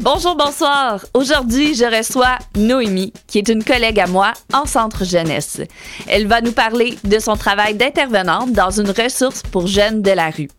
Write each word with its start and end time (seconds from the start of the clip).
Bonjour, 0.00 0.36
bonsoir. 0.36 1.04
Aujourd'hui, 1.12 1.74
je 1.74 1.84
reçois 1.84 2.38
Noémie, 2.56 3.12
qui 3.26 3.38
est 3.38 3.48
une 3.48 3.64
collègue 3.64 3.98
à 3.98 4.06
moi 4.06 4.32
en 4.52 4.64
centre 4.64 5.04
jeunesse. 5.04 5.60
Elle 6.06 6.28
va 6.28 6.40
nous 6.40 6.52
parler 6.52 6.96
de 7.02 7.18
son 7.18 7.36
travail 7.36 7.74
d'intervenante 7.74 8.52
dans 8.52 8.70
une 8.70 8.90
ressource 8.90 9.42
pour 9.42 9.66
jeunes 9.66 10.00
de 10.00 10.12
la 10.12 10.30
rue. 10.30 10.50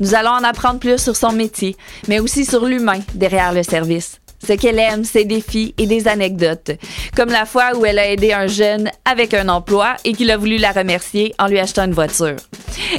Nous 0.00 0.16
allons 0.16 0.32
en 0.32 0.42
apprendre 0.42 0.80
plus 0.80 0.98
sur 0.98 1.14
son 1.14 1.30
métier, 1.30 1.76
mais 2.08 2.18
aussi 2.18 2.44
sur 2.44 2.66
l'humain 2.66 2.98
derrière 3.14 3.52
le 3.52 3.62
service 3.62 4.18
ce 4.46 4.54
qu'elle 4.54 4.78
aime, 4.78 5.04
ses 5.04 5.24
défis 5.24 5.74
et 5.78 5.86
des 5.86 6.08
anecdotes. 6.08 6.72
Comme 7.16 7.30
la 7.30 7.46
fois 7.46 7.76
où 7.76 7.86
elle 7.86 7.98
a 7.98 8.10
aidé 8.10 8.32
un 8.32 8.46
jeune 8.46 8.90
avec 9.04 9.34
un 9.34 9.48
emploi 9.48 9.94
et 10.04 10.12
qu'il 10.12 10.30
a 10.30 10.36
voulu 10.36 10.56
la 10.56 10.72
remercier 10.72 11.34
en 11.38 11.46
lui 11.46 11.58
achetant 11.58 11.84
une 11.84 11.92
voiture. 11.92 12.36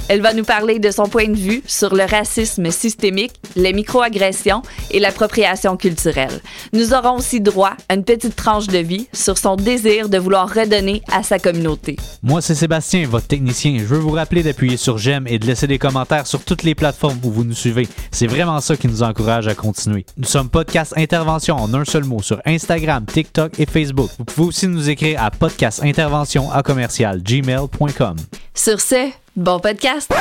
Elle 0.10 0.22
va 0.22 0.34
nous 0.34 0.44
parler 0.44 0.80
de 0.80 0.92
son 0.92 1.04
point 1.04 1.28
de 1.28 1.38
vue 1.38 1.62
sur 1.66 1.96
le 1.96 2.04
racisme 2.04 2.72
systémique, 2.72 3.34
les 3.56 3.74
microagressions 3.74 4.62
et 4.92 5.00
l'appropriation 5.00 5.78
culturelle. 5.78 6.42
Nous 6.74 6.94
aurons 6.94 7.18
aussi 7.18 7.42
droit 7.42 7.74
à 7.90 7.96
une 7.96 8.04
petite 8.04 8.36
tranche 8.36 8.68
de 8.68 8.80
vie 8.80 9.08
sur 9.14 9.38
son 9.38 9.56
désir 9.56 10.10
de 10.10 10.18
vouloir 10.18 10.54
redonner 10.54 11.02
à 11.12 11.24
sa 11.24 11.40
communauté. 11.40 11.98
Moi, 12.22 12.42
c'est 12.42 12.56
Sébastien, 12.56 13.08
votre 13.08 13.28
technicien. 13.28 13.78
Je 13.80 13.86
veux 13.86 14.00
vous 14.00 14.12
rappeler 14.12 14.44
d'appuyer 14.44 14.78
sur 14.78 14.98
j'aime 14.98 15.28
et 15.28 15.40
de 15.40 15.46
laisser 15.46 15.68
des 15.68 15.80
commentaires 15.80 16.28
sur 16.28 16.44
toutes 16.44 16.64
les 16.64 16.76
plateformes 16.76 17.20
où 17.24 17.32
vous 17.32 17.44
nous 17.44 17.56
suivez. 17.56 17.88
C'est 18.12 18.28
vraiment 18.28 18.60
ça 18.62 18.78
qui 18.78 18.88
nous 18.88 19.04
encourage 19.04 19.48
à 19.48 19.56
continuer. 19.56 20.06
Nous 20.18 20.28
sommes 20.28 20.50
podcast 20.50 20.94
intervention 20.98 21.56
en 21.56 21.74
un 21.74 21.86
seul 21.86 22.04
mot 22.04 22.22
sur 22.22 22.42
Instagram, 22.46 23.06
TikTok 23.06 23.60
et 23.60 23.66
Facebook. 23.66 24.10
Vous 24.18 24.26
pouvez 24.26 24.48
aussi 24.48 24.68
nous 24.68 24.90
écrire 24.90 25.22
à 25.22 25.32
podcastintervention 25.32 26.52
à 26.52 26.64
commercial 26.64 27.22
gmail.com. 27.22 28.18
Sur 28.54 28.80
ce, 28.80 29.23
bon 29.36 29.60
podcast! 29.60 30.12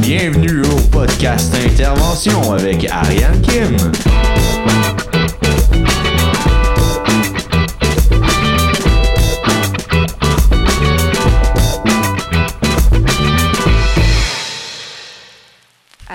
Bienvenue 0.00 0.62
au 0.62 0.80
podcast 0.90 1.54
Intervention 1.64 2.52
avec 2.52 2.88
Ariane 2.90 3.40
Kim. 3.42 3.76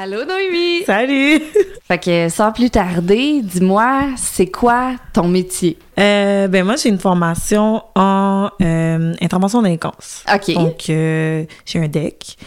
Allô 0.02 0.24
Noémie! 0.24 0.86
Salut! 0.86 1.42
Fait 1.84 1.98
que 2.02 2.30
sans 2.30 2.54
plus 2.54 2.70
tarder, 2.70 3.42
dis-moi, 3.44 4.04
c'est 4.16 4.50
quoi 4.50 4.94
ton 5.12 5.28
métier? 5.28 5.78
Euh, 6.00 6.48
ben 6.48 6.64
moi, 6.64 6.78
j'ai 6.78 6.88
une 6.88 7.00
formation 7.00 7.84
en 7.96 8.50
euh, 8.62 9.14
intervention 9.20 9.62
délinquance. 9.62 10.24
OK. 10.34 10.54
Donc, 10.54 10.90
euh, 10.90 11.44
j'ai 11.66 11.80
un 11.80 11.90
DEC. 11.90 12.38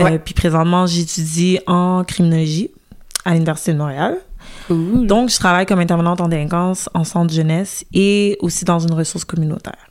Euh, 0.00 0.04
Ouais. 0.04 0.18
puis 0.20 0.32
présentement, 0.32 0.86
j'étudie 0.86 1.58
en 1.66 2.02
criminologie 2.02 2.70
à 3.26 3.34
l'Université 3.34 3.74
de 3.74 3.78
Montréal. 3.78 4.16
Cool. 4.68 5.06
Donc, 5.06 5.28
je 5.28 5.36
travaille 5.38 5.66
comme 5.66 5.80
intervenante 5.80 6.22
en 6.22 6.28
délinquance 6.28 6.88
en 6.94 7.04
centre 7.04 7.34
jeunesse 7.34 7.84
et 7.92 8.38
aussi 8.40 8.64
dans 8.64 8.78
une 8.78 8.94
ressource 8.94 9.26
communautaire. 9.26 9.86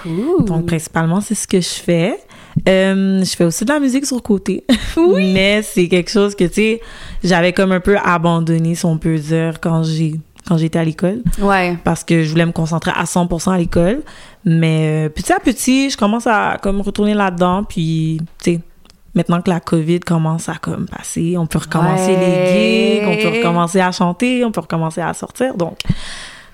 Cool. 0.00 0.44
Donc, 0.44 0.66
principalement, 0.66 1.20
c'est 1.20 1.34
ce 1.34 1.48
que 1.48 1.60
je 1.60 1.68
fais. 1.68 2.20
Euh, 2.68 3.24
je 3.24 3.30
fais 3.36 3.44
aussi 3.44 3.64
de 3.64 3.72
la 3.72 3.80
musique 3.80 4.04
sur 4.06 4.16
le 4.16 4.22
côté. 4.22 4.64
Oui. 4.96 5.32
Mais 5.34 5.62
c'est 5.62 5.88
quelque 5.88 6.10
chose 6.10 6.34
que, 6.34 6.44
tu 6.44 6.54
sais, 6.54 6.80
j'avais 7.24 7.52
comme 7.52 7.72
un 7.72 7.80
peu 7.80 7.96
abandonné, 7.98 8.74
si 8.74 8.84
on 8.86 8.98
peut 8.98 9.16
dire, 9.18 9.60
quand 9.60 9.82
j'ai 9.84 10.14
quand 10.48 10.58
j'étais 10.58 10.78
à 10.80 10.84
l'école. 10.84 11.22
Ouais. 11.40 11.78
parce 11.84 12.02
que 12.02 12.24
je 12.24 12.30
voulais 12.30 12.44
me 12.46 12.50
concentrer 12.52 12.90
à 12.96 13.04
100% 13.04 13.52
à 13.52 13.58
l'école. 13.58 14.02
Mais 14.44 15.06
euh, 15.06 15.08
petit 15.08 15.32
à 15.32 15.38
petit, 15.38 15.88
je 15.88 15.96
commence 15.96 16.26
à 16.26 16.58
comme 16.60 16.80
retourner 16.80 17.14
là-dedans. 17.14 17.62
Puis, 17.62 18.20
tu 18.42 18.54
sais, 18.54 18.60
maintenant 19.14 19.40
que 19.40 19.48
la 19.50 19.60
COVID 19.60 20.00
commence 20.00 20.48
à 20.48 20.56
comme 20.56 20.86
passer, 20.86 21.36
on 21.38 21.46
peut 21.46 21.60
recommencer 21.60 22.12
Ouais. 22.16 22.18
les 22.18 23.00
gigs, 23.00 23.08
on 23.08 23.22
peut 23.30 23.36
recommencer 23.38 23.80
à 23.80 23.92
chanter, 23.92 24.44
on 24.44 24.50
peut 24.50 24.62
recommencer 24.62 25.00
à 25.00 25.14
sortir. 25.14 25.54
Donc, 25.56 25.78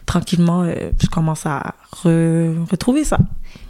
tranquillement, 0.07 0.63
euh, 0.65 0.75
je 1.03 1.07
commence 1.09 1.47
à 1.47 1.75
re- 2.05 2.69
retrouver 2.71 3.05
ça. 3.05 3.19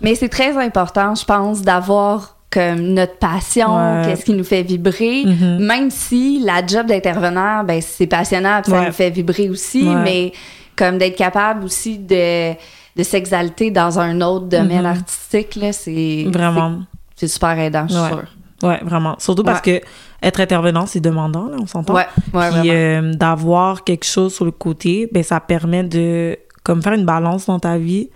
Mais 0.00 0.14
c'est 0.14 0.28
très 0.28 0.56
important, 0.56 1.14
je 1.14 1.24
pense, 1.24 1.62
d'avoir 1.62 2.36
comme 2.50 2.80
notre 2.94 3.16
passion, 3.18 3.76
Ouais. 3.76 4.02
qu'est-ce 4.06 4.24
qui 4.24 4.32
nous 4.32 4.44
fait 4.44 4.62
vibrer, 4.62 5.24
Mhm. 5.26 5.58
même 5.58 5.90
si 5.90 6.40
la 6.42 6.64
job 6.66 6.86
d'intervenant, 6.86 7.62
ben 7.64 7.80
c'est 7.82 8.06
passionnant, 8.06 8.62
ça 8.64 8.72
Ouais. 8.72 8.86
nous 8.86 8.92
fait 8.92 9.10
vibrer 9.10 9.50
aussi, 9.50 9.86
Ouais. 9.86 9.96
mais 10.02 10.32
comme 10.74 10.96
d'être 10.96 11.16
capable 11.16 11.64
aussi 11.64 11.98
de, 11.98 12.52
de 12.96 13.02
s'exalter 13.02 13.70
dans 13.70 13.98
un 13.98 14.20
autre 14.22 14.46
domaine 14.46 14.80
Mhm. 14.80 14.86
artistique, 14.86 15.56
là, 15.56 15.72
c'est 15.74 16.24
Vraiment. 16.32 16.78
c'est 17.16 17.28
super 17.28 17.58
aidant, 17.58 17.86
je 17.86 17.92
suis 17.92 18.02
Ouais. 18.02 18.08
sûre. 18.08 18.24
Ouais, 18.62 18.80
vraiment. 18.82 19.14
Surtout 19.18 19.44
parce 19.44 19.60
que 19.60 19.80
être 20.22 20.40
intervenant, 20.40 20.86
c'est 20.86 21.00
demandant, 21.00 21.48
là, 21.48 21.56
on 21.60 21.66
s'entend. 21.66 21.94
Ouais, 21.94 22.06
Puis 22.32 22.70
euh, 22.70 23.12
d'avoir 23.14 23.84
quelque 23.84 24.04
chose 24.06 24.34
sur 24.34 24.44
le 24.46 24.50
côté, 24.52 25.08
ben 25.12 25.22
ça 25.22 25.38
permet 25.38 25.84
de 25.84 26.36
comme 26.64 26.82
faire 26.82 26.94
une 26.94 27.04
balance 27.04 27.46
dans 27.46 27.58
ta 27.60 27.76
vie. 27.78 28.08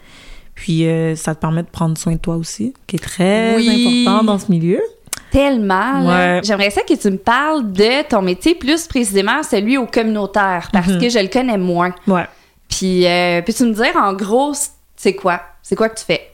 Puis 0.63 0.87
euh, 0.87 1.17
ça 1.17 1.35
te 1.35 1.41
permet 1.41 1.65
de 1.65 1.69
prendre 1.69 1.99
soin 1.99 2.13
de 2.13 2.19
toi 2.19 2.37
aussi, 2.37 2.73
qui 2.87 2.95
est 2.95 2.99
très 3.01 3.57
Oui. 3.57 4.05
important 4.07 4.23
dans 4.25 4.39
ce 4.39 4.49
milieu. 4.49 4.81
Tellement. 5.33 6.07
Ouais. 6.07 6.41
J'aimerais 6.45 6.71
ça 6.71 6.83
que 6.83 6.95
tu 6.95 7.11
me 7.11 7.17
parles 7.17 7.73
de 7.73 8.07
ton 8.09 8.23
métier, 8.23 8.55
plus 8.55 8.87
précisément 8.87 9.43
celui 9.43 9.77
au 9.77 9.87
communautaire, 9.87 10.69
parce 10.73 10.87
Mhm. 10.87 11.01
que 11.01 11.09
je 11.09 11.19
le 11.19 11.27
connais 11.27 11.59
moins. 11.59 11.93
Ouais. 12.07 12.27
Puis, 12.69 13.05
euh, 13.09 13.43
peux-tu 13.43 13.65
me 13.65 13.73
dire, 13.73 13.97
en 13.97 14.13
gros, 14.13 14.53
c'est 14.95 15.15
quoi? 15.17 15.41
C'est 15.63 15.75
quoi 15.75 15.89
que 15.89 15.99
tu 15.99 16.05
fais? 16.05 16.31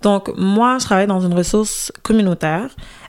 Donc 0.00 0.30
moi, 0.36 0.76
je 0.78 0.84
travaille 0.84 1.08
dans 1.08 1.20
une 1.20 1.34
ressource 1.34 1.90
communautaire 2.04 2.68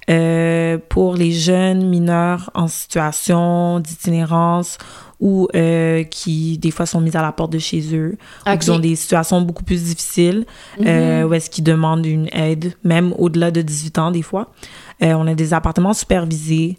euh, 0.09 0.79
pour 0.89 1.15
les 1.15 1.33
jeunes 1.33 1.85
mineurs 1.87 2.49
en 2.55 2.67
situation 2.67 3.79
d'itinérance 3.79 4.77
ou 5.19 5.47
euh, 5.55 6.03
qui 6.03 6.57
des 6.59 6.69
fois 6.71 6.85
sont 6.85 7.01
mis 7.01 7.15
à 7.17 7.21
la 7.21 7.31
porte 7.31 7.51
de 7.51 7.57
chez 7.59 7.81
eux 7.95 8.17
ou 8.45 8.51
Ok. 8.51 8.59
qui 8.59 8.69
ont 8.71 8.79
des 8.79 8.95
situations 8.95 9.41
beaucoup 9.41 9.63
plus 9.63 9.83
difficiles 9.83 10.45
euh, 10.85 11.23
où 11.23 11.33
est-ce 11.33 11.49
qu'ils 11.49 11.63
demandent 11.63 12.05
une 12.05 12.29
aide 12.33 12.73
même 12.83 13.13
au-delà 13.17 13.49
de 13.51 13.61
18 13.61 13.97
ans 13.99 14.11
des 14.11 14.21
fois. 14.21 14.51
Euh, 15.01 15.13
on 15.13 15.25
a 15.27 15.33
des 15.35 15.53
appartements 15.53 15.93
supervisés 15.93 16.77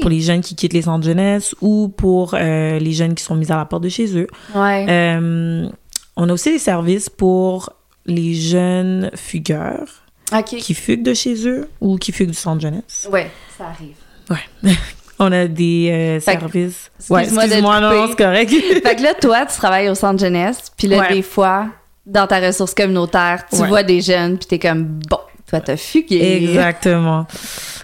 pour 0.00 0.10
les 0.10 0.20
jeunes 0.20 0.40
qui 0.40 0.54
quittent 0.54 0.72
les 0.72 0.82
centres 0.82 1.04
jeunesse 1.06 1.54
ou 1.60 1.88
pour 1.88 2.34
les 2.34 2.92
jeunes 2.92 3.14
qui 3.14 3.24
sont 3.24 3.34
mis 3.36 3.50
à 3.50 3.56
la 3.56 3.64
porte 3.64 3.82
de 3.84 3.88
chez 3.88 4.16
eux. 4.16 4.26
ouais. 4.54 5.68
On 6.16 6.28
a 6.28 6.32
aussi 6.32 6.52
des 6.52 6.58
services 6.58 7.08
pour 7.08 7.70
les 8.04 8.34
jeunes 8.34 9.10
fugueurs 9.14 10.04
qui 10.46 10.74
fuguent 10.74 11.02
de 11.02 11.14
chez 11.14 11.46
eux 11.48 11.68
ou 11.80 11.96
qui 11.96 12.12
fuguent 12.12 12.28
du 12.30 12.34
centre 12.36 12.60
jeunesse. 12.60 13.08
Ouais, 13.10 13.30
ça 13.56 13.66
arrive. 13.68 13.96
Ouais. 14.28 14.70
on 15.20 15.30
a 15.32 15.46
des 15.46 15.90
euh, 15.92 16.20
services. 16.20 16.90
excuse-moi 16.98 17.22
excuse-moi, 17.44 17.80
non, 17.80 18.06
c'est 18.08 18.16
correct. 18.16 18.50
fait 18.82 18.96
que 18.96 19.02
là, 19.02 19.14
toi, 19.14 19.44
tu 19.46 19.56
travailles 19.56 19.88
au 19.90 19.94
centre 19.94 20.18
jeunesse, 20.18 20.72
puis 20.76 20.88
là, 20.88 21.00
Ouais. 21.00 21.14
des 21.14 21.22
fois, 21.22 21.66
dans 22.06 22.26
ta 22.26 22.40
ressource 22.40 22.74
communautaire, 22.74 23.44
tu 23.52 23.60
Ouais. 23.60 23.68
vois 23.68 23.82
des 23.82 24.00
jeunes, 24.00 24.38
puis 24.38 24.46
t'es 24.46 24.58
comme, 24.58 24.98
bon, 25.08 25.18
toi, 25.48 25.60
t'as 25.60 25.76
fugué. 25.76 26.44
Exactement. 26.44 27.26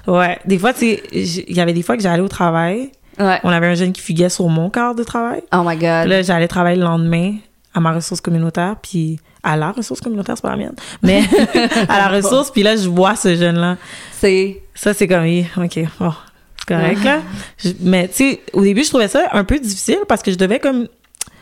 Ouais. 0.07 0.39
Des 0.47 0.59
fois, 0.59 0.73
tu 0.73 0.81
sais, 0.81 1.03
il 1.13 1.55
y 1.55 1.61
avait 1.61 1.75
des 1.75 1.83
fois 1.83 1.97
que 1.97 2.03
j'allais 2.03 2.23
au 2.23 2.29
travail. 2.29 2.91
Ouais. 3.19 3.39
On 3.45 3.51
avait 3.51 3.67
un 3.67 3.75
jeune 3.75 3.93
qui 3.93 4.01
fuguait 4.01 4.29
sur 4.29 4.49
mon 4.49 4.71
quart 4.71 4.95
de 4.95 5.05
travail. 5.05 5.43
Oh 5.53 5.63
my 5.65 5.77
God. 5.77 6.03
Puis 6.03 6.11
là, 6.11 6.23
j'allais 6.23 6.49
travailler 6.49 6.77
le 6.77 6.85
lendemain 6.85 7.35
à 7.75 7.81
ma 7.81 7.93
ressource 7.93 8.23
communautaire, 8.23 8.77
puis 8.83 9.19
à 9.43 9.57
la 9.57 9.73
ressource 9.73 10.01
communautaire, 10.01 10.37
c'est 10.37 10.43
pas 10.43 10.51
la 10.51 10.57
mienne, 10.57 10.75
mais 11.03 11.23
à 11.89 11.99
la 11.99 12.09
ressource, 12.09 12.51
puis 12.51 12.63
là, 12.63 12.77
je 12.77 12.89
vois 12.89 13.15
ce 13.15 13.37
jeune-là. 13.37 13.77
C'est... 14.13 14.63
Ça, 14.75 14.95
c'est 14.95 15.07
comme, 15.07 15.23
oui, 15.25 15.47
OK, 15.57 15.79
bon, 16.01 16.13
c'est 16.67 16.75
correct, 16.75 17.05
là. 17.05 17.21
Je- 17.59 17.71
mais, 17.81 18.09
tu 18.09 18.15
sais, 18.15 18.41
au 18.53 18.63
début, 18.63 18.83
je 18.85 18.89
trouvais 18.89 19.09
ça 19.09 19.25
un 19.33 19.45
peu 19.45 19.59
difficile 19.59 20.01
parce 20.09 20.23
que 20.23 20.31
je 20.31 20.37
devais 20.37 20.59
comme... 20.59 20.89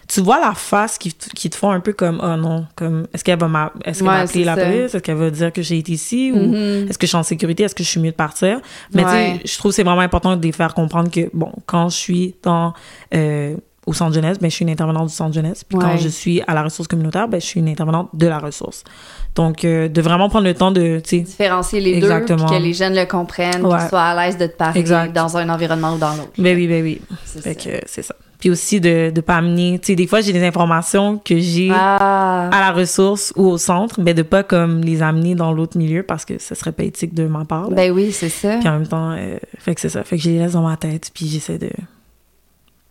Tu 0.06 0.20
vois 0.20 0.38
la 0.38 0.52
face 0.52 0.98
qui, 0.98 1.14
qui 1.14 1.48
te 1.48 1.56
font 1.56 1.70
un 1.70 1.80
peu 1.80 1.94
comme, 1.94 2.20
oh 2.22 2.36
non, 2.36 2.66
comme, 2.76 3.06
est-ce 3.14 3.24
qu'elle 3.24 3.38
va 3.38 3.48
m'a- 3.48 3.72
est-ce 3.86 4.00
qu'elle 4.00 4.08
Ouais, 4.08 4.14
va 4.14 4.20
appeler 4.20 4.40
c'est 4.40 4.44
la 4.44 4.54
ça. 4.54 4.64
police? 4.66 4.94
Est-ce 4.94 4.98
qu'elle 4.98 5.16
va 5.16 5.30
dire 5.30 5.50
que 5.50 5.62
j'ai 5.62 5.78
été 5.78 5.92
ici? 5.92 6.30
Ou 6.30 6.36
Mhm. 6.40 6.88
est-ce 6.90 6.98
que 6.98 7.06
je 7.06 7.08
suis 7.08 7.16
en 7.16 7.22
sécurité? 7.22 7.62
Est-ce 7.62 7.74
que 7.74 7.82
je 7.82 7.88
suis 7.88 8.00
mieux 8.00 8.10
de 8.10 8.14
partir? 8.16 8.60
Mais 8.92 9.02
Ouais. 9.02 9.32
tu 9.34 9.38
sais, 9.38 9.52
je 9.54 9.58
trouve 9.58 9.70
que 9.72 9.76
c'est 9.76 9.82
vraiment 9.82 10.02
important 10.02 10.36
de 10.36 10.42
les 10.42 10.52
faire 10.52 10.74
comprendre 10.74 11.10
que, 11.10 11.30
bon, 11.32 11.50
quand 11.64 11.88
je 11.88 11.96
suis 11.96 12.34
dans, 12.42 12.74
euh, 13.14 13.56
au 13.86 13.94
centre 13.94 14.12
jeunesse, 14.14 14.38
ben, 14.38 14.50
je 14.50 14.56
suis 14.56 14.64
une 14.66 14.70
intervenante 14.70 15.08
du 15.08 15.14
centre 15.14 15.32
jeunesse. 15.34 15.64
Puis 15.64 15.78
Ouais. 15.78 15.84
quand 15.84 15.96
je 15.96 16.08
suis 16.08 16.42
à 16.46 16.52
la 16.52 16.64
ressource 16.64 16.86
communautaire, 16.86 17.26
ben, 17.26 17.40
je 17.40 17.46
suis 17.46 17.60
une 17.60 17.68
intervenante 17.70 18.10
de 18.12 18.26
la 18.26 18.38
ressource. 18.38 18.84
Donc, 19.34 19.64
euh, 19.64 19.88
de 19.88 20.00
vraiment 20.00 20.28
prendre 20.28 20.44
le 20.46 20.54
temps 20.54 20.70
de, 20.70 21.00
tu 21.00 21.08
sais, 21.10 21.18
Différencier 21.20 21.80
les 21.80 21.94
Exactement. 21.96 22.46
deux, 22.46 22.56
que 22.56 22.62
les 22.62 22.72
jeunes 22.72 22.94
le 22.94 23.04
comprennent, 23.04 23.64
Ouais. 23.66 23.78
qu'ils 23.78 23.88
soient 23.88 24.02
à 24.02 24.24
l'aise 24.26 24.38
de 24.38 24.46
te 24.46 24.56
parler 24.56 24.78
Exact. 24.80 25.12
dans 25.12 25.36
un 25.36 25.48
environnement 25.48 25.94
ou 25.94 25.98
dans 25.98 26.10
l'autre. 26.14 26.30
ben 26.38 26.56
oui, 26.56 26.68
ben 26.68 26.82
oui. 26.84 27.00
C'est 27.24 27.42
ça. 27.60 27.70
c'est 27.86 28.02
ça. 28.02 28.14
Puis 28.38 28.50
aussi 28.50 28.78
de 28.80 29.10
ne 29.14 29.20
pas 29.22 29.36
amener, 29.36 29.78
tu 29.80 29.86
sais, 29.86 29.94
des 29.96 30.06
fois, 30.06 30.20
j'ai 30.20 30.32
des 30.34 30.44
informations 30.44 31.18
que 31.24 31.38
j'ai 31.38 31.70
Ah, 31.74 32.48
à 32.52 32.60
la 32.60 32.72
ressource 32.72 33.32
ou 33.36 33.46
au 33.46 33.56
centre, 33.58 34.00
mais 34.00 34.12
de 34.12 34.22
pas 34.22 34.42
comme 34.42 34.82
les 34.82 35.02
amener 35.02 35.34
dans 35.34 35.50
l'autre 35.52 35.78
milieu 35.78 36.02
parce 36.02 36.24
que 36.26 36.38
ce 36.38 36.54
serait 36.54 36.72
pas 36.72 36.84
éthique 36.84 37.14
de 37.14 37.26
ma 37.26 37.44
part. 37.46 37.70
là. 37.70 37.74
ben 37.76 37.90
oui, 37.90 38.12
c'est 38.12 38.28
ça. 38.28 38.58
Puis 38.58 38.68
en 38.68 38.72
même 38.72 38.86
temps, 38.86 39.12
euh, 39.12 39.38
fait 39.58 39.74
que 39.74 39.80
c'est 39.80 39.88
ça. 39.88 40.04
Fait 40.04 40.16
que 40.16 40.22
je 40.22 40.28
les 40.30 40.38
laisse 40.40 40.52
dans 40.52 40.62
ma 40.68 40.76
tête, 40.76 41.10
puis 41.14 41.26
j'essaie 41.26 41.58
de 41.58 41.70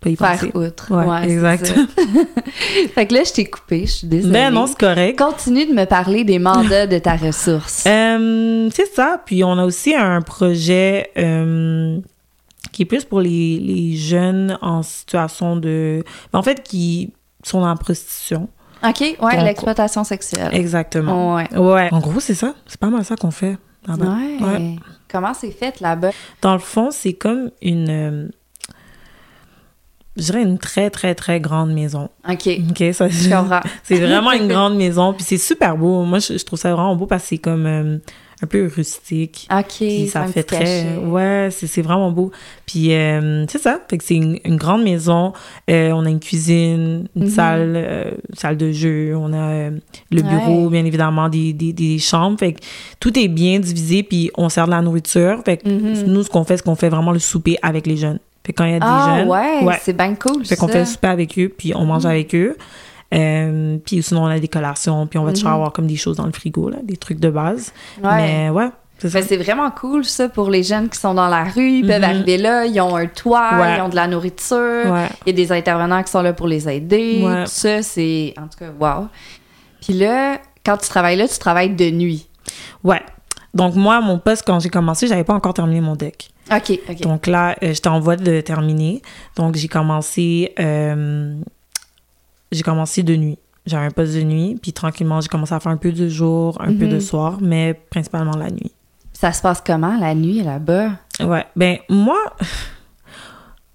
pas 0.04 0.10
y 0.10 0.16
Faire 0.16 0.32
penser. 0.32 0.52
outre. 0.54 0.92
Ouais, 0.92 1.24
exact. 1.32 1.68
fait 2.94 3.08
que 3.08 3.14
là, 3.14 3.24
je 3.26 3.32
t'ai 3.34 3.46
coupé, 3.46 3.86
je 3.86 3.92
suis 3.92 4.08
désolée. 4.08 4.34
Ben 4.34 4.52
non, 4.52 4.68
c'est 4.68 4.78
correct. 4.78 5.18
Continue 5.18 5.66
de 5.66 5.74
me 5.74 5.86
parler 5.86 6.24
des 6.24 6.40
mandats 6.40 6.88
de 6.88 6.98
ta 7.00 7.16
ressource. 7.16 7.86
Euh, 7.94 8.70
c'est 8.74 8.94
ça. 8.94 9.22
Puis 9.26 9.44
on 9.44 9.58
a 9.58 9.66
aussi 9.66 9.94
un 9.96 10.22
projet 10.22 11.10
euh, 11.18 12.00
qui 12.72 12.82
est 12.82 12.86
plus 12.86 13.06
pour 13.06 13.22
les, 13.22 13.60
les 13.60 13.96
jeunes 13.96 14.58
en 14.62 14.84
situation 14.84 15.56
de... 15.56 16.04
ben, 16.32 16.40
en 16.40 16.44
fait, 16.44 16.64
qui 16.64 17.14
sont 17.44 17.64
la 17.66 17.76
prostitution. 17.76 18.50
OK, 18.84 19.02
ouais, 19.22 19.44
l'exploitation 19.44 20.04
sexuelle. 20.04 20.50
Exactement. 20.54 21.36
Ouais. 21.36 21.56
Ouais. 21.58 21.90
En 21.92 22.00
gros, 22.00 22.20
c'est 22.20 22.34
ça. 22.34 22.54
C'est 22.68 22.80
pas 22.80 22.90
mal 22.90 23.06
ça 23.06 23.16
qu'on 23.16 23.32
fait 23.32 23.58
là-bas. 23.88 24.06
Ouais. 24.18 24.46
Ouais. 24.46 24.76
Comment 25.10 25.34
c'est 25.34 25.52
fait 25.52 25.80
là-bas? 25.80 26.12
Dans 26.42 26.54
le 26.54 26.60
fond, 26.60 26.90
c'est 26.92 27.14
comme 27.14 27.52
une... 27.62 28.32
je 30.18 30.24
dirais 30.24 30.44
une 30.44 30.58
très, 30.60 30.90
très, 30.90 31.16
très 31.16 31.40
grande 31.40 31.74
maison. 31.74 32.10
OK, 32.30 32.50
OK? 32.70 32.94
Ça. 32.94 33.08
C'est 33.84 34.00
vraiment 34.00 34.32
une 34.32 34.48
grande 34.54 34.76
maison, 34.76 35.14
puis 35.14 35.24
c'est 35.24 35.38
super 35.38 35.76
beau. 35.78 36.04
Moi, 36.04 36.20
je, 36.20 36.38
je 36.38 36.44
trouve 36.46 36.60
ça 36.60 36.72
vraiment 36.74 36.96
beau 36.96 37.06
parce 37.08 37.24
que 37.24 37.30
c'est 37.30 37.38
comme 37.40 37.66
euh, 37.66 37.98
un 38.42 38.46
peu 38.48 38.70
rustique. 38.76 39.48
OK, 39.52 39.66
Puis 39.80 40.08
ça 40.10 40.26
fait 40.28 40.44
très... 40.44 40.60
cachet. 40.60 40.98
Ouais, 40.98 41.48
c'est 41.52 41.66
c'est 41.68 41.82
vraiment 41.82 42.12
beau. 42.12 42.32
Puis 42.66 42.94
euh, 42.94 43.46
c'est 43.48 43.58
ça, 43.60 43.80
fait 43.90 43.98
que 43.98 44.04
c'est 44.04 44.16
une, 44.16 44.38
une 44.46 44.58
grande 44.58 44.84
maison. 44.84 45.34
Euh, 45.70 45.92
on 45.94 46.06
a 46.06 46.10
une 46.10 46.20
cuisine, 46.20 47.08
une 47.16 47.24
Mhm. 47.24 47.30
salle, 47.30 48.14
salle 48.34 48.58
de 48.58 48.72
jeu. 48.72 49.16
On 49.18 49.34
a 49.34 49.70
le 49.70 50.22
bureau, 50.22 50.66
Ouais. 50.66 50.70
bien 50.72 50.86
évidemment, 50.86 51.30
des, 51.30 51.54
des, 51.54 51.74
des 51.74 51.98
chambres. 52.00 52.38
Fait 52.38 52.54
que 52.54 52.60
tout 53.00 53.18
est 53.18 53.28
bien 53.30 53.60
divisé, 53.60 54.04
puis 54.04 54.30
on 54.38 54.50
sert 54.50 54.66
de 54.66 54.72
la 54.72 54.82
nourriture. 54.82 55.42
Fait 55.46 55.58
que 55.58 55.70
Mhm. 55.70 56.04
nous, 56.12 56.24
ce 56.24 56.30
qu'on 56.30 56.44
fait, 56.44 56.58
c'est 56.58 56.64
qu'on 56.64 56.76
fait 56.76 56.90
vraiment 56.90 57.12
le 57.14 57.20
souper 57.20 57.58
avec 57.62 57.88
les 57.88 57.98
jeunes. 57.98 58.20
Fait 58.46 58.54
quand 58.54 58.66
il 58.66 58.72
y 58.72 58.76
a 58.76 58.80
des 58.80 58.86
Ah 58.88 59.16
jeunes... 59.20 59.28
ouais, 59.30 59.64
Ouais. 59.64 59.80
c'est 59.82 59.96
bien 59.96 60.16
cool 60.16 60.46
Fait 60.46 60.56
qu'on 60.58 60.68
fait 60.68 60.80
le 60.80 60.86
souper 60.86 61.08
avec 61.08 61.38
eux, 61.40 61.50
puis 61.56 61.74
on 61.76 61.86
mange 61.86 62.04
Mhm. 62.04 62.10
avec 62.12 62.36
eux. 62.36 62.58
Euh, 63.14 63.78
puis 63.86 64.02
sinon, 64.02 64.24
on 64.24 64.28
a 64.28 64.40
des 64.40 64.48
collations, 64.48 65.06
puis 65.08 65.20
on 65.20 65.24
va 65.24 65.32
toujours 65.34 65.50
Mhm. 65.50 65.56
avoir 65.56 65.72
comme 65.72 65.88
des 65.88 65.96
choses 65.96 66.18
dans 66.18 66.26
le 66.26 66.32
frigo, 66.32 66.70
là, 66.70 66.78
des 66.84 66.98
trucs 66.98 67.20
de 67.20 67.30
base. 67.30 67.72
Ouais. 68.04 68.10
Mais 68.16 68.50
ouais, 68.50 68.70
c'est. 68.98 69.12
Ben, 69.30 69.42
vraiment 69.44 69.70
cool 69.72 70.04
ça 70.04 70.30
pour 70.30 70.50
les 70.50 70.64
jeunes 70.64 70.90
qui 70.90 70.98
sont 71.00 71.14
dans 71.14 71.28
la 71.28 71.44
rue, 71.44 71.70
ils 71.80 71.88
peuvent 71.88 72.00
Mhm. 72.00 72.04
arriver 72.04 72.38
là, 72.38 72.66
ils 72.66 72.82
ont 72.82 72.96
un 72.96 73.06
toit, 73.06 73.50
Ouais. 73.60 73.78
ils 73.78 73.82
ont 73.82 73.90
de 73.90 73.96
la 73.96 74.08
nourriture, 74.08 74.58
Ouais. 74.92 75.08
il 75.26 75.30
y 75.30 75.30
a 75.30 75.46
des 75.46 75.52
intervenants 75.52 76.02
qui 76.04 76.12
sont 76.12 76.22
là 76.24 76.34
pour 76.34 76.48
les 76.48 76.68
aider. 76.68 77.22
Ouais. 77.24 77.44
Tout 77.44 77.52
ça, 77.52 77.82
c'est 77.84 78.34
en 78.38 78.48
tout 78.48 78.58
cas 78.60 78.72
wow. 78.80 79.08
Puis 79.82 79.94
là, 79.94 80.40
quand 80.66 80.78
tu 80.78 80.90
travailles 80.90 81.18
là, 81.18 81.28
tu 81.28 81.38
travailles 81.38 81.70
de 81.76 81.90
nuit. 81.92 82.28
Ouais. 82.84 83.02
Donc, 83.54 83.76
moi, 83.76 84.02
mon 84.02 84.18
poste, 84.20 84.44
quand 84.48 84.60
j'ai 84.60 84.70
commencé, 84.70 85.08
j'avais 85.08 85.24
pas 85.24 85.34
encore 85.36 85.54
terminé 85.54 85.80
mon 85.82 85.96
deck. 85.96 86.32
OK, 86.52 86.80
OK. 86.90 87.02
Donc 87.02 87.28
là, 87.28 87.52
euh, 87.64 87.74
j'étais 87.74 87.88
en 87.88 88.00
voie 88.00 88.16
de 88.16 88.42
terminer. 88.42 89.02
Donc, 89.36 89.56
j'ai 89.56 89.68
commencé... 89.68 90.54
euh, 90.60 91.36
j'ai 92.52 92.64
commencé 92.64 93.04
de 93.04 93.16
nuit. 93.16 93.38
J'avais 93.66 93.86
un 93.86 93.92
poste 93.92 94.14
de 94.16 94.22
nuit, 94.24 94.58
puis 94.62 94.74
tranquillement, 94.74 95.22
j'ai 95.22 95.30
commencé 95.30 95.54
à 95.54 95.60
faire 95.60 95.72
un 95.72 95.78
peu 95.78 95.92
de 95.92 96.08
jour, 96.10 96.58
un 96.60 96.74
peu 96.76 96.86
Mhm. 96.86 96.90
de 96.90 97.00
soir, 97.00 97.38
mais 97.42 97.74
principalement 97.90 98.36
la 98.38 98.50
nuit. 98.52 98.72
ça 99.14 99.32
se 99.32 99.42
passe 99.42 99.62
comment 99.66 99.96
la 99.98 100.14
nuit 100.16 100.42
là-bas 100.44 100.90
Ouais, 101.22 101.46
ben 101.56 101.78
moi, 101.88 102.18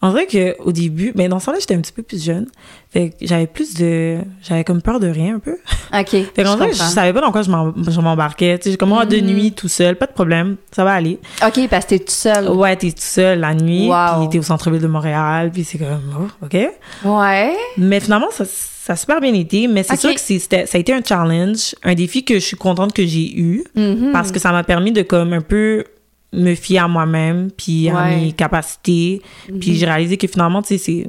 en 0.00 0.10
vrai 0.10 0.26
que 0.26 0.56
au 0.62 0.70
début, 0.72 1.12
ben 1.14 1.28
dans 1.28 1.40
ce 1.40 1.46
temps-là, 1.46 1.58
j'étais 1.60 1.74
un 1.74 1.80
petit 1.80 1.92
peu 1.92 2.02
plus 2.02 2.22
jeune, 2.24 2.46
fait 2.90 3.10
que 3.10 3.16
j'avais 3.26 3.46
plus 3.48 3.74
de, 3.74 4.18
j'avais 4.42 4.62
comme 4.64 4.80
peur 4.80 5.00
de 5.00 5.08
rien 5.08 5.36
un 5.36 5.38
peu. 5.40 5.52
OK. 5.92 6.08
Fait 6.34 6.44
qu'en 6.44 6.56
vrai, 6.56 6.68
je 6.72 6.76
savais 6.78 7.12
pas 7.12 7.20
dans 7.20 7.32
quoi 7.32 7.42
je 7.42 8.00
m'embarquais. 8.00 8.58
Tu 8.58 8.64
sais, 8.64 8.70
j'ai 8.72 8.76
comme, 8.76 8.92
ah, 8.92 9.04
de 9.06 9.16
Mhm. 9.16 9.26
nuit, 9.26 9.52
tout 9.52 9.68
seul, 9.68 9.96
pas 9.96 10.06
de 10.06 10.12
problème, 10.12 10.56
ça 10.70 10.84
va 10.84 10.92
aller. 10.92 11.18
OK, 11.44 11.68
parce 11.68 11.84
que 11.86 11.90
t'es 11.90 11.98
tout 11.98 12.04
seul. 12.12 12.48
Ouais, 12.50 12.76
t'es 12.76 12.90
tout 12.92 12.96
seul 12.98 13.40
la 13.40 13.54
nuit, 13.54 13.88
Wow. 13.88 14.20
puis 14.20 14.28
t'es 14.30 14.38
au 14.38 14.42
centre-ville 14.42 14.80
de 14.82 14.86
Montréal, 14.86 15.50
puis 15.52 15.64
c'est 15.64 15.78
comme, 15.78 16.14
oh, 16.20 16.44
ok. 16.46 16.56
Ouais. 17.04 17.54
Mais 17.76 18.00
finalement, 18.00 18.30
ça, 18.30 18.44
ça 18.44 18.92
a 18.92 18.96
super 18.96 19.20
bien 19.20 19.34
été, 19.34 19.66
mais 19.68 19.82
c'est 19.82 19.96
sûr 19.98 20.14
que 20.14 20.20
c'était- 20.20 20.66
ça 20.66 20.78
a 20.78 20.80
été 20.80 20.92
un 20.92 21.00
challenge, 21.06 21.74
un 21.82 21.94
défi 21.94 22.24
que 22.24 22.34
je 22.34 22.44
suis 22.44 22.56
contente 22.56 22.92
que 22.92 23.04
j'ai 23.04 23.36
eu. 23.38 23.64
Mhm. 23.74 24.10
parce 24.12 24.30
que 24.32 24.38
ça 24.38 24.52
m'a 24.52 24.62
permis 24.64 24.92
de 24.92 25.02
comme 25.02 25.32
un 25.32 25.40
peu 25.42 25.84
me 26.32 26.54
fier 26.54 26.78
à 26.84 26.88
moi-même 26.88 27.50
puis 27.50 27.88
à 27.88 28.06
mes 28.08 28.32
capacités 28.32 29.22
Mhm. 29.48 29.58
puis 29.60 29.74
j'ai 29.76 29.86
réalisé 29.86 30.16
que 30.16 30.26
finalement 30.26 30.60
tu 30.62 30.68
sais 30.68 30.78
c'est 30.78 31.06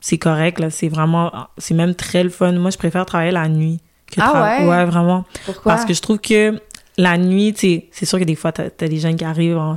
c'est 0.00 0.18
correct 0.18 0.58
là 0.60 0.70
c'est 0.70 0.88
vraiment 0.88 1.30
c'est 1.58 1.74
même 1.74 1.94
très 1.94 2.24
le 2.24 2.30
fun 2.30 2.52
moi 2.52 2.70
je 2.70 2.78
préfère 2.78 3.04
travailler 3.06 3.32
la 3.32 3.48
nuit 3.48 3.78
que 4.10 4.20
Ah 4.20 4.58
ouais? 4.60 4.66
ouais 4.68 4.84
vraiment 4.86 5.24
Pourquoi? 5.44 5.72
parce 5.72 5.84
que 5.84 5.92
je 5.94 6.00
trouve 6.00 6.18
que 6.18 6.58
la 6.98 7.18
nuit 7.18 7.52
tu 7.52 7.60
sais 7.60 7.88
c'est 7.92 8.06
sûr 8.06 8.18
que 8.18 8.24
des 8.24 8.34
fois 8.34 8.50
t'as 8.52 8.64
as 8.80 8.88
des 8.88 8.98
gens 8.98 9.14
qui 9.14 9.24
arrivent 9.24 9.58
en, 9.58 9.74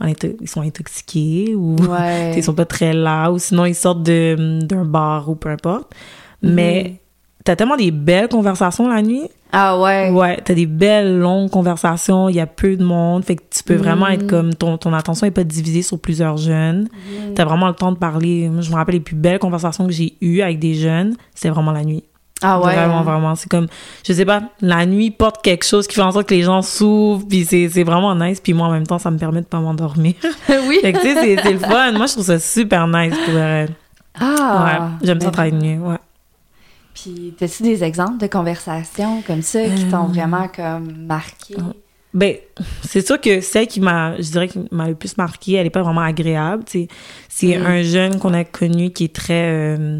en 0.00 0.06
ils 0.40 0.48
sont 0.48 0.60
intoxiqués 0.62 1.54
ou 1.56 1.76
Ouais. 1.88 2.34
ils 2.36 2.44
sont 2.44 2.54
pas 2.54 2.66
très 2.66 2.92
là 2.92 3.30
ou 3.30 3.38
sinon 3.38 3.64
ils 3.64 3.74
sortent 3.74 4.02
de 4.02 4.60
d'un 4.62 4.84
bar 4.84 5.28
ou 5.30 5.34
peu 5.36 5.48
importe 5.50 5.92
Mhm. 6.42 6.52
mais 6.54 7.00
t'as 7.44 7.56
tellement 7.56 7.76
des 7.76 7.90
belles 7.90 8.28
conversations 8.28 8.88
la 8.88 9.02
nuit 9.02 9.28
Ah 9.52 9.78
ouais. 9.78 10.10
Ouais, 10.10 10.38
t'as 10.42 10.54
des 10.54 10.66
belles 10.66 11.18
longues 11.18 11.50
conversations, 11.50 12.28
il 12.30 12.36
y 12.36 12.40
a 12.40 12.46
peu 12.46 12.76
de 12.76 12.82
monde, 12.84 13.24
fait 13.24 13.36
que 13.36 13.42
tu 13.50 13.62
peux 13.62 13.74
vraiment 13.76 14.08
être 14.08 14.26
comme 14.26 14.54
ton, 14.54 14.78
ton 14.78 14.92
attention 14.94 15.26
est 15.26 15.30
pas 15.30 15.44
divisée 15.44 15.82
sur 15.82 15.98
plusieurs 16.00 16.38
jeunes. 16.38 16.88
Mhm. 17.26 17.34
T'as 17.34 17.44
vraiment 17.44 17.68
le 17.68 17.74
temps 17.74 17.92
de 17.92 17.98
parler. 17.98 18.50
Je 18.60 18.70
me 18.70 18.74
rappelle 18.74 18.94
les 18.94 19.00
plus 19.00 19.16
belles 19.16 19.38
conversations 19.38 19.86
que 19.86 19.92
j'ai 19.92 20.14
eues 20.22 20.40
avec 20.40 20.58
des 20.58 20.74
jeunes, 20.74 21.16
c'était 21.34 21.50
vraiment 21.50 21.72
la 21.72 21.84
nuit. 21.84 22.02
Ah 22.42 22.58
ouais. 22.60 22.74
Vraiment, 22.74 23.02
vraiment. 23.02 23.34
C'est 23.36 23.48
comme, 23.48 23.68
je 24.06 24.12
sais 24.12 24.24
pas, 24.24 24.42
la 24.60 24.84
nuit 24.86 25.10
porte 25.10 25.40
quelque 25.42 25.64
chose 25.64 25.86
qui 25.86 25.94
fait 25.94 26.02
en 26.02 26.10
sorte 26.12 26.28
que 26.28 26.34
les 26.34 26.42
gens 26.42 26.60
s'ouvrent, 26.62 27.26
puis 27.26 27.44
c'est 27.44 27.84
vraiment 27.84 28.14
nice. 28.14 28.40
Puis 28.40 28.52
moi, 28.52 28.66
en 28.66 28.70
même 28.72 28.86
temps, 28.86 28.98
ça 28.98 29.10
me 29.10 29.18
permet 29.18 29.40
de 29.40 29.46
pas 29.46 29.60
m'endormir. 29.60 30.14
oui. 30.68 30.78
fait 30.82 30.92
que 30.92 30.98
tu 31.00 31.04
sais, 31.14 31.36
c'est- 31.36 31.52
le 31.52 31.58
fun. 31.58 31.92
Moi, 31.92 32.06
je 32.06 32.12
trouve 32.12 32.24
ça 32.24 32.38
super 32.38 32.86
nice 32.88 33.14
pour. 33.24 33.34
Ah. 34.20 34.64
ouais, 35.00 35.06
j'aime 35.06 35.20
ça 35.20 35.26
Ben, 35.26 35.32
travailler 35.32 35.52
de 35.56 35.62
nuit, 35.62 35.78
ouais. 35.78 35.96
Puis, 36.94 37.34
t'as-tu 37.38 37.62
des 37.64 37.82
exemples 37.84 38.18
de 38.18 38.26
conversations 38.28 39.20
comme 39.26 39.42
ça 39.42 39.64
qui 39.68 39.84
t'ont 39.86 40.04
Euh. 40.04 40.12
vraiment 40.12 40.48
comme 40.48 40.92
marqué? 41.06 41.56
Ben, 42.14 42.36
c'est 42.88 43.04
sûr 43.04 43.20
que 43.20 43.40
celle 43.40 43.66
qui 43.66 43.80
m'a, 43.80 44.14
je 44.18 44.30
dirais, 44.30 44.46
qui 44.46 44.60
m'a 44.70 44.86
le 44.88 44.94
plus 44.94 45.16
marqué, 45.16 45.54
elle 45.54 45.66
est 45.66 45.70
pas 45.70 45.82
vraiment 45.82 46.02
agréable. 46.02 46.62
C'est 47.28 47.58
Mm. 47.58 47.66
un 47.66 47.82
jeune 47.82 48.18
qu'on 48.20 48.32
a 48.32 48.44
connu 48.44 48.90
qui 48.92 49.04
est 49.04 49.12
très, 49.14 49.50
euh, 49.50 49.98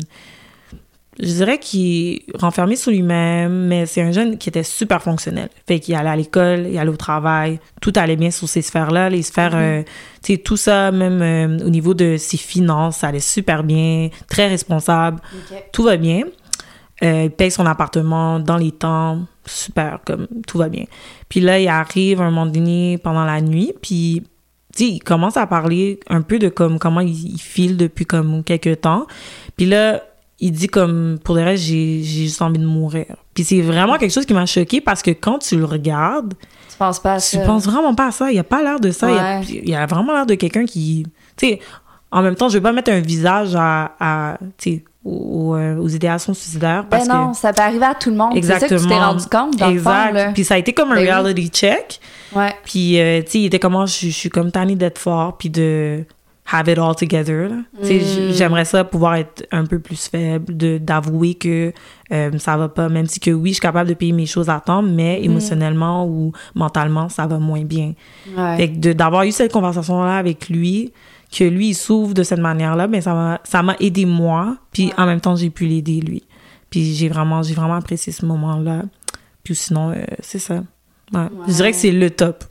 je 1.19 1.25
dirais, 1.27 1.59
qui 1.59 2.25
est 2.29 2.37
renfermé 2.39 2.77
sur 2.77 2.93
lui-même, 2.93 3.67
mais 3.67 3.87
c'est 3.87 4.01
un 4.03 4.13
jeune 4.13 4.39
qui 4.39 4.49
était 4.49 4.63
super 4.63 5.03
fonctionnel. 5.03 5.49
Fait 5.67 5.81
qu'il 5.81 5.97
allait 5.97 6.09
à 6.11 6.15
l'école, 6.17 6.67
il 6.71 6.79
allait 6.79 6.91
au 6.91 6.97
travail, 6.97 7.59
tout 7.81 7.93
allait 7.97 8.15
bien 8.17 8.31
sur 8.31 8.49
ces 8.49 8.63
sphères-là, 8.63 9.11
les 9.11 9.23
sphères, 9.23 9.55
Mm-hmm. 9.57 9.81
euh, 9.81 9.83
tu 10.23 10.35
sais, 10.35 10.39
tout 10.39 10.57
ça, 10.57 10.93
même 10.93 11.21
euh, 11.21 11.67
au 11.67 11.71
niveau 11.71 11.95
de 11.95 12.17
ses 12.17 12.37
finances, 12.37 12.99
ça 12.99 13.09
allait 13.09 13.19
super 13.19 13.65
bien, 13.65 14.09
très 14.29 14.47
responsable 14.47 15.21
tout 15.73 15.83
va 15.83 15.97
bien. 15.97 16.23
Euh, 17.05 17.25
il 17.25 17.31
paye 17.31 17.51
son 17.51 17.67
appartement 17.67 18.41
dans 18.41 18.57
les 18.57 18.73
temps, 18.73 19.21
super, 19.45 20.01
comme 20.07 20.27
tout 20.47 20.59
va 20.59 20.69
bien. 20.69 20.85
Puis 21.29 21.41
là, 21.41 21.59
il 21.59 21.69
arrive 21.69 22.21
un 22.21 22.31
moment 22.31 22.47
donné 22.47 22.99
pendant 22.99 23.25
la 23.25 23.41
nuit, 23.41 23.73
puis 23.83 24.23
tu 24.75 24.85
il 24.85 25.01
commence 25.01 25.37
à 25.37 25.47
parler 25.47 26.01
un 26.09 26.23
peu 26.23 26.39
de 26.39 26.49
comme 26.49 26.79
comment 26.79 27.01
il, 27.01 27.35
il 27.35 27.39
file 27.39 27.77
depuis 27.77 28.07
comme 28.07 28.43
quelques 28.43 28.81
temps. 28.81 29.07
Puis 29.57 29.67
là, 29.67 30.03
il 30.41 30.53
dit 30.53 30.67
comme 30.67 31.19
pour 31.23 31.37
de 31.37 31.41
vrai, 31.41 31.57
j'ai 31.57 32.03
j'ai 32.03 32.25
juste 32.25 32.43
envie 32.43 32.59
de 32.59 32.67
mourir. 32.67 33.17
Puis 33.35 33.45
c'est 33.45 33.61
vraiment 33.61 33.97
quelque 33.99 34.13
chose 34.13 34.27
qui 34.27 34.35
m'a 34.35 34.47
choqué 34.47 34.81
parce 34.81 35.03
que 35.03 35.11
quand 35.11 35.39
tu 35.39 35.57
le 35.57 35.65
regardes, 35.65 36.35
Tu 36.71 36.77
penses 36.77 37.01
pas 37.01 37.15
à 37.15 37.21
tu 37.21 37.37
ça? 37.37 37.45
penses 37.45 37.67
vraiment 37.67 37.95
pas 37.95 38.09
à 38.09 38.11
ça. 38.11 38.33
Il 38.33 38.39
a 38.39 38.45
pas 38.45 38.63
l'air 38.63 38.81
de 38.81 38.91
ça. 38.91 39.11
Il 39.11 39.19
a-. 39.19 39.41
Il, 39.43 39.75
a, 39.75 39.87
vraiment 39.87 40.13
l'air 40.13 40.27
de 40.27 40.35
quelqu'un 40.35 40.65
qui. 40.65 41.07
Tu 41.37 41.47
sais, 41.49 41.61
en 42.11 42.23
même 42.23 42.35
temps, 42.35 42.49
je 42.49 42.59
veux 42.59 42.63
pas 42.63 42.73
mettre 42.73 42.91
un 42.91 43.01
visage 43.01 43.55
à. 43.57 43.93
à 44.01 44.39
tu 44.59 44.71
sais, 44.71 44.85
aux, 45.05 45.51
aux, 45.51 45.55
euh, 45.57 45.77
aux 45.77 45.89
idéations 45.89 46.35
suicidaires 46.35 46.87
parce 46.89 47.07
Ben 47.09 47.15
non, 47.27 47.35
ça 47.35 47.53
peut 47.53 47.63
arriver 47.63 47.85
à 47.87 47.95
tout 47.95 48.11
le 48.11 48.17
monde. 48.17 48.33
C'est 48.35 48.43
ça 48.43 48.55
que 48.55 48.61
tu 48.63 48.69
t'es 48.69 48.75
Exactement. 48.75 49.07
rendu 49.09 49.25
compte, 49.27 49.57
dans 49.59 49.69
que. 49.69 49.75
le 49.75 49.81
fond, 49.81 49.91
Exact. 49.91 50.13
là. 50.13 50.33
Puis 50.33 50.45
ça 50.45 50.55
a 50.55 50.59
été 50.59 50.73
comme 50.73 50.93
un 50.93 50.97
Ben 50.97 51.03
oui. 51.03 51.11
reality 51.11 51.49
check. 51.49 52.01
Ouais. 52.35 52.55
Puis, 52.65 52.99
euh, 53.01 53.21
tu 53.23 53.31
sais, 53.31 53.39
il 53.41 53.45
était 53.47 53.59
comment 53.59 53.87
je, 53.87 54.07
je 54.07 54.11
suis 54.11 54.31
comme 54.31 54.51
tannée 54.51 54.77
d'être 54.77 54.99
fort, 54.99 55.37
puis 55.37 55.51
de 55.51 56.05
have 56.53 56.69
it 56.69 56.79
all 56.79 56.95
together. 56.95 57.49
Mm. 57.83 58.33
J'aimerais 58.33 58.67
ça 58.67 58.85
pouvoir 58.85 59.15
être 59.15 59.47
un 59.51 59.65
peu 59.65 59.79
plus 59.79 60.09
faible, 60.09 60.53
d'avouer 60.79 61.35
que 61.35 61.73
euh, 62.13 62.31
ça 62.39 62.57
va 62.59 62.69
pas, 62.69 62.91
même 62.91 63.07
si 63.07 63.19
que 63.19 63.31
oui, 63.31 63.51
je 63.51 63.55
suis 63.55 63.61
capable 63.63 63.89
de 63.89 63.95
payer 63.95 64.13
mes 64.13 64.27
choses 64.27 64.51
à 64.51 64.61
temps, 64.61 64.83
mais 64.83 65.21
Mm. 65.21 65.25
émotionnellement 65.25 66.07
ou 66.07 66.33
mentalement, 66.55 67.09
ça 67.09 67.27
va 67.27 67.39
moins 67.39 67.65
bien. 67.65 67.95
Ouais. 68.37 68.57
Fait 68.59 68.69
que 68.73 68.93
d'avoir 68.93 69.23
eu 69.23 69.33
cette 69.33 69.53
conversation-là 69.53 70.17
avec 70.19 70.49
lui, 70.51 70.93
que 71.37 71.45
lui, 71.45 71.71
il 71.71 71.75
s'ouvre 71.75 72.15
de 72.15 72.23
cette 72.23 72.39
manière-là, 72.39 72.87
ben 72.87 73.01
ça 73.01 73.13
m'a 73.15 73.41
ça 73.45 73.63
m'a 73.63 73.77
aidé 73.81 74.05
moi, 74.07 74.57
puis 74.73 74.93
en 74.97 75.07
même 75.07 75.21
temps, 75.21 75.35
j'ai 75.37 75.51
pu 75.51 75.67
l'aider 75.67 76.01
lui. 76.01 76.23
Puis 76.71 76.95
j'ai 76.95 77.09
vraiment, 77.09 77.43
j'ai 77.43 77.55
vraiment 77.55 77.75
apprécié 77.77 78.13
ce 78.13 78.25
moment-là. 78.27 78.83
Puis 79.43 79.55
sinon, 79.55 79.91
euh, 79.91 80.05
c'est 80.21 80.39
ça. 80.39 80.63
Ouais. 81.13 81.27
Je 81.49 81.53
dirais 81.53 81.71
que 81.73 81.77
c'est 81.77 81.91
le 81.93 82.11
top. 82.11 82.45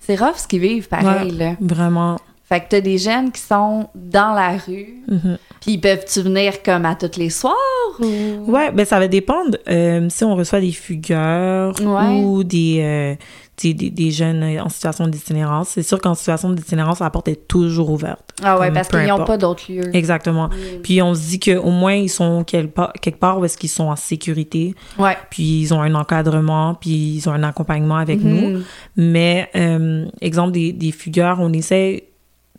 C'est 0.00 0.16
rough 0.16 0.36
ce 0.36 0.46
qu'ils 0.48 0.60
vivent, 0.60 0.88
pareil, 0.88 1.32
là. 1.32 1.54
Vraiment. 1.60 2.18
Fait 2.48 2.60
que 2.60 2.64
t'as 2.70 2.80
des 2.80 2.96
jeunes 2.96 3.30
qui 3.30 3.42
sont 3.42 3.88
dans 3.94 4.32
la 4.32 4.56
rue, 4.56 5.02
Mhm. 5.06 5.36
puis 5.60 5.72
ils 5.72 5.80
peuvent-tu 5.80 6.22
venir 6.22 6.62
comme 6.62 6.86
à 6.86 6.94
tous 6.94 7.18
les 7.18 7.28
soirs 7.28 7.54
ou... 8.00 8.50
Ouais, 8.50 8.72
ben 8.72 8.86
ça 8.86 8.98
va 8.98 9.06
dépendre. 9.06 9.58
Euh, 9.68 10.06
si 10.08 10.24
on 10.24 10.34
reçoit 10.34 10.60
des 10.60 10.72
fugueurs 10.72 11.74
Ouais. 11.82 12.22
ou 12.22 12.44
des, 12.44 12.78
euh, 12.80 13.14
des, 13.60 13.74
des 13.74 14.10
jeunes 14.10 14.42
en 14.60 14.68
situation 14.68 15.06
d'itinérance, 15.08 15.68
c'est 15.70 15.82
sûr 15.82 16.00
qu'en 16.00 16.14
situation 16.14 16.50
d'itinérance, 16.50 17.00
la 17.00 17.10
porte 17.10 17.28
est 17.28 17.48
toujours 17.48 17.90
ouverte. 17.90 18.20
Ah 18.42 18.58
ouais, 18.58 18.66
Comme 18.66 18.74
parce 18.74 18.88
qu'ils 18.88 19.06
n'ont 19.06 19.24
pas 19.24 19.36
d'autres 19.36 19.64
lieux. 19.68 19.94
Exactement. 19.96 20.48
Puis 20.82 21.02
on 21.02 21.14
se 21.14 21.20
dit 21.28 21.40
qu'au 21.40 21.70
moins, 21.70 21.94
ils 21.94 22.08
sont 22.08 22.44
quelque 22.44 23.18
part, 23.18 23.38
où 23.38 23.44
est-ce 23.44 23.58
qu'ils 23.58 23.68
sont 23.70 23.88
en 23.88 23.96
sécurité, 23.96 24.74
Ouais. 24.98 25.16
puis 25.30 25.60
ils 25.62 25.74
ont 25.74 25.80
un 25.80 25.94
encadrement, 25.94 26.74
puis 26.74 27.16
ils 27.16 27.28
ont 27.28 27.32
un 27.32 27.42
accompagnement 27.42 27.96
avec 27.96 28.22
nous. 28.22 28.50
Mhm. 28.50 28.62
Mais, 28.96 29.50
euh, 29.56 30.06
exemple, 30.20 30.52
des, 30.52 30.72
des 30.72 30.92
fugueurs, 30.92 31.38
on 31.40 31.52
essaie, 31.52 32.04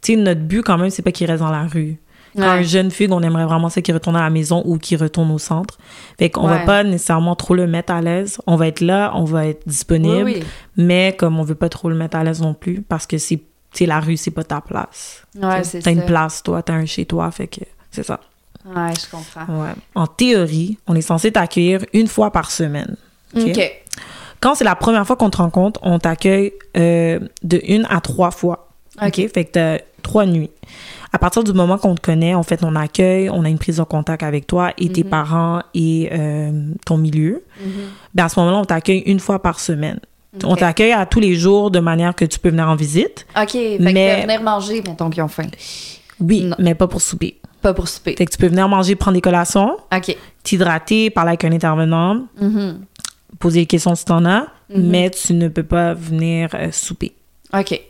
tu 0.02 0.14
sais, 0.14 0.20
notre 0.20 0.42
but 0.42 0.64
quand 0.64 0.78
même, 0.78 0.90
c'est 0.90 1.02
pas 1.02 1.12
qu'il 1.12 1.28
reste 1.28 1.42
dans 1.44 1.52
la 1.52 1.64
rue. 1.68 1.98
Quand 2.36 2.42
Ouais. 2.44 2.48
un 2.48 2.62
jeune 2.62 2.92
fugue, 2.92 3.12
on 3.12 3.22
aimerait 3.22 3.46
vraiment 3.46 3.70
ça 3.70 3.82
qu'il 3.82 3.94
retourne 3.94 4.16
à 4.16 4.22
la 4.22 4.30
maison 4.30 4.62
ou 4.66 4.78
qu'il 4.78 4.98
retourne 5.02 5.32
au 5.32 5.40
centre. 5.40 5.78
Fait 6.18 6.30
qu'on 6.30 6.48
va 6.48 6.58
Ouais. 6.58 6.66
pas 6.66 6.84
nécessairement 6.84 7.36
trop 7.36 7.56
le 7.56 7.66
mettre 7.68 7.92
à 7.94 8.02
l'aise. 8.02 8.38
On 8.48 8.56
va 8.56 8.68
être 8.68 8.82
là, 8.82 9.12
on 9.16 9.24
va 9.24 9.48
être 9.48 9.68
disponible, 9.68 10.24
Oui, 10.26 10.36
oui. 10.40 10.44
mais 10.78 11.16
comme 11.18 11.40
on 11.40 11.44
veut 11.44 11.56
pas 11.56 11.70
trop 11.70 11.90
le 11.90 11.96
mettre 11.96 12.18
à 12.18 12.24
l'aise 12.24 12.42
non 12.42 12.54
plus 12.54 12.82
parce 12.82 13.08
que 13.08 13.18
c'est, 13.18 13.42
la 13.82 14.00
rue, 14.00 14.18
c'est 14.18 14.32
pas 14.32 14.44
ta 14.44 14.62
place. 14.62 15.24
Ouais, 15.42 15.64
c'est 15.64 15.80
T'as 15.80 15.92
une 15.92 16.06
place, 16.06 16.44
toi, 16.44 16.62
t'as 16.62 16.74
un 16.74 16.86
chez 16.86 17.06
toi, 17.06 17.32
fait 17.32 17.48
que 17.48 17.62
c'est 17.92 18.04
ça. 18.04 18.20
Ouais, 18.66 18.94
je 18.94 19.10
comprends. 19.10 19.62
Ouais. 19.64 19.72
En 19.96 20.06
théorie, 20.06 20.78
on 20.86 20.96
est 20.96 21.02
censé 21.02 21.32
t'accueillir 21.32 21.82
une 21.94 22.08
fois 22.08 22.32
par 22.32 22.52
semaine. 22.52 22.96
OK? 23.36 23.60
Quand 24.42 24.56
c'est 24.56 24.64
la 24.64 24.76
première 24.76 25.06
fois 25.06 25.16
qu'on 25.16 25.30
te 25.30 25.38
rencontre, 25.38 25.80
on 25.84 25.98
t'accueille 26.00 26.54
euh, 26.78 27.20
de 27.44 27.60
une 27.68 27.86
à 27.90 28.00
trois 28.02 28.32
fois. 28.32 28.70
OK? 29.02 29.08
OK? 29.08 29.32
Fait 29.34 29.46
que 29.46 29.52
t'as 29.52 29.78
trois 30.02 30.26
nuits. 30.26 30.50
À 31.12 31.18
partir 31.18 31.44
du 31.44 31.54
moment 31.54 31.78
qu'on 31.78 31.96
te 31.96 32.02
connaît, 32.02 32.36
on 32.36 32.44
fait 32.44 32.58
ton 32.58 32.76
accueil, 32.76 33.30
on 33.30 33.44
a 33.44 33.50
une 33.50 33.58
prise 33.58 33.78
de 33.78 33.84
contact 33.84 34.22
avec 34.24 34.46
toi 34.46 34.74
et 34.78 34.90
tes 34.90 35.04
parents 35.04 35.62
et 35.74 36.10
euh, 36.12 36.52
ton 36.86 36.98
milieu. 36.98 37.44
Ben 38.14 38.26
à 38.26 38.30
ce 38.30 38.40
moment-là, 38.40 38.58
on 38.60 38.66
t'accueille 38.66 39.00
une 39.06 39.20
fois 39.20 39.42
par 39.42 39.60
semaine. 39.60 40.00
On 40.44 40.56
t'accueille 40.56 40.92
à 40.92 41.08
tous 41.08 41.20
les 41.20 41.36
jours 41.36 41.72
de 41.72 41.80
manière 41.80 42.14
que 42.16 42.26
tu 42.26 42.38
peux 42.38 42.50
venir 42.50 42.68
en 42.70 42.76
visite. 42.76 43.26
OK, 43.36 43.50
fait 43.52 43.78
Mais- 43.80 43.94
que 43.94 44.10
tu 44.16 44.16
peux 44.28 44.28
venir 44.28 44.44
manger, 44.44 44.84
mettons 44.86 45.10
qu'ils 45.10 45.24
ont 45.24 45.28
faim. 45.28 45.48
Oui, 46.20 46.44
Non. 46.44 46.56
mais 46.60 46.76
pas 46.76 46.88
pour 46.88 47.02
souper. 47.02 47.40
Pas 47.64 47.74
pour 47.74 47.88
souper. 47.88 48.16
Fait 48.16 48.26
que 48.26 48.32
tu 48.32 48.38
peux 48.38 48.48
venir 48.48 48.70
manger, 48.70 48.96
prendre 48.96 49.16
des 49.16 49.22
collations, 49.22 49.78
OK. 49.94 50.16
t'hydrater, 50.44 51.10
parler 51.10 51.30
avec 51.30 51.44
un 51.46 51.52
intervenant, 51.52 52.22
Mhm. 52.40 52.82
poser 53.40 53.62
des 53.62 53.66
questions 53.66 53.96
si 53.96 54.06
t'en 54.06 54.24
as, 54.26 54.46
Mhm. 54.70 54.88
mais 54.90 55.10
tu 55.10 55.34
ne 55.34 55.48
peux 55.48 55.64
pas 55.64 55.94
venir 55.96 56.50
euh, 56.54 56.70
souper. 56.72 57.14
OK. 57.58 57.82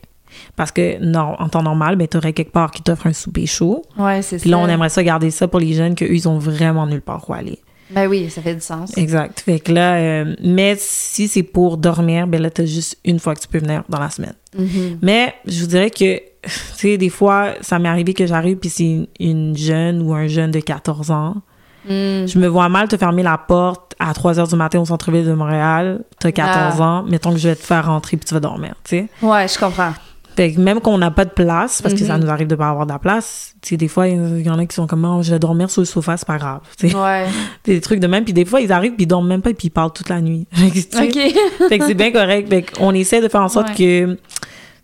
Parce 0.55 0.71
que, 0.71 0.97
non, 1.03 1.35
en 1.39 1.49
temps 1.49 1.63
normal, 1.63 1.95
ben, 1.95 2.07
tu 2.07 2.17
aurais 2.17 2.33
quelque 2.33 2.51
part 2.51 2.71
qui 2.71 2.81
t'offre 2.83 3.07
un 3.07 3.13
souper 3.13 3.45
chaud. 3.45 3.83
Ouais, 3.97 4.21
c'est 4.21 4.37
ça. 4.37 4.41
Puis 4.41 4.49
là, 4.49 4.57
on 4.59 4.67
aimerait 4.67 4.89
ça 4.89 5.03
garder 5.03 5.31
ça 5.31 5.47
pour 5.47 5.59
les 5.59 5.73
jeunes 5.73 5.95
qu'eux, 5.95 6.11
ils 6.13 6.27
ont 6.29 6.37
vraiment 6.37 6.85
nulle 6.85 7.01
part 7.01 7.27
où 7.29 7.33
aller. 7.33 7.59
Ben 7.91 8.07
oui, 8.07 8.29
ça 8.29 8.41
fait 8.43 8.53
du 8.53 8.61
sens. 8.61 8.95
Exact. 8.97 9.39
Fait 9.39 9.59
que 9.59 9.71
là, 9.71 9.95
euh, 9.95 10.35
mais 10.43 10.75
si 10.77 11.27
c'est 11.27 11.41
pour 11.41 11.77
dormir, 11.77 12.27
ben 12.27 12.39
là, 12.39 12.51
t'as 12.51 12.65
juste 12.65 12.97
une 13.03 13.19
fois 13.19 13.33
que 13.33 13.39
tu 13.39 13.47
peux 13.47 13.57
venir 13.57 13.83
dans 13.89 13.99
la 13.99 14.11
semaine. 14.11 14.35
Mhm. 14.55 14.99
Mais 15.01 15.33
je 15.47 15.61
vous 15.61 15.67
dirais 15.67 15.89
que, 15.89 16.17
tu 16.43 16.49
sais, 16.75 16.97
des 16.97 17.09
fois, 17.09 17.53
ça 17.61 17.79
m'est 17.79 17.89
arrivé 17.89 18.13
que 18.13 18.27
j'arrive 18.27 18.57
puis 18.57 18.69
c'est 18.69 18.83
une, 18.83 19.07
une 19.19 19.57
jeune 19.57 20.03
ou 20.03 20.13
un 20.13 20.27
jeune 20.27 20.51
de 20.51 20.59
14 20.59 21.09
ans. 21.09 21.37
Mm. 21.85 22.27
Je 22.27 22.37
me 22.37 22.45
vois 22.47 22.69
mal 22.69 22.87
te 22.89 22.97
fermer 22.97 23.23
la 23.23 23.37
porte 23.39 23.95
à 23.99 24.13
3 24.13 24.39
heures 24.39 24.47
du 24.47 24.55
matin 24.55 24.79
au 24.79 24.85
centre-ville 24.85 25.25
de 25.25 25.33
Montréal. 25.33 26.03
T'as 26.19 26.31
14 26.31 26.75
Ah. 26.79 26.83
ans. 26.83 27.03
Mettons 27.03 27.31
que 27.31 27.37
je 27.39 27.47
vais 27.49 27.55
te 27.55 27.63
faire 27.65 27.87
rentrer 27.87 28.17
puis 28.17 28.25
tu 28.27 28.33
vas 28.35 28.39
dormir, 28.39 28.75
tu 28.83 28.97
sais. 28.97 29.07
Ouais, 29.25 29.47
je 29.47 29.57
comprends. 29.57 29.93
Fait 30.39 30.53
que 30.53 30.59
même 30.61 30.79
qu'on 30.79 30.97
n'a 30.97 31.11
pas 31.11 31.25
de 31.25 31.31
place, 31.31 31.81
parce 31.81 31.93
que 31.93 31.99
Mhm. 31.99 32.07
ça 32.07 32.17
nous 32.17 32.29
arrive 32.29 32.47
de 32.47 32.55
pas 32.55 32.69
avoir 32.69 32.85
de 32.85 32.93
la 32.93 32.97
place, 32.99 33.55
tu 33.61 33.69
sais, 33.69 33.77
des 33.77 33.89
fois, 33.89 34.07
il 34.07 34.41
y 34.41 34.49
en 34.49 34.57
a 34.57 34.65
qui 34.65 34.73
sont 34.73 34.87
comme, 34.87 35.03
Oh, 35.03 35.21
je 35.21 35.31
vais 35.31 35.39
dormir 35.39 35.69
sur 35.69 35.81
le 35.81 35.85
sofa, 35.85 36.15
c'est 36.15 36.25
pas 36.25 36.37
grave. 36.37 36.61
tu 36.77 36.89
sais. 36.89 36.95
Ouais. 36.95 37.25
Des 37.65 37.81
trucs 37.81 37.99
de 37.99 38.07
même. 38.07 38.23
Puis 38.23 38.31
des 38.31 38.45
fois, 38.45 38.61
ils 38.61 38.71
arrivent 38.71 38.93
puis 38.95 39.03
ils 39.03 39.07
dorment 39.07 39.27
même 39.27 39.41
pas 39.41 39.49
et 39.49 39.53
puis 39.53 39.67
ils 39.67 39.69
parlent 39.69 39.91
toute 39.91 40.07
la 40.07 40.21
nuit. 40.21 40.47
Tu 40.55 40.97
OK. 40.97 41.33
fait 41.69 41.77
que 41.79 41.85
c'est 41.85 41.93
bien 41.93 42.13
correct. 42.13 42.47
Fait 42.47 42.61
qu'on 42.61 42.93
essaie 42.93 43.19
de 43.21 43.27
faire 43.27 43.41
en 43.41 43.49
sorte 43.49 43.67
Ouais. 43.71 43.75
que, 43.75 44.13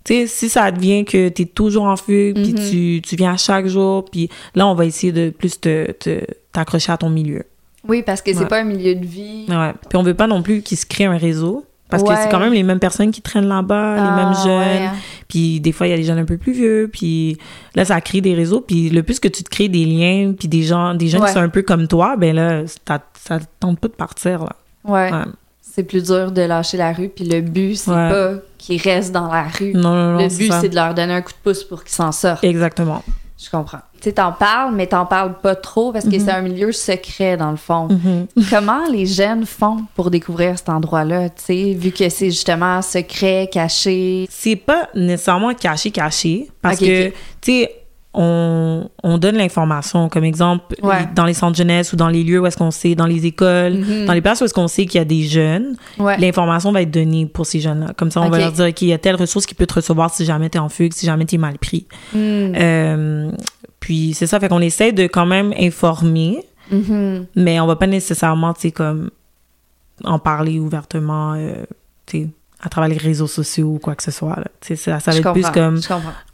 tu 0.04 0.14
sais, 0.14 0.28
si 0.28 0.50
ça 0.50 0.70
devient 0.72 1.06
que 1.06 1.30
t'es 1.30 1.46
toujours 1.46 1.86
en 1.86 1.96
fugue, 1.96 2.36
puis 2.36 2.52
Mhm. 2.54 2.70
tu, 2.70 3.02
tu 3.02 3.16
viens 3.16 3.38
chaque 3.38 3.68
jour, 3.68 4.04
puis 4.04 4.30
là, 4.56 4.68
on 4.68 4.76
va 4.76 4.84
essayer 4.84 5.14
de 5.14 5.30
plus 5.30 5.58
te, 5.62 5.90
te- 5.94 6.26
t'accrocher 6.52 6.92
à 6.92 6.98
ton 6.98 7.10
milieu. 7.10 7.44
Oui, 7.88 8.04
parce 8.06 8.22
que 8.22 8.34
c'est 8.34 8.40
Ouais. 8.40 8.46
pas 8.48 8.60
un 8.60 8.64
milieu 8.66 8.94
de 8.96 9.06
vie. 9.06 9.46
Ouais. 9.48 9.72
Puis 9.88 9.98
on 9.98 10.04
veut 10.04 10.16
pas 10.16 10.28
non 10.28 10.42
plus 10.42 10.62
qu'il 10.64 10.78
se 10.78 10.86
crée 10.86 11.06
un 11.06 11.16
réseau. 11.18 11.64
Parce 11.90 12.02
que 12.04 12.10
c'est 12.16 12.30
quand 12.30 12.40
même 12.40 12.54
les 12.54 12.64
mêmes 12.64 12.80
personnes 12.80 13.12
qui 13.12 13.22
traînent 13.22 13.48
là-bas, 13.48 13.96
les 13.96 14.02
Ah, 14.02 14.16
mêmes 14.16 14.34
jeunes. 14.44 14.84
ouais. 14.84 14.90
Puis 15.28 15.60
des 15.60 15.72
fois, 15.72 15.88
il 15.88 15.92
y 15.92 15.94
a 15.94 15.98
des 15.98 16.04
jeunes 16.04 16.18
un 16.18 16.26
peu 16.26 16.38
plus 16.38 16.52
vieux. 16.54 16.90
Puis 16.92 17.38
là, 17.76 17.86
ça 17.86 18.02
crée 18.02 18.22
des 18.22 18.34
réseaux. 18.34 18.62
Puis 18.62 18.90
le 18.90 19.04
plus 19.04 19.20
que 19.20 19.28
tu 19.28 19.44
te 19.44 19.50
crées 19.50 19.70
des 19.70 19.86
liens, 19.86 20.34
puis 20.38 20.48
des 20.48 20.64
gens, 20.64 20.96
des 20.96 21.08
jeunes 21.08 21.22
Ouais. 21.22 21.28
qui 21.28 21.34
sont 21.34 21.40
un 21.42 21.50
peu 21.50 21.62
comme 21.62 21.88
toi, 21.88 22.16
ben 22.18 22.36
là, 22.36 22.64
ça, 22.88 23.00
ça 23.14 23.40
te 23.40 23.46
tente 23.60 23.80
pas 23.80 23.88
de 23.88 23.94
partir, 23.94 24.44
là. 24.44 24.56
Ouais. 24.84 25.12
C'est 25.62 25.84
plus 25.84 26.04
dur 26.04 26.32
de 26.32 26.42
lâcher 26.42 26.78
la 26.78 26.94
rue, 26.94 27.10
puis 27.10 27.26
le 27.26 27.42
but, 27.42 27.76
c'est 27.76 27.92
pas 27.92 28.32
qu'ils 28.58 28.82
restent 28.82 29.12
dans 29.12 29.28
la 29.32 29.44
rue. 29.44 29.74
Non, 29.74 29.82
non, 29.94 30.12
non. 30.14 30.18
le 30.20 30.28
but, 30.30 30.52
c'est 30.62 30.70
de 30.70 30.76
leur 30.76 30.94
donner 30.94 31.14
un 31.14 31.22
coup 31.22 31.34
de 31.34 31.52
pouce 31.52 31.64
pour 31.66 31.84
qu'ils 31.84 31.94
s'en 31.94 32.12
sortent. 32.12 32.44
Exactement. 32.44 33.04
Je 33.38 33.50
comprends. 33.50 33.80
Tu 33.98 34.04
sais, 34.04 34.14
t'en 34.14 34.32
parles, 34.32 34.74
mais 34.74 34.88
t'en 34.88 35.06
parles 35.06 35.38
pas 35.40 35.56
trop 35.56 35.92
parce 35.92 36.06
que 36.06 36.18
c'est 36.20 36.32
un 36.32 36.42
milieu 36.42 36.72
secret, 36.72 37.36
dans 37.36 37.52
le 37.52 37.58
fond. 37.58 37.90
Mhm. 37.90 38.28
Comment 38.50 38.88
les 38.90 39.06
jeunes 39.06 39.46
font 39.46 39.86
pour 39.96 40.10
découvrir 40.10 40.58
cet 40.58 40.70
endroit-là, 40.70 41.30
tu 41.30 41.44
sais, 41.44 41.74
vu 41.74 41.92
que 41.92 42.08
c'est 42.10 42.28
justement 42.32 42.82
secret, 42.82 43.50
caché? 43.52 44.26
C'est 44.30 44.56
pas 44.56 44.88
nécessairement 44.96 45.54
caché, 45.54 45.92
caché. 45.92 46.50
Parce 46.62 46.80
que, 46.80 47.10
tu 47.10 47.14
sais, 47.42 47.85
on, 48.18 48.90
on 49.04 49.18
donne 49.18 49.36
l'information. 49.36 50.10
Comme 50.10 50.24
exemple, 50.24 50.76
Ouais. 50.82 51.08
dans 51.16 51.26
les 51.26 51.34
centres 51.34 51.58
jeunesse 51.58 51.94
ou 51.94 51.96
dans 51.96 52.08
les 52.08 52.24
lieux 52.24 52.40
où 52.40 52.46
est-ce 52.46 52.58
qu'on 52.58 52.72
sait, 52.72 52.96
dans 52.96 53.06
les 53.06 53.26
écoles, 53.26 53.74
Mhm. 53.76 54.06
dans 54.06 54.14
les 54.14 54.22
places 54.22 54.42
où 54.42 54.46
est-ce 54.46 54.54
qu'on 54.54 54.68
sait 54.68 54.86
qu'il 54.86 54.98
y 54.98 55.02
a 55.02 55.06
des 55.06 55.24
jeunes, 55.24 55.76
Ouais. 56.00 56.18
l'information 56.18 56.72
va 56.72 56.82
être 56.82 56.92
donnée 56.92 57.26
pour 57.26 57.46
ces 57.46 57.60
jeunes-là. 57.60 57.94
Comme 57.98 58.10
ça, 58.12 58.22
on 58.22 58.30
va 58.30 58.40
leur 58.40 58.52
dire, 58.52 58.66
OK, 58.68 58.82
il 58.82 58.88
y 58.88 58.94
a 58.94 58.98
telle 58.98 59.16
ressource 59.16 59.46
qui 59.46 59.54
peut 59.54 59.66
te 59.68 59.74
recevoir 59.76 60.10
si 60.14 60.26
jamais 60.26 60.50
t'es 60.50 60.60
en 60.60 60.70
fugue, 60.70 60.94
si 60.94 61.06
jamais 61.06 61.26
t'es 61.26 61.38
mal 61.38 61.58
pris. 61.58 61.86
Mm. 62.14 62.18
Euh, 62.56 63.32
puis 63.80 64.14
c'est 64.14 64.28
ça, 64.28 64.40
fait 64.40 64.48
qu'on 64.50 64.62
essaie 64.62 64.92
de 64.94 65.08
quand 65.08 65.26
même 65.26 65.54
informer, 65.60 66.40
Mhm. 66.72 67.26
mais 67.36 67.60
on 67.60 67.68
va 67.68 67.76
pas 67.76 67.88
nécessairement, 67.88 68.54
tu 68.54 68.62
sais, 68.62 68.72
comme 68.72 69.12
en 70.04 70.20
parler 70.20 70.60
ouvertement, 70.60 71.34
euh, 71.38 71.64
tu 72.06 72.18
sais, 72.24 72.28
à 72.62 72.70
travers 72.70 72.90
les 72.90 72.98
réseaux 72.98 73.28
sociaux 73.28 73.74
ou 73.76 73.80
quoi 73.80 73.96
que 73.96 74.02
ce 74.04 74.12
soit. 74.12 74.36
là. 74.38 74.46
Ça, 74.62 75.00
ça 75.00 75.12
va 75.12 75.18
être 75.18 75.32
plus 75.34 75.50
comme, 75.52 75.80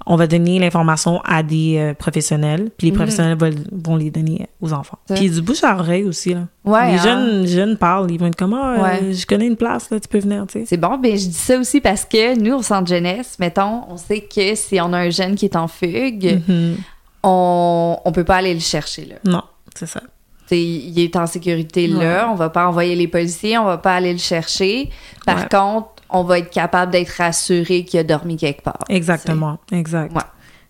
on 0.05 0.15
va 0.15 0.27
donner 0.27 0.59
l'information 0.59 1.19
à 1.25 1.43
des 1.43 1.77
euh, 1.77 1.93
professionnels, 1.93 2.69
puis 2.77 2.87
les 2.87 2.91
Mhm. 2.91 2.97
professionnels 2.97 3.37
vont, 3.37 3.49
vont 3.71 3.95
les 3.97 4.11
donner 4.11 4.47
aux 4.61 4.71
enfants. 4.73 4.97
Puis 5.13 5.29
du 5.29 5.41
bouche 5.41 5.63
à 5.63 5.75
oreille 5.75 6.03
aussi, 6.05 6.33
là. 6.33 6.41
Ouais, 6.63 6.91
les 6.93 6.97
hein. 6.99 7.03
jeunes, 7.03 7.47
jeunes 7.47 7.77
parlent, 7.77 8.09
ils 8.11 8.19
vont 8.19 8.27
être 8.27 8.35
comme, 8.35 8.53
ah, 8.53 8.75
euh, 8.77 8.83
Ouais. 8.83 9.13
je 9.13 9.25
connais 9.25 9.47
une 9.47 9.57
place, 9.57 9.89
là, 9.89 9.99
tu 9.99 10.07
peux 10.07 10.19
venir, 10.19 10.45
tu 10.47 10.59
sais. 10.59 10.65
C'est 10.67 10.77
bon, 10.77 10.97
ben 10.97 11.17
je 11.17 11.25
dis 11.27 11.33
ça 11.33 11.57
aussi 11.59 11.81
parce 11.81 12.05
que 12.05 12.39
nous, 12.39 12.53
au 12.55 12.61
centre 12.63 12.87
jeunesse, 12.87 13.37
mettons, 13.39 13.81
on 13.89 13.97
sait 13.97 14.21
que 14.21 14.55
si 14.55 14.79
on 14.79 14.93
a 14.93 14.99
un 14.99 15.09
jeune 15.09 15.35
qui 15.35 15.45
est 15.45 15.55
en 15.55 15.67
fugue, 15.67 16.41
Mhm. 16.47 16.77
on, 17.23 17.97
on 18.05 18.11
peut 18.11 18.23
pas 18.23 18.37
aller 18.37 18.53
le 18.53 18.59
chercher, 18.59 19.05
là. 19.05 19.15
Non, 19.25 19.43
c'est 19.75 19.87
ça. 19.87 20.01
T'sais, 20.45 20.61
il 20.61 20.99
est 20.99 21.15
en 21.15 21.27
sécurité 21.27 21.87
là, 21.87 22.29
on 22.29 22.35
va 22.35 22.49
pas 22.49 22.67
envoyer 22.67 22.95
les 22.95 23.07
policiers, 23.07 23.57
on 23.57 23.63
va 23.65 23.77
pas 23.77 23.95
aller 23.95 24.11
le 24.11 24.19
chercher. 24.19 24.89
Par 25.25 25.47
contre, 25.47 25.89
on 26.11 26.23
va 26.23 26.39
être 26.39 26.49
capable 26.49 26.91
d'être 26.91 27.09
rassuré 27.17 27.83
qu'il 27.85 27.99
a 27.99 28.03
dormi 28.03 28.37
quelque 28.37 28.61
part. 28.63 28.79
Exactement, 28.89 29.57
exact. 29.71 30.15
Ouais. 30.15 30.21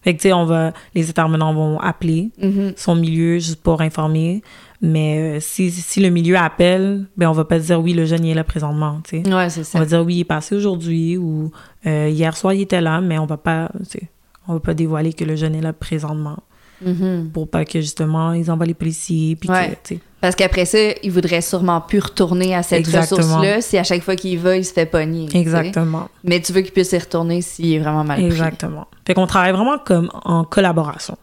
Fait 0.04 0.16
que, 0.16 0.22
tu 0.22 0.30
sais, 0.30 0.34
on 0.34 0.46
va, 0.46 0.74
les 0.96 1.10
intervenants 1.10 1.54
vont 1.54 1.80
appeler 1.80 2.32
Mhm. 2.42 2.74
son 2.76 2.96
milieu 2.96 3.38
juste 3.38 3.62
pour 3.62 3.82
informer. 3.82 4.42
Mais 4.82 5.38
euh, 5.38 5.40
si, 5.40 5.70
si 5.70 6.00
le 6.02 6.10
milieu 6.10 6.38
appelle, 6.38 7.06
ben 7.16 7.30
on 7.30 7.34
va 7.34 7.46
pas 7.46 7.60
dire 7.60 7.80
oui, 7.80 7.94
le 7.94 8.06
jeune 8.06 8.26
il 8.26 8.32
est 8.32 8.34
là 8.34 8.44
présentement, 8.44 9.00
tu 9.04 9.22
sais. 9.24 9.32
Ouais, 9.34 9.48
c'est 9.52 9.76
On 9.76 9.80
va 9.80 9.86
dire 9.86 10.02
oui, 10.04 10.16
il 10.16 10.20
est 10.22 10.24
passé 10.24 10.56
aujourd'hui 10.56 11.18
ou 11.18 11.52
euh, 11.86 12.10
hier 12.10 12.36
soir 12.36 12.54
il 12.54 12.62
était 12.62 12.82
là, 12.82 13.00
mais 13.00 13.20
on 13.20 13.28
va 13.28 13.38
pas, 13.38 13.70
tu 13.84 14.00
sais, 14.00 14.10
on 14.48 14.54
va 14.54 14.60
pas 14.60 14.74
dévoiler 14.74 15.14
que 15.14 15.24
le 15.24 15.36
jeune 15.36 15.54
est 15.54 15.62
là 15.62 15.72
présentement 15.72 16.38
Mhm. 16.84 17.30
pour 17.34 17.48
pas 17.50 17.64
que 17.66 17.80
justement 17.82 18.34
ils 18.34 18.50
envoient 18.52 18.66
les 18.66 18.74
policiers 18.74 19.36
puis 19.36 19.50
Ouais. 19.50 19.78
que. 19.88 19.96
Parce 20.20 20.36
qu'après 20.36 20.66
ça, 20.66 20.78
il 21.02 21.12
voudrait 21.12 21.42
sûrement 21.42 21.82
plus 21.82 21.98
retourner 22.00 22.54
à 22.56 22.62
cette 22.62 22.86
ressource-là 22.88 23.60
si 23.62 23.78
à 23.80 23.84
chaque 23.84 24.04
fois 24.04 24.16
qu'il 24.16 24.38
va, 24.38 24.56
il 24.56 24.64
se 24.64 24.72
fait 24.72 24.86
pogner. 24.86 25.28
Exactement. 25.36 26.10
Mais 26.24 26.40
tu 26.40 26.54
veux 26.54 26.62
qu'il 26.62 26.72
puisse 26.74 26.92
y 26.92 26.98
retourner 27.00 27.42
s'il 27.42 27.74
est 27.74 27.80
vraiment 27.80 28.04
mal 28.04 28.18
pris. 28.18 28.26
Exactement. 28.28 28.88
Fait 29.06 29.16
qu'on 29.16 29.26
travaille 29.26 29.52
vraiment 29.52 29.80
comme 29.80 30.12
en 30.24 30.44
collaboration. 30.44 31.18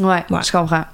Ouais, 0.00 0.24
Ouais. 0.30 0.40
je 0.44 0.50
comprends. 0.50 0.84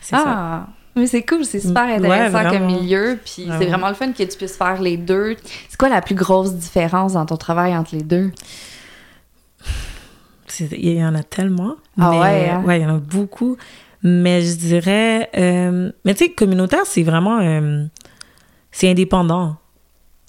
C'est 0.00 0.16
ça. 0.16 0.24
Ah, 0.26 0.66
mais 0.96 1.06
c'est 1.06 1.22
cool, 1.22 1.44
c'est 1.44 1.60
super 1.60 1.84
Ouais, 1.86 1.94
intéressant 1.94 2.50
comme 2.50 2.66
milieu, 2.66 3.16
puis 3.24 3.32
c'est 3.36 3.44
Vraiment. 3.44 3.66
vraiment 3.68 3.88
le 3.90 3.94
fun 3.94 4.10
que 4.10 4.22
tu 4.24 4.36
puisses 4.36 4.56
faire 4.56 4.80
les 4.82 4.96
deux. 4.96 5.36
C'est 5.68 5.76
quoi 5.78 5.88
la 5.88 6.00
plus 6.02 6.16
grosse 6.16 6.52
différence 6.54 7.12
dans 7.12 7.26
ton 7.26 7.36
travail 7.36 7.76
entre 7.76 7.94
les 7.94 8.02
deux? 8.02 8.32
Il 10.60 10.92
y 10.92 11.04
en 11.04 11.14
a 11.14 11.22
tellement. 11.22 11.76
Ah 11.98 12.10
mais, 12.10 12.18
ouais, 12.20 12.48
hein? 12.48 12.62
ouais, 12.64 12.80
il 12.80 12.82
y 12.82 12.86
en 12.86 12.96
a 12.96 12.98
beaucoup. 12.98 13.56
Mais 14.02 14.42
je 14.42 14.54
dirais. 14.56 15.28
euh, 15.36 15.90
mais 16.04 16.14
tu 16.14 16.24
sais, 16.26 16.30
communautaire, 16.30 16.84
c'est 16.86 17.02
vraiment. 17.02 17.40
euh, 17.40 17.84
c'est 18.70 18.90
indépendant. 18.90 19.56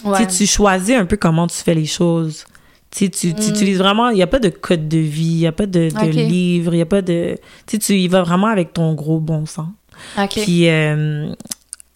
Ouais. 0.03 0.25
Tu 0.27 0.45
choisis 0.47 0.95
un 0.95 1.05
peu 1.05 1.17
comment 1.17 1.45
tu 1.47 1.57
fais 1.57 1.73
les 1.75 1.85
choses. 1.85 2.45
Tu 2.91 3.05
sais, 3.05 3.09
tu, 3.09 3.33
tu 3.35 3.47
Mm. 3.51 3.53
utilises 3.53 3.77
vraiment. 3.77 4.09
Il 4.09 4.15
n'y 4.15 4.23
a 4.23 4.27
pas 4.27 4.39
de 4.39 4.49
code 4.49 4.87
de 4.87 4.97
vie, 4.97 5.21
il 5.33 5.37
n'y 5.39 5.47
a 5.47 5.51
pas 5.51 5.65
de, 5.67 5.89
de 5.89 6.09
livre, 6.09 6.73
il 6.73 6.77
n'y 6.77 6.81
a 6.81 6.85
pas 6.87 7.01
de. 7.01 7.35
Tu 7.67 7.77
tu 7.79 7.93
y 7.93 8.07
vas 8.07 8.23
vraiment 8.23 8.47
avec 8.47 8.73
ton 8.73 8.93
gros 8.93 9.19
bon 9.19 9.45
sens. 9.45 9.67
OK. 10.17 10.29
Puis, 10.41 10.69
euh, 10.69 11.31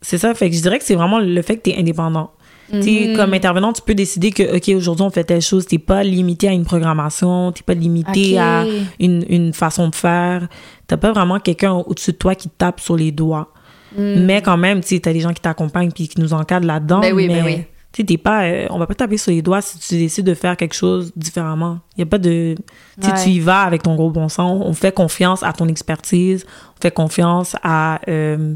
c'est 0.02 0.18
ça. 0.18 0.34
Fait 0.36 0.50
que 0.50 0.56
je 0.56 0.62
dirais 0.62 0.78
que 0.78 0.86
c'est 0.86 0.96
vraiment 0.96 1.20
le 1.20 1.42
fait 1.42 1.58
que 1.58 1.64
tu 1.64 1.70
es 1.76 1.80
indépendant. 1.80 2.32
Tu 2.72 2.82
sais, 2.82 3.08
Mhm. 3.10 3.16
comme 3.18 3.34
intervenant, 3.34 3.74
tu 3.74 3.82
peux 3.82 3.94
décider 3.94 4.32
que, 4.32 4.56
OK, 4.58 4.70
aujourd'hui, 4.76 5.04
on 5.06 5.10
fait 5.10 5.24
telle 5.24 5.42
chose. 5.42 5.66
T'es 5.66 5.78
pas 5.78 6.04
limité 6.04 6.48
à 6.48 6.52
une 6.54 6.66
programmation, 6.66 7.52
t'es 7.52 7.62
pas 7.62 7.74
limité 7.74 8.40
à 8.40 8.66
une, 9.00 9.24
une 9.30 9.54
façon 9.54 9.90
de 9.90 9.96
faire. 9.96 10.48
T'as 10.88 10.98
pas 10.98 11.12
vraiment 11.12 11.40
quelqu'un 11.40 11.74
au-dessus 11.74 12.12
de 12.14 12.18
toi 12.18 12.36
qui 12.36 12.50
te 12.50 12.56
tape 12.58 12.80
sur 12.80 12.96
les 12.96 13.12
doigts. 13.12 13.50
Mm. 13.98 14.26
Mais 14.26 14.42
quand 14.42 14.58
même, 14.58 14.82
tu 14.82 15.00
t'as 15.00 15.14
des 15.14 15.20
gens 15.20 15.34
qui 15.34 15.42
t'accompagnent 15.42 15.92
puis 15.92 16.08
qui 16.08 16.20
nous 16.20 16.34
encadrent 16.34 16.66
là-dedans. 16.68 17.00
Ben 17.02 17.14
oui, 17.14 17.28
mais 17.28 17.42
ben 17.42 17.46
oui. 17.46 17.64
Tu 17.92 18.04
t'es 18.04 18.18
pas, 18.18 18.46
euh, 18.46 18.66
on 18.72 18.80
va 18.80 18.88
pas 18.88 18.96
taper 18.96 19.18
sur 19.18 19.32
les 19.32 19.44
doigts 19.44 19.62
si 19.62 19.78
tu 19.78 19.96
décides 19.96 20.26
de 20.26 20.34
faire 20.34 20.58
quelque 20.58 20.74
chose 20.74 21.12
différemment. 21.16 21.78
Il 21.96 22.00
y 22.00 22.04
a 22.04 22.08
pas 22.08 22.18
de, 22.18 22.56
tu 23.00 23.08
Ouais. 23.08 23.14
tu 23.24 23.30
y 23.30 23.40
vas 23.40 23.62
avec 23.62 23.84
ton 23.84 23.94
gros 23.94 24.10
bon 24.10 24.30
sens. 24.30 24.64
On 24.66 24.74
fait 24.74 24.92
confiance 24.92 25.44
à 25.44 25.54
ton 25.54 25.68
expertise. 25.68 26.44
On 26.76 26.82
fait 26.82 26.90
confiance 26.92 27.56
à, 27.62 28.00
euh, 28.08 28.56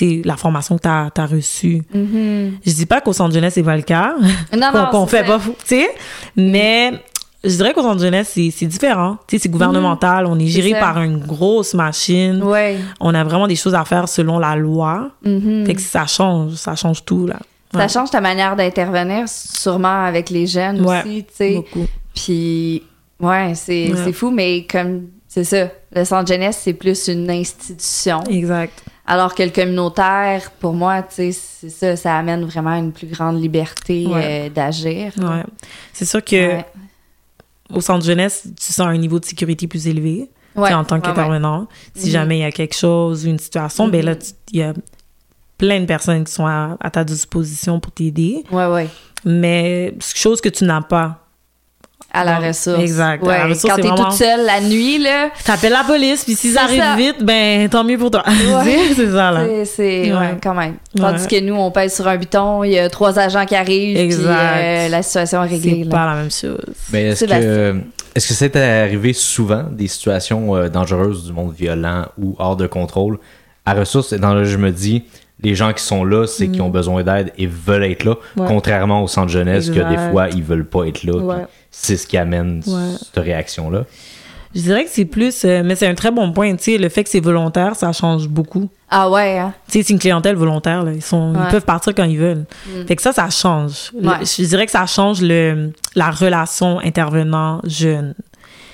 la 0.00 0.36
formation 0.36 0.76
que 0.76 0.82
t'as 0.82 1.10
as 1.16 1.26
reçue. 1.26 1.82
Mhm. 1.94 2.58
Je 2.64 2.72
dis 2.72 2.86
pas 2.86 3.00
qu'au 3.00 3.12
centre 3.12 3.34
jeunesse, 3.34 3.54
c'est 3.54 3.62
pas 3.62 3.76
le 3.76 3.82
cas. 3.82 4.14
Non, 4.56 4.68
qu'on 4.72 4.78
non, 4.78 4.86
qu'on 4.90 5.06
c'est 5.06 5.18
fait 5.18 5.24
pas, 5.24 5.38
tu 5.38 5.52
sais. 5.64 5.88
Mais 6.36 6.92
je 7.44 7.50
dirais 7.56 7.72
qu'au 7.72 7.82
centre 7.82 8.00
jeunesse, 8.00 8.30
c'est 8.34 8.66
différent. 8.66 9.18
Tu 9.26 9.36
sais, 9.36 9.42
c'est 9.44 9.48
gouvernemental. 9.48 10.26
On 10.26 10.38
est 10.38 10.46
géré 10.46 10.72
par 10.78 11.00
une 11.02 11.18
grosse 11.18 11.74
machine. 11.74 12.42
Ouais. 12.42 12.78
On 13.00 13.14
a 13.14 13.22
vraiment 13.24 13.46
des 13.48 13.56
choses 13.56 13.74
à 13.74 13.84
faire 13.84 14.08
selon 14.08 14.38
la 14.38 14.56
loi. 14.56 15.10
Mhm. 15.24 15.66
Fait 15.66 15.74
que 15.74 15.80
ça 15.80 16.06
change, 16.06 16.54
ça 16.54 16.74
change 16.76 17.04
tout, 17.04 17.26
là. 17.26 17.38
Ça 17.74 17.88
change 17.88 18.10
ta 18.10 18.20
manière 18.20 18.54
d'intervenir, 18.54 19.24
sûrement 19.28 20.04
avec 20.04 20.28
les 20.28 20.46
jeunes 20.46 20.84
Ouais. 20.84 21.00
aussi, 21.00 21.24
tu 21.24 21.30
sais. 21.34 21.54
Beaucoup. 21.54 21.86
Puis, 22.14 22.82
ouais, 23.18 23.52
c'est 23.54 23.90
Ouais. 23.92 23.98
c'est 24.04 24.12
fou, 24.12 24.30
mais 24.30 24.66
comme, 24.70 25.06
c'est 25.26 25.44
ça, 25.44 25.68
le 25.96 26.04
centre 26.04 26.30
jeunesse, 26.30 26.60
c'est 26.62 26.74
plus 26.74 27.08
une 27.08 27.30
institution. 27.30 28.22
Exact. 28.24 28.84
Alors 29.06 29.34
que 29.34 29.42
le 29.42 29.50
communautaire, 29.50 30.50
pour 30.60 30.74
moi, 30.74 31.02
tu 31.02 31.14
sais, 31.14 31.32
c'est 31.32 31.70
ça, 31.70 31.96
ça 31.96 32.16
amène 32.16 32.44
vraiment 32.44 32.74
une 32.76 32.92
plus 32.92 33.08
grande 33.08 33.40
liberté 33.42 34.06
Ouais. 34.06 34.46
euh, 34.46 34.48
d'agir. 34.48 35.12
Ouais. 35.18 35.42
C'est 35.92 36.04
sûr 36.04 36.24
que 36.24 36.36
Ouais. 36.56 36.64
au 37.72 37.80
centre 37.80 38.04
jeunesse, 38.04 38.44
tu 38.58 38.72
sens 38.72 38.86
un 38.86 38.96
niveau 38.96 39.18
de 39.18 39.24
sécurité 39.24 39.66
plus 39.66 39.88
élevé 39.88 40.30
en 40.54 40.84
tant 40.84 41.00
qu'intervenant. 41.00 41.66
Si 41.94 42.06
Mhm. 42.06 42.12
jamais 42.12 42.38
il 42.38 42.40
y 42.42 42.44
a 42.44 42.52
quelque 42.52 42.76
chose 42.76 43.24
ou 43.26 43.28
une 43.28 43.38
situation, 43.40 43.88
ben 43.88 44.04
là, 44.04 44.12
Mhm. 44.12 44.18
tu- 44.20 44.32
il 44.52 44.58
y 44.58 44.62
a 44.62 44.72
plein 45.58 45.80
de 45.80 45.86
personnes 45.86 46.24
qui 46.24 46.32
sont 46.32 46.46
à, 46.46 46.76
à 46.80 46.90
ta 46.90 47.02
disposition 47.04 47.80
pour 47.80 47.90
t'aider. 47.92 48.44
Ouais, 48.52 48.66
ouais. 48.66 48.88
Mais 49.24 49.94
chose 50.14 50.40
que 50.40 50.48
tu 50.48 50.64
n'as 50.64 50.80
pas. 50.82 51.21
À 52.14 52.24
la 52.24 52.38
ressource. 52.38 52.80
exact. 52.80 53.24
À 53.24 53.26
Ouais. 53.26 53.38
la 53.38 53.46
ressource, 53.46 53.74
Quand 53.74 53.80
t'es 53.80 53.88
vraiment- 53.88 54.04
toute 54.10 54.18
seule 54.18 54.44
la 54.44 54.60
nuit, 54.60 54.98
là, 54.98 55.30
T'appelles 55.44 55.72
la 55.72 55.84
police, 55.84 56.24
puis 56.24 56.34
s'ils 56.34 56.56
arrivent 56.58 56.80
ça. 56.82 56.96
vite, 56.96 57.22
ben 57.24 57.68
tant 57.68 57.84
mieux 57.84 57.96
pour 57.98 58.10
toi. 58.10 58.22
Ouais. 58.26 58.78
c'est 58.96 59.10
ça, 59.10 59.30
là. 59.30 59.44
c'est- 59.46 59.64
c'est, 59.64 60.12
ouais. 60.12 60.18
Ouais. 60.18 60.36
quand 60.42 60.54
même. 60.54 60.74
Tandis 60.96 61.22
Ouais. 61.22 61.28
que 61.40 61.44
nous, 61.44 61.54
on 61.54 61.70
pèse 61.70 61.94
sur 61.94 62.06
un 62.08 62.16
bouton, 62.16 62.64
il 62.64 62.72
y 62.72 62.78
a 62.78 62.88
trois 62.90 63.18
agents 63.18 63.46
qui 63.46 63.54
arrivent, 63.56 63.94
puis 63.96 64.04
Exact. 64.04 64.28
euh, 64.30 64.88
la 64.88 65.02
situation 65.02 65.42
est 65.44 65.48
réglée. 65.48 65.70
C'est 65.78 65.84
là. 65.84 65.90
pas 65.90 66.06
la 66.06 66.14
même 66.16 66.30
chose. 66.30 66.74
Mais 66.92 67.02
est-ce 67.08 67.24
que 67.24 67.76
est-ce 68.14 68.28
que 68.28 68.34
c'est 68.34 68.56
arrivé 68.56 69.14
souvent 69.14 69.64
des 69.70 69.88
situations 69.88 70.54
euh, 70.54 70.68
dangereuses 70.68 71.24
du 71.24 71.32
monde 71.32 71.54
violent 71.56 72.04
ou 72.20 72.36
hors 72.38 72.56
de 72.56 72.66
contrôle? 72.66 73.18
À 73.64 73.72
ressources 73.74 74.12
et 74.12 74.18
dans 74.18 74.34
le 74.34 74.44
je 74.44 74.58
me 74.58 74.70
dis 74.70 75.04
les 75.42 75.54
gens 75.54 75.72
qui 75.72 75.82
sont 75.82 76.04
là 76.04 76.26
c'est 76.26 76.48
qu'ils 76.48 76.60
ont 76.62 76.68
besoin 76.68 77.02
d'aide 77.04 77.32
et 77.38 77.46
veulent 77.46 77.84
être 77.84 78.04
là 78.04 78.16
Mm. 78.36 78.40
Ouais. 78.42 78.46
contrairement 78.48 79.02
au 79.02 79.08
centre 79.08 79.28
jeunesse 79.30 79.68
que 79.70 79.74
des 79.74 79.80
Exact. 79.80 80.10
fois 80.10 80.28
ils 80.28 80.42
veulent 80.42 80.66
pas 80.66 80.84
être 80.84 81.04
là 81.04 81.14
Ouais. 81.16 81.36
puis 81.36 81.46
c'est 81.72 81.96
ce 81.96 82.06
qui 82.06 82.16
amène 82.16 82.62
Ouais. 82.66 82.92
cette 82.98 83.16
réaction 83.24 83.68
là 83.70 83.84
Je 84.54 84.60
dirais 84.60 84.84
que 84.84 84.90
c'est 84.90 85.06
plus, 85.06 85.44
euh, 85.44 85.62
mais 85.64 85.74
c'est 85.74 85.86
un 85.86 85.94
très 85.94 86.10
bon 86.10 86.30
point, 86.32 86.54
tu 86.56 86.62
sais, 86.64 86.78
le 86.78 86.88
fait 86.90 87.02
que 87.04 87.08
c'est 87.10 87.20
volontaire, 87.20 87.74
ça 87.74 87.90
change 87.92 88.28
beaucoup. 88.28 88.68
Ah 88.90 89.08
ouais, 89.10 89.38
hein? 89.38 89.54
Tu 89.66 89.78
sais, 89.78 89.82
c'est 89.82 89.92
une 89.94 89.98
clientèle 89.98 90.36
volontaire, 90.36 90.84
là. 90.84 90.92
Ils, 90.92 91.00
sont, 91.00 91.32
Ouais. 91.34 91.40
ils 91.46 91.50
peuvent 91.50 91.64
partir 91.64 91.94
quand 91.94 92.04
ils 92.04 92.18
veulent. 92.18 92.44
Mm. 92.68 92.86
Fait 92.86 92.94
que 92.96 93.00
ça, 93.00 93.12
ça 93.12 93.30
change. 93.30 93.90
Le- 93.98 94.06
Ouais. 94.06 94.16
je 94.26 94.44
dirais 94.44 94.66
que 94.66 94.72
ça 94.72 94.84
change 94.84 95.22
le, 95.22 95.72
la 95.96 96.10
relation 96.10 96.78
intervenant-jeune. 96.80 98.14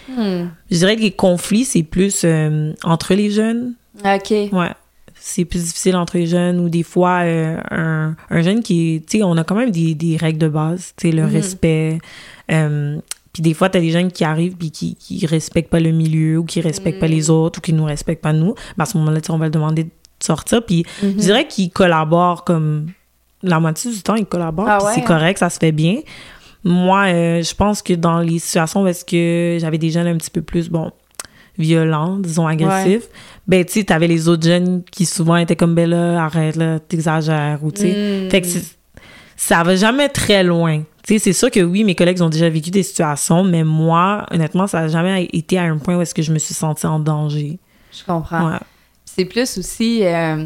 Hmm. 0.09 0.47
Je 0.71 0.77
dirais 0.79 0.97
que 0.97 1.03
les 1.03 1.11
conflits, 1.13 1.65
c'est 1.65 1.83
plus 1.83 2.23
euh, 2.25 2.73
entre 2.83 3.15
les 3.15 3.31
jeunes. 3.31 3.75
OK. 4.05 4.31
Ouais. 4.53 4.71
C'est 5.21 5.45
plus 5.45 5.63
difficile 5.65 5.97
entre 5.97 6.17
les 6.17 6.27
jeunes 6.27 6.59
ou 6.61 6.69
des 6.69 6.83
fois, 6.83 7.21
euh, 7.25 7.57
un, 7.71 8.17
un 8.31 8.43
jeune 8.43 8.63
qui. 8.63 9.03
Tu 9.09 9.19
sais, 9.19 9.23
on 9.25 9.37
a 9.37 9.45
quand 9.45 9.55
même 9.57 9.71
des, 9.71 9.95
des 9.95 10.17
règles 10.17 10.39
de 10.39 10.49
base. 10.49 10.93
Tu 10.97 11.11
sais, 11.11 11.15
le 11.17 11.25
Mhm. 11.27 11.33
respect. 11.33 11.99
Euh, 12.51 12.99
puis 13.33 13.43
des 13.43 13.55
fois, 13.55 13.69
t'as 13.69 13.81
des 13.81 13.91
jeunes 13.91 14.11
qui 14.11 14.25
arrivent 14.25 14.57
puis 14.57 14.71
qui, 14.71 14.95
qui 14.97 15.25
respectent 15.27 15.71
pas 15.71 15.81
le 15.81 15.93
milieu 15.93 16.39
ou 16.39 16.45
qui 16.45 16.61
respectent 16.61 16.99
pas 16.99 17.07
les 17.07 17.31
autres 17.31 17.59
ou 17.59 17.63
qui 17.63 17.73
nous 17.73 17.85
respectent 17.85 18.23
pas 18.23 18.33
nous. 18.33 18.55
Ben, 18.77 18.83
à 18.83 18.87
ce 18.87 18.97
moment-là, 18.99 19.21
tu 19.21 19.31
on 19.31 19.39
va 19.39 19.45
leur 19.45 19.51
demander 19.53 19.85
de 19.85 19.91
sortir. 20.21 20.65
Puis 20.65 20.85
Mhm. 21.03 21.11
je 21.13 21.19
dirais 21.19 21.47
qu'ils 21.47 21.71
collaborent 21.71 22.45
comme. 22.45 22.87
La 23.43 23.61
moitié 23.61 23.93
du 23.93 24.03
temps, 24.03 24.17
ils 24.17 24.27
collaborent. 24.27 24.67
Ah 24.69 24.83
ouais, 24.85 24.95
c'est 24.95 25.03
hein? 25.03 25.05
correct, 25.07 25.39
ça 25.39 25.49
se 25.51 25.59
fait 25.59 25.71
bien. 25.71 25.99
Moi, 26.65 27.05
euh, 27.07 27.43
je 27.43 27.55
pense 27.55 27.83
que 27.83 27.93
dans 27.93 28.19
les 28.19 28.41
situations 28.41 28.83
où 28.83 28.87
est-ce 28.89 29.05
que 29.05 29.59
j'avais 29.61 29.79
des 29.79 29.91
jeunes 29.91 30.09
un 30.09 30.17
petit 30.17 30.31
peu 30.31 30.43
plus, 30.43 30.69
bon, 30.69 30.91
violents, 31.57 32.17
disons 32.19 32.49
agressifs, 32.49 33.09
ben, 33.47 33.65
tu 33.65 33.75
sais, 33.75 33.85
t'avais 33.85 34.09
les 34.09 34.27
autres 34.29 34.45
jeunes 34.45 34.83
qui 34.91 35.07
souvent 35.07 35.37
étaient 35.37 35.55
comme, 35.55 35.75
ben 35.77 35.89
là, 35.89 36.25
arrête, 36.25 36.57
là, 36.57 36.81
t'exagères, 36.81 37.61
ou 37.63 37.71
tu 37.71 37.83
sais. 37.83 38.25
Hmm. 38.27 38.31
Fait 38.31 38.41
que 38.41 38.49
ça 39.37 39.63
va 39.63 39.77
jamais 39.77 40.09
très 40.09 40.43
loin. 40.43 40.83
Tu 41.09 41.15
sais, 41.15 41.19
c'est 41.21 41.33
sûr 41.33 41.51
que 41.51 41.61
oui, 41.61 41.85
mes 41.85 41.95
collègues 41.95 42.21
ont 42.21 42.29
déjà 42.29 42.51
vécu 42.51 42.71
des 42.71 42.83
situations, 42.83 43.43
mais 43.43 43.65
moi, 43.65 44.27
honnêtement, 44.31 44.67
ça 44.67 44.83
n'a 44.83 44.89
jamais 44.89 45.25
été 45.33 45.57
à 45.59 45.63
un 45.63 45.79
point 45.79 45.97
où 45.97 46.03
est-ce 46.03 46.15
que 46.15 46.21
je 46.21 46.31
me 46.31 46.39
suis 46.39 46.53
sentie 46.53 46.85
en 46.87 46.99
danger. 46.99 47.59
Je 47.91 48.05
comprends. 48.05 48.51
Ouais. 48.51 48.59
C'est 49.07 49.25
plus 49.25 49.57
aussi, 49.57 50.05
euh, 50.05 50.45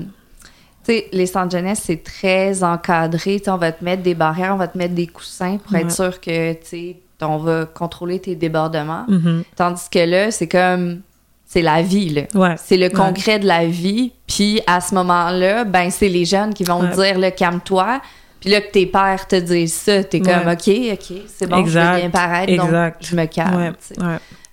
tu 0.84 0.92
sais, 0.92 1.08
les 1.12 1.26
centres 1.26 1.50
jeunesse, 1.50 1.82
c'est 1.84 2.04
très 2.04 2.62
encadré. 2.62 3.42
On 3.48 3.56
va 3.56 3.72
te 3.72 3.84
mettre 3.84 4.04
des 4.04 4.14
barrières, 4.14 4.52
on 4.54 4.56
va 4.56 4.68
te 4.68 4.78
mettre 4.78 4.94
des 4.94 5.08
coussins 5.08 5.56
pour 5.58 5.72
Ouais. 5.72 5.80
être 5.80 5.90
sûr 5.90 6.20
que, 6.20 6.52
tu 6.52 6.58
sais, 6.62 6.96
on 7.22 7.38
va 7.38 7.66
contrôler 7.66 8.20
tes 8.20 8.36
débordements. 8.36 9.04
Mhm. 9.08 9.42
Tandis 9.56 9.88
que 9.90 9.98
là, 9.98 10.30
c'est 10.30 10.46
comme, 10.48 11.00
c'est 11.44 11.62
la 11.62 11.82
vie, 11.82 12.10
là. 12.10 12.22
Ouais. 12.36 12.54
C'est 12.56 12.76
le 12.76 12.88
concret 12.88 13.40
de 13.40 13.48
la 13.48 13.66
vie. 13.66 14.12
Puis 14.28 14.60
à 14.68 14.80
ce 14.80 14.94
moment-là, 14.94 15.64
ben 15.64 15.90
c'est 15.90 16.08
les 16.08 16.24
jeunes 16.24 16.54
qui 16.54 16.62
vont 16.62 16.80
te 16.88 16.96
Ouais. 16.96 17.14
dire, 17.18 17.34
calme-toi. 17.34 18.00
Puis 18.42 18.50
là, 18.50 18.60
que 18.60 18.70
tes 18.70 18.84
pères 18.86 19.26
te 19.26 19.36
disent 19.36 19.72
ça, 19.72 20.02
t'es 20.04 20.20
comme. 20.20 20.48
OK, 20.48 20.68
OK, 20.92 21.16
c'est 21.28 21.46
bon, 21.46 21.56
je 21.58 21.60
Exact. 21.62 21.94
vais 21.94 22.00
bien 22.02 22.10
paraître, 22.10 22.52
donc 22.56 22.66
Exact. 22.66 23.06
je 23.06 23.16
me 23.16 23.24
calme. 23.26 23.72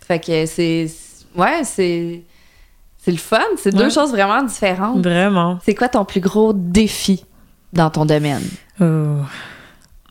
Fait 0.07 0.19
que 0.19 0.45
c'est. 0.45 0.87
Ouais, 1.35 1.61
c'est. 1.63 2.21
C'est 3.01 3.11
le 3.11 3.17
fun. 3.17 3.39
C'est 3.57 3.73
deux 3.73 3.89
choses 3.89 4.11
vraiment 4.11 4.43
différentes. 4.43 5.03
Vraiment. 5.03 5.57
C'est 5.65 5.73
quoi 5.73 5.87
ton 5.89 6.05
plus 6.05 6.19
gros 6.19 6.53
défi 6.53 7.25
dans 7.73 7.89
ton 7.89 8.05
domaine? 8.05 8.43
Euh, 8.81 9.19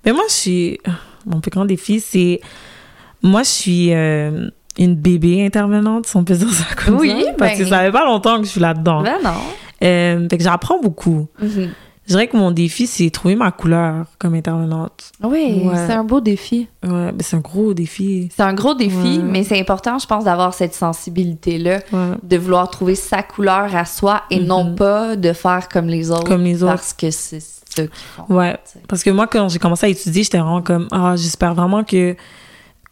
Mais 0.04 0.12
moi, 0.12 0.24
je 0.28 0.34
suis. 0.34 0.78
Mon 1.26 1.40
plus 1.40 1.50
grand 1.50 1.64
défi, 1.66 2.00
c'est. 2.00 2.40
Moi, 3.22 3.42
je 3.42 3.48
suis 3.48 3.94
euh, 3.94 4.48
une 4.78 4.94
bébé 4.94 5.44
intervenante, 5.44 6.06
si 6.06 6.16
on 6.16 6.24
peut 6.24 6.34
dire 6.34 6.50
ça 6.52 6.64
comme 6.74 6.96
Oui, 6.98 7.10
ça. 7.24 7.32
Parce 7.38 7.52
ben- 7.52 7.58
que 7.58 7.64
ça 7.66 7.78
fait 7.80 7.92
pas 7.92 8.04
longtemps 8.04 8.38
que 8.38 8.44
je 8.44 8.50
suis 8.50 8.60
là-dedans. 8.60 9.02
Ben 9.02 9.18
non. 9.22 9.30
Euh, 9.84 10.26
fait 10.28 10.38
que 10.38 10.42
j'apprends 10.44 10.80
beaucoup. 10.80 11.28
Mhm. 11.40 11.70
Je 12.08 12.14
dirais 12.14 12.26
que 12.26 12.36
mon 12.38 12.50
défi, 12.50 12.86
c'est 12.86 13.10
trouver 13.10 13.36
ma 13.36 13.52
couleur 13.52 14.06
comme 14.18 14.32
intervenante. 14.34 15.12
Oui, 15.22 15.60
Ouais. 15.64 15.76
c'est 15.86 15.92
un 15.92 16.04
beau 16.04 16.22
défi. 16.22 16.66
Ouais, 16.82 17.12
mais 17.12 17.22
c'est 17.22 17.36
un 17.36 17.40
gros 17.40 17.74
défi. 17.74 18.30
C'est 18.34 18.42
un 18.42 18.54
gros 18.54 18.74
défi, 18.74 19.18
Ouais. 19.18 19.22
mais 19.22 19.44
c'est 19.44 19.60
important, 19.60 19.98
je 19.98 20.06
pense, 20.06 20.24
d'avoir 20.24 20.54
cette 20.54 20.74
sensibilité-là, 20.74 21.80
Ouais. 21.92 22.16
de 22.22 22.36
vouloir 22.38 22.70
trouver 22.70 22.94
sa 22.94 23.22
couleur 23.22 23.74
à 23.76 23.84
soi 23.84 24.22
et 24.30 24.40
non 24.40 24.64
Mhm. 24.64 24.74
pas 24.76 25.16
de 25.16 25.32
faire 25.34 25.68
comme 25.68 25.86
les 25.88 26.10
autres. 26.10 26.24
Comme 26.24 26.44
les 26.44 26.62
autres. 26.62 26.72
Parce 26.76 26.94
que 26.94 27.10
c'est 27.10 27.40
ce 27.40 27.60
qu'ils 27.74 27.90
font. 28.16 28.24
Ouais. 28.34 28.56
Parce 28.88 29.02
que 29.02 29.10
moi, 29.10 29.26
quand 29.26 29.48
j'ai 29.50 29.58
commencé 29.58 29.84
à 29.86 29.88
étudier, 29.90 30.22
j'étais 30.22 30.38
vraiment 30.38 30.62
comme, 30.62 30.88
ah, 30.90 31.14
j'espère 31.16 31.54
vraiment 31.54 31.84
que 31.84 32.16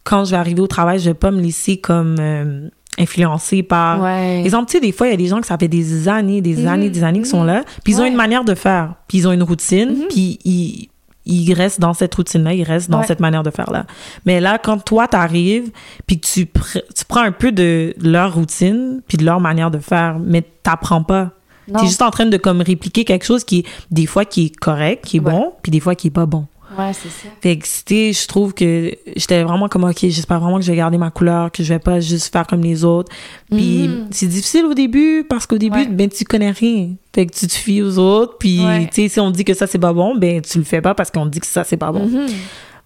quand 0.03 0.25
je 0.25 0.31
vais 0.31 0.37
arriver 0.37 0.61
au 0.61 0.67
travail, 0.67 0.99
je 0.99 1.09
vais 1.09 1.13
pas 1.15 1.31
me 1.31 1.41
laisser 1.41 1.77
comme 1.77 2.15
euh, 2.19 2.69
influencer 2.97 3.63
par. 3.63 4.01
Ouais. 4.01 4.41
Exemple, 4.43 4.67
tu 4.69 4.73
sais, 4.77 4.79
des 4.81 4.91
fois, 4.91 5.07
il 5.07 5.11
y 5.11 5.13
a 5.13 5.17
des 5.17 5.27
gens 5.27 5.39
que 5.41 5.47
ça 5.47 5.57
fait 5.57 5.67
des 5.67 6.07
années, 6.07 6.41
des 6.41 6.55
Mhm. 6.57 6.67
années, 6.67 6.89
des 6.89 7.03
années 7.03 7.21
qui 7.21 7.29
sont 7.29 7.43
là, 7.43 7.63
puis 7.83 7.93
ils 7.93 8.01
ont 8.01 8.05
une 8.05 8.15
manière 8.15 8.43
de 8.43 8.55
faire, 8.55 8.93
puis 9.07 9.19
ils 9.19 9.27
ont 9.27 9.31
une 9.31 9.43
routine, 9.43 9.89
Mhm. 9.89 10.05
puis 10.09 10.39
ils, 10.45 10.89
ils 11.25 11.53
restent 11.53 11.79
dans 11.79 11.93
cette 11.93 12.15
routine-là, 12.15 12.53
ils 12.53 12.63
restent 12.63 12.89
dans 12.89 12.99
Ouais. 13.01 13.05
cette 13.05 13.19
manière 13.19 13.43
de 13.43 13.51
faire-là. 13.51 13.85
Mais 14.25 14.39
là, 14.39 14.57
quand 14.57 14.77
toi, 14.83 15.07
t'arrives, 15.07 15.69
puis 16.07 16.19
que 16.19 16.25
tu, 16.25 16.45
pr- 16.45 16.81
tu 16.95 17.05
prends 17.05 17.21
un 17.21 17.31
peu 17.31 17.51
de 17.51 17.93
leur 18.01 18.33
routine, 18.33 19.01
puis 19.07 19.17
de 19.17 19.25
leur 19.25 19.39
manière 19.41 19.69
de 19.69 19.79
faire, 19.79 20.17
mais 20.19 20.41
t'apprends 20.63 21.03
pas. 21.03 21.31
T'es 21.77 21.85
juste 21.85 22.01
en 22.01 22.11
train 22.11 22.25
de 22.25 22.37
comme 22.37 22.61
répliquer 22.61 23.03
quelque 23.03 23.25
chose 23.25 23.43
qui 23.43 23.65
des 23.91 24.05
fois, 24.05 24.23
qui 24.23 24.45
est 24.45 24.55
correct, 24.55 25.03
qui 25.05 25.17
est 25.17 25.19
bon, 25.19 25.51
puis 25.61 25.69
des 25.69 25.81
fois, 25.81 25.95
qui 25.95 26.07
est 26.07 26.11
pas 26.11 26.25
bon. 26.25 26.45
Ouais, 26.77 26.91
c'est 26.93 27.09
ça. 27.09 27.27
Fait 27.41 27.57
que 27.57 27.67
c'était, 27.67 28.11
je 28.13 28.27
trouve 28.27 28.53
que 28.53 28.91
j'étais 29.15 29.43
vraiment 29.43 29.69
comme, 29.69 29.83
OK, 29.85 29.97
j'espère 30.01 30.39
vraiment 30.39 30.57
que 30.57 30.63
je 30.65 30.71
vais 30.71 30.77
garder 30.77 30.97
ma 30.97 31.11
couleur, 31.11 31.51
que 31.51 31.63
je 31.63 31.69
vais 31.73 31.79
pas 31.79 31.99
juste 31.99 32.31
faire 32.33 32.45
comme 32.47 32.61
les 32.61 32.83
autres. 32.83 33.11
Puis 33.49 33.87
Mhm. 33.87 34.07
c'est 34.11 34.27
difficile 34.27 34.65
au 34.65 34.73
début 34.73 35.25
parce 35.29 35.45
qu'au 35.45 35.57
début, 35.57 35.77
Ouais. 35.79 35.87
ben, 35.87 36.09
tu 36.09 36.23
connais 36.25 36.51
rien. 36.51 36.89
Fait 37.15 37.25
que 37.25 37.33
tu 37.33 37.47
te 37.47 37.53
fies 37.53 37.81
aux 37.81 37.97
autres. 37.97 38.37
Puis, 38.37 38.63
Ouais. 38.65 38.87
tu 38.87 39.03
sais, 39.03 39.07
si 39.09 39.19
on 39.19 39.31
dit 39.31 39.45
que 39.45 39.53
ça, 39.53 39.65
c'est 39.67 39.79
pas 39.79 39.93
bon, 39.93 40.15
ben, 40.17 40.41
tu 40.41 40.57
le 40.57 40.63
fais 40.63 40.81
pas 40.81 40.93
parce 40.93 41.09
qu'on 41.11 41.25
dit 41.25 41.39
que 41.39 41.47
ça, 41.47 41.63
c'est 41.63 41.77
pas 41.77 41.91
bon. 41.91 42.05
Mhm. 42.07 42.27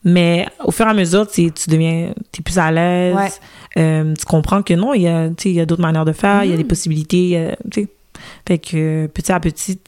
Mais 0.04 0.48
au 0.63 0.72
fur 0.72 0.88
et 0.88 0.89
à 0.89 0.94
mesure, 0.94 1.28
tu 1.28 1.46
sais, 1.46 1.52
tu 1.52 1.70
deviens, 1.70 2.13
t'es 2.32 2.41
plus 2.41 2.58
à 2.58 2.72
l'aise. 2.72 3.15
Ouais. 3.15 3.30
Euh, 3.78 4.13
tu 4.17 4.26
comprends 4.26 4.63
que 4.63 4.74
non, 4.74 4.94
il 4.94 5.04
y 5.04 5.08
a, 5.08 5.30
il 5.46 5.52
y 5.52 5.60
a 5.60 5.65
d'autres 5.65 5.82
manières 5.82 6.06
de 6.06 6.12
faire, 6.13 6.44
il 6.44 6.50
y 6.52 6.54
a 6.54 6.58
des 6.58 6.63
Mhm. 6.63 6.70
possibilités, 6.70 7.32
euh, 7.38 7.52
tu 7.72 7.82
sais. 7.84 7.88
Fait 8.48 8.58
que 8.58 9.08
petit 9.08 9.32
à 9.32 9.39
petit, 9.39 9.80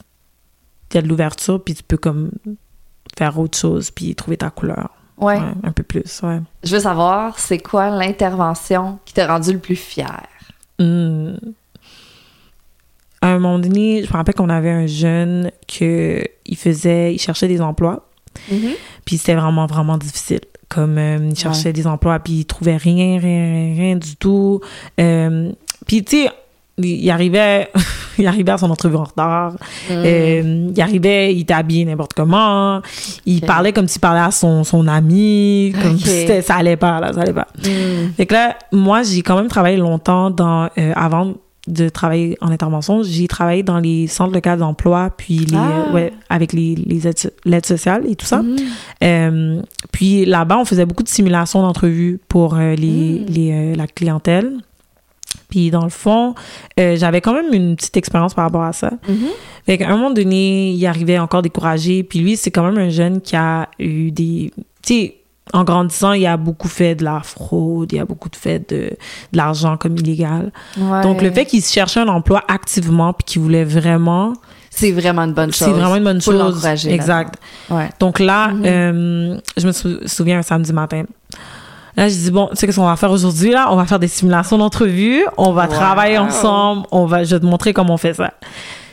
il 0.91 0.95
y 0.95 0.97
a 0.97 1.01
de 1.01 1.07
l'ouverture, 1.07 1.63
puis 1.63 1.73
tu 1.73 1.81
peux 1.83 1.97
comme 1.97 2.29
faire 3.17 3.39
autre 3.39 3.57
chose, 3.57 3.91
puis 3.91 4.15
trouver 4.15 4.37
ta 4.37 4.49
couleur. 4.49 4.89
Ouais. 5.17 5.37
Ouais, 5.37 5.41
un 5.63 5.71
peu 5.71 5.83
plus, 5.83 6.21
ouais. 6.23 6.39
Je 6.63 6.75
veux 6.75 6.81
savoir, 6.81 7.37
c'est 7.39 7.59
quoi 7.59 7.89
l'intervention 7.89 8.99
qui 9.05 9.13
t'a 9.13 9.27
rendu 9.27 9.53
le 9.53 9.59
plus 9.59 9.75
fier? 9.75 10.23
Hmm. 10.79 11.35
À 13.21 13.27
un 13.27 13.39
moment 13.39 13.59
donné, 13.59 14.03
je 14.03 14.07
me 14.09 14.13
rappelle 14.13 14.35
qu'on 14.35 14.49
avait 14.49 14.71
un 14.71 14.87
jeune 14.87 15.51
que 15.67 16.23
il 16.45 16.57
faisait, 16.57 17.13
il 17.13 17.19
cherchait 17.19 17.47
des 17.47 17.61
emplois. 17.61 18.09
Mhm. 18.51 18.71
Puis 19.05 19.17
c'était 19.17 19.35
vraiment, 19.35 19.65
vraiment 19.65 19.97
difficile. 19.97 20.41
Comme 20.67 20.97
euh, 20.97 21.29
il 21.29 21.37
cherchait 21.37 21.71
des 21.71 21.87
emplois, 21.87 22.19
puis 22.19 22.33
il 22.33 22.45
trouvait 22.45 22.75
rien, 22.75 23.19
rien, 23.19 23.75
rien 23.75 23.95
du 23.95 24.15
tout. 24.15 24.59
Euh, 24.99 25.51
puis 25.85 26.03
tu 26.03 26.23
sais, 26.23 26.31
il 26.77 27.09
arrivait, 27.11 27.69
il 28.17 28.25
arrivait 28.27 28.51
à 28.53 28.57
son 28.57 28.69
entrevue 28.71 28.95
en 28.95 29.03
retard. 29.03 29.53
Euh, 29.91 30.69
il 30.75 30.81
arrivait, 30.81 31.33
il 31.33 31.41
était 31.41 31.53
habillé 31.53 31.85
n'importe 31.85 32.13
comment. 32.13 32.81
Il 33.25 33.41
parlait 33.41 33.73
comme 33.73 33.87
s'il 33.87 34.01
parlait 34.01 34.21
à 34.21 34.31
son, 34.31 34.63
son 34.63 34.87
ami. 34.87 35.73
Comme 35.81 35.97
si 35.97 36.27
ça 36.41 36.55
allait 36.55 36.77
pas, 36.77 36.99
là, 36.99 37.13
ça 37.13 37.21
allait 37.21 37.33
pas. 37.33 37.47
Mm. 37.59 38.13
Fait 38.17 38.25
que 38.25 38.33
là, 38.33 38.57
moi, 38.71 39.03
j'ai 39.03 39.21
quand 39.21 39.35
même 39.35 39.47
travaillé 39.47 39.77
longtemps 39.77 40.29
dans, 40.31 40.69
euh, 40.77 40.93
avant 40.95 41.33
de 41.65 41.87
travailler 41.87 42.37
en 42.41 42.51
intervention, 42.51 43.03
j'ai 43.03 43.25
travaillé 43.27 43.63
dans 43.63 43.79
les 43.79 44.07
centres 44.07 44.33
locaux 44.33 44.57
d'emploi, 44.57 45.11
puis 45.15 45.37
les, 45.45 45.55
Ah. 45.55 45.85
euh, 45.87 45.93
ouais, 45.93 46.11
avec 46.29 46.51
les, 46.51 46.75
les 46.75 47.07
aides- 47.07 47.31
l'aide 47.45 47.65
sociale 47.65 48.03
et 48.09 48.15
tout 48.17 48.25
ça. 48.25 48.41
Mm. 48.41 48.55
Euh, 49.03 49.61
puis 49.93 50.25
là-bas, 50.25 50.57
on 50.57 50.65
faisait 50.65 50.85
beaucoup 50.85 51.03
de 51.03 51.07
simulations 51.07 51.61
d'entrevues 51.61 52.19
pour 52.27 52.55
euh, 52.55 52.75
les, 52.75 53.23
les, 53.29 53.75
la 53.75 53.87
clientèle. 53.87 54.51
Puis 55.53 55.69
dans 55.69 55.83
le 55.83 55.89
fond, 55.91 56.33
euh, 56.79 56.95
j'avais 56.97 57.21
quand 57.21 57.31
même 57.33 57.53
une 57.53 57.75
petite 57.75 57.95
expérience 57.95 58.33
par 58.33 58.45
rapport 58.45 58.63
à 58.63 58.73
ça. 58.73 58.89
Mhm. 59.07 59.27
Fait 59.67 59.77
qu'à 59.77 59.87
un 59.87 59.95
moment 59.97 60.09
donné, 60.09 60.71
il 60.71 60.83
arrivait 60.87 61.19
encore 61.19 61.43
découragé. 61.43 62.01
Puis 62.01 62.17
lui, 62.19 62.37
c'est 62.37 62.49
quand 62.49 62.63
même 62.63 62.79
un 62.79 62.89
jeune 62.89 63.21
qui 63.21 63.35
a 63.35 63.69
eu 63.77 64.09
des... 64.09 64.51
Tu 64.81 64.93
sais, 64.93 65.15
en 65.53 65.63
grandissant, 65.63 66.13
il 66.13 66.25
a 66.25 66.37
beaucoup 66.37 66.67
fait 66.69 66.95
de 66.95 67.03
la 67.03 67.19
fraude, 67.21 67.91
il 67.93 67.99
a 67.99 68.05
beaucoup 68.05 68.29
fait 68.35 68.67
de, 68.67 68.75
de 68.77 68.97
l'argent 69.37 69.77
comme 69.77 69.95
illégal. 69.95 70.51
Ouais. 70.75 71.03
Donc 71.03 71.21
le 71.21 71.29
fait 71.29 71.45
qu'il 71.45 71.61
cherchait 71.63 71.99
un 71.99 72.07
emploi 72.07 72.41
activement 72.47 73.13
puis 73.13 73.23
qu'il 73.25 73.41
voulait 73.43 73.63
vraiment, 73.65 74.33
c'est 74.71 74.89
vraiment 74.91 75.21
une 75.21 75.33
bonne 75.33 75.53
chose. 75.53 75.67
c'est 75.67 75.71
vraiment 75.73 75.97
une 75.97 76.03
bonne 76.03 76.19
Faut 76.21 76.31
chose. 76.31 76.39
l'encourager 76.39 76.91
Exact. 76.91 77.35
Ouais. 77.69 77.89
Donc 77.99 78.17
là, 78.19 78.47
Mhm. 78.47 78.63
euh, 78.65 79.37
je 79.55 79.67
me 79.67 79.71
sou- 79.71 79.99
souviens 80.07 80.39
un 80.39 80.41
samedi 80.41 80.73
matin. 80.73 81.03
Là, 81.95 82.09
je 82.09 82.15
dis, 82.15 82.31
bon, 82.31 82.47
tu 82.51 82.55
sais 82.55 82.65
qu'est-ce 82.65 82.79
qu'on 82.79 82.87
va 82.87 82.95
faire 82.95 83.11
aujourd'hui, 83.11 83.51
là? 83.51 83.67
On 83.71 83.75
va 83.75 83.85
faire 83.85 83.99
des 83.99 84.07
simulations 84.07 84.57
d'entrevue, 84.57 85.23
on 85.37 85.51
va 85.51 85.63
Wow. 85.65 85.69
travailler 85.73 86.17
ensemble, 86.17 86.87
on 86.91 87.05
va, 87.05 87.23
je 87.23 87.35
vais 87.35 87.39
te 87.39 87.45
montrer 87.45 87.71
comment 87.73 87.93
on 87.93 87.97
fait 87.97 88.15
ça. 88.15 88.31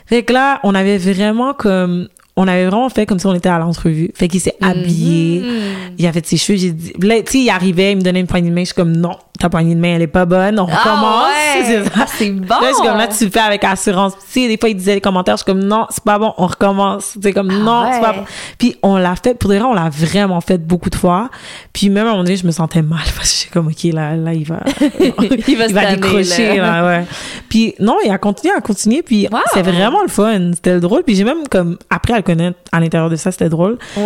Fait 0.06 0.22
que 0.22 0.32
là, 0.32 0.60
on 0.64 0.74
avait 0.74 0.98
vraiment 0.98 1.54
comme, 1.54 2.08
on 2.42 2.48
avait 2.48 2.66
vraiment 2.66 2.88
fait 2.88 3.04
comme 3.06 3.18
si 3.18 3.26
on 3.26 3.34
était 3.34 3.48
à 3.50 3.58
l'entrevue. 3.58 4.10
Fait 4.14 4.28
qu'il 4.28 4.40
s'est 4.40 4.56
habillé, 4.62 5.40
Mhm. 5.40 5.94
il 5.98 6.06
a 6.06 6.12
fait 6.12 6.24
ses 6.26 6.36
cheveux, 6.38 6.58
j'ai 6.58 6.70
dit, 6.70 6.92
là, 7.02 7.16
tu 7.22 7.32
sais, 7.32 7.38
il 7.40 7.50
arrivait, 7.50 7.92
il 7.92 7.96
me 7.98 8.02
donnait 8.02 8.20
une 8.20 8.26
poignée 8.26 8.48
de 8.50 8.54
main, 8.54 8.62
je 8.62 8.66
suis 8.66 8.74
comme, 8.74 8.96
non, 8.96 9.16
ta 9.38 9.48
poignée 9.50 9.74
de 9.74 9.80
main, 9.80 9.94
elle 9.96 10.02
est 10.02 10.06
pas 10.06 10.24
bonne, 10.26 10.58
on 10.58 10.64
recommence. 10.66 10.78
Ah 10.84 11.28
ouais. 11.58 11.64
C'est 11.66 11.84
ça. 11.84 11.90
Ah, 11.94 12.06
c'est 12.06 12.30
bon. 12.30 12.46
Là, 12.48 12.68
je 12.70 12.74
suis 12.74 12.86
comme 12.86 12.96
là, 12.98 13.08
tu 13.08 13.24
le 13.24 13.30
fais 13.30 13.40
avec 13.40 13.64
assurance. 13.64 14.12
Tu 14.32 14.40
sais, 14.42 14.48
des 14.48 14.56
fois, 14.56 14.68
il 14.68 14.76
disait 14.76 14.94
les 14.94 15.00
commentaires, 15.00 15.36
je 15.36 15.42
suis 15.42 15.52
comme 15.52 15.62
non, 15.62 15.86
c'est 15.90 16.02
pas 16.04 16.18
bon, 16.18 16.32
on 16.38 16.46
recommence. 16.46 17.12
Tu 17.14 17.20
sais, 17.22 17.32
comme 17.32 17.48
non, 17.48 17.84
c'est 17.92 18.00
pas 18.00 18.08
Ah 18.08 18.12
ouais. 18.12 18.18
bon. 18.20 18.24
Puis 18.58 18.76
on 18.82 18.96
l'a 18.96 19.14
fait, 19.16 19.34
pour 19.34 19.50
vrai, 19.50 19.60
on 19.62 19.74
l'a 19.74 19.88
vraiment 19.90 20.40
fait 20.40 20.58
beaucoup 20.58 20.88
de 20.90 20.94
fois. 20.94 21.28
Puis 21.72 21.88
même 21.90 22.06
à 22.06 22.10
un 22.10 22.12
moment 22.12 22.24
donné, 22.24 22.36
je 22.36 22.46
me 22.46 22.50
sentais 22.52 22.82
mal 22.82 23.00
parce 23.16 23.30
que 23.32 23.38
j'étais 23.40 23.50
comme, 23.52 23.66
OK, 23.68 23.82
là, 23.92 24.16
là, 24.16 24.32
il 24.34 24.44
va, 24.46 24.60
Il 25.48 25.56
va 25.56 25.68
décrocher, 25.94 26.56
là. 26.58 26.86
ouais. 26.86 27.04
Puis 27.48 27.74
non, 27.80 27.96
il 28.04 28.10
a 28.10 28.18
continué 28.18 28.54
à 28.56 28.60
continuer, 28.60 29.02
puis 29.02 29.26
Wow. 29.30 29.38
c'est 29.52 29.62
vraiment 29.62 30.02
le 30.02 30.08
fun. 30.08 30.52
C'était 30.54 30.74
le 30.74 30.80
drôle. 30.80 31.02
Puis 31.04 31.14
j'ai 31.16 31.24
même 31.24 31.48
comme, 31.50 31.76
après 31.90 32.14
à 32.14 32.22
à 32.72 32.80
l'intérieur 32.80 33.10
de 33.10 33.16
ça, 33.16 33.30
c'était 33.32 33.48
drôle. 33.48 33.78
Wow. 33.96 34.04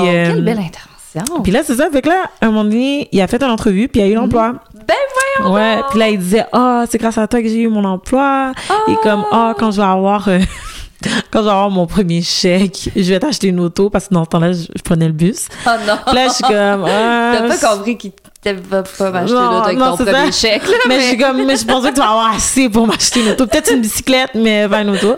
Puis, 0.00 0.08
euh, 0.08 0.26
Quelle 0.26 0.44
belle 0.44 0.58
intervention. 0.58 1.42
Puis 1.42 1.52
là, 1.52 1.60
c'est 1.64 1.76
ça. 1.76 1.88
Fait 1.90 2.02
que 2.02 2.08
là, 2.08 2.24
à 2.40 2.46
un 2.46 2.50
moment 2.50 2.64
donné, 2.64 3.08
il 3.12 3.20
a 3.20 3.26
fait 3.26 3.42
une 3.42 3.50
entrevue, 3.50 3.88
puis 3.88 4.00
il 4.00 4.04
a 4.04 4.06
eu 4.08 4.14
l'emploi. 4.14 4.54
Ben 4.74 4.94
voyons. 5.38 5.54
Ouais, 5.54 5.80
puis 5.90 5.98
là, 5.98 6.08
il 6.08 6.18
disait, 6.18 6.44
ah, 6.52 6.84
c'est 6.90 6.98
grâce 6.98 7.18
à 7.18 7.26
toi 7.26 7.40
que 7.42 7.48
j'ai 7.48 7.62
eu 7.62 7.68
mon 7.68 7.84
emploi. 7.84 8.52
Et 8.88 8.94
comme, 9.02 9.24
ah, 9.32 9.54
quand 9.58 9.70
je 9.70 9.80
vais 9.80 9.86
avoir, 9.86 10.28
euh, 10.28 10.38
quand 11.30 11.40
je 11.40 11.44
vais 11.44 11.50
avoir 11.50 11.70
mon 11.70 11.86
premier 11.86 12.22
chèque, 12.22 12.90
je 12.94 13.02
vais 13.02 13.18
t'acheter 13.18 13.48
une 13.48 13.60
auto 13.60 13.88
parce 13.90 14.08
que 14.08 14.14
dans 14.14 14.24
ce 14.24 14.30
temps-là, 14.30 14.52
je, 14.52 14.64
je 14.74 14.82
prenais 14.82 15.06
le 15.06 15.12
bus. 15.12 15.48
Oh 15.66 15.70
non. 15.86 15.94
Puis 16.06 16.14
là, 16.14 16.28
je 16.28 16.32
suis 16.34 16.42
comme, 16.44 16.84
ah, 16.86 17.32
T'as 17.48 17.48
pas 17.48 17.74
compris 17.74 17.96
qu'il 17.96 18.12
pas 18.54 19.10
m'acheter 19.10 19.34
Non, 19.34 19.50
l'auto 19.50 19.64
avec 19.64 19.78
non, 19.78 19.96
ton 19.96 20.04
premier 20.04 20.32
ça. 20.32 20.48
chèque. 20.48 20.68
Là, 20.68 20.76
mais, 20.88 21.00
je 21.00 21.06
suis 21.06 21.18
comme, 21.18 21.44
mais 21.44 21.56
je 21.56 21.64
pensais 21.64 21.90
que 21.90 21.94
tu 21.94 22.00
vas 22.00 22.10
avoir 22.10 22.34
assez 22.34 22.68
pour 22.68 22.86
m'acheter 22.86 23.20
une 23.20 23.30
auto. 23.30 23.46
Peut-être 23.46 23.72
une 23.72 23.80
bicyclette, 23.80 24.30
mais 24.34 24.68
pas 24.68 24.82
une 24.82 24.90
auto. 24.90 25.16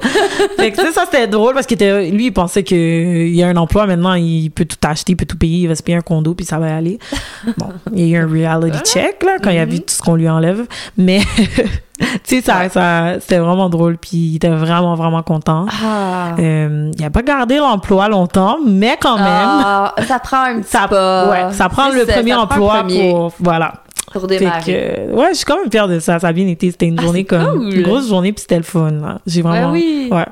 Fait 0.57 0.73
que, 0.73 0.93
ça, 0.93 1.05
c'était 1.05 1.27
drôle 1.27 1.55
parce 1.55 1.67
que 1.67 2.11
lui, 2.11 2.27
il 2.27 2.33
pensait 2.33 2.62
qu'il 2.62 3.35
y 3.35 3.43
a 3.43 3.49
un 3.49 3.57
emploi 3.57 3.87
maintenant, 3.87 4.14
il 4.14 4.51
peut 4.51 4.64
tout 4.64 4.77
acheter, 4.87 5.12
il 5.12 5.17
peut 5.17 5.27
tout 5.27 5.38
payer, 5.38 5.62
il 5.62 5.69
va 5.69 5.75
se 5.75 5.83
payer 5.83 5.99
un 5.99 6.03
condo, 6.03 6.35
puis 6.35 6.47
ça 6.47 6.59
va 6.59 6.75
aller. 6.75 6.99
Bon, 7.57 7.69
il 7.95 8.09
y 8.09 8.14
a 8.14 8.19
eu 8.19 8.23
un 8.23 8.29
reality 8.29 8.79
check, 8.85 9.23
là, 9.23 9.37
quand 9.43 9.51
il 9.51 9.59
a 9.59 9.64
vu 9.64 9.81
tout 9.81 9.95
ce 9.95 10.03
qu'on 10.03 10.14
lui 10.14 10.29
enlève. 10.29 10.67
Mais, 10.97 11.21
tu 12.25 12.37
sais, 12.37 12.41
ça, 12.41 12.69
ça, 12.69 13.15
c'était 13.21 13.39
vraiment 13.39 13.69
drôle, 13.69 13.97
puis 13.99 14.17
il 14.17 14.37
était 14.37 14.49
vraiment, 14.49 14.95
vraiment 14.95 15.23
content. 15.23 15.67
Ah. 15.85 16.35
Euh, 16.39 16.91
il 16.97 17.05
a 17.05 17.11
pas 17.11 17.23
gardé 17.23 17.57
l'emploi 17.57 18.09
longtemps, 18.09 18.59
mais 18.67 18.97
quand 19.01 19.17
même, 19.17 19.27
Ah, 19.27 19.95
ça 20.07 20.19
prend 20.19 20.43
un 20.45 20.61
petit 20.61 20.71
ça, 20.71 20.87
pas. 20.89 21.29
ouais, 21.31 21.53
ça 21.53 21.69
prend 21.69 21.89
le 21.91 22.07
premier 22.07 22.31
ça 22.33 22.41
emploi 22.41 22.75
premier 22.81 23.11
pour, 23.11 23.33
voilà. 23.41 23.75
pour 24.13 24.27
démarrer. 24.27 25.07
que, 25.09 25.13
ouais, 25.15 25.29
je 25.31 25.37
suis 25.39 25.45
quand 25.45 25.57
même 25.57 25.71
fière 25.71 25.89
de 25.89 25.99
ça. 25.99 26.19
Ça 26.21 26.29
a 26.29 26.33
bien 26.33 26.47
été. 26.47 26.71
C'était 26.71 26.87
une 26.87 26.99
Ah, 26.99 27.03
journée 27.03 27.25
comme 27.25 27.59
cool. 27.59 27.75
une 27.75 27.83
grosse 27.83 28.09
journée, 28.09 28.33
puis 28.33 28.43
c'était 28.43 28.59
le 28.59 28.63
fun. 28.63 29.19
J'ai 29.27 29.43
vraiment. 29.43 29.69
Ben 29.69 29.73
oui. 29.73 30.09
Ouais. 30.13 30.27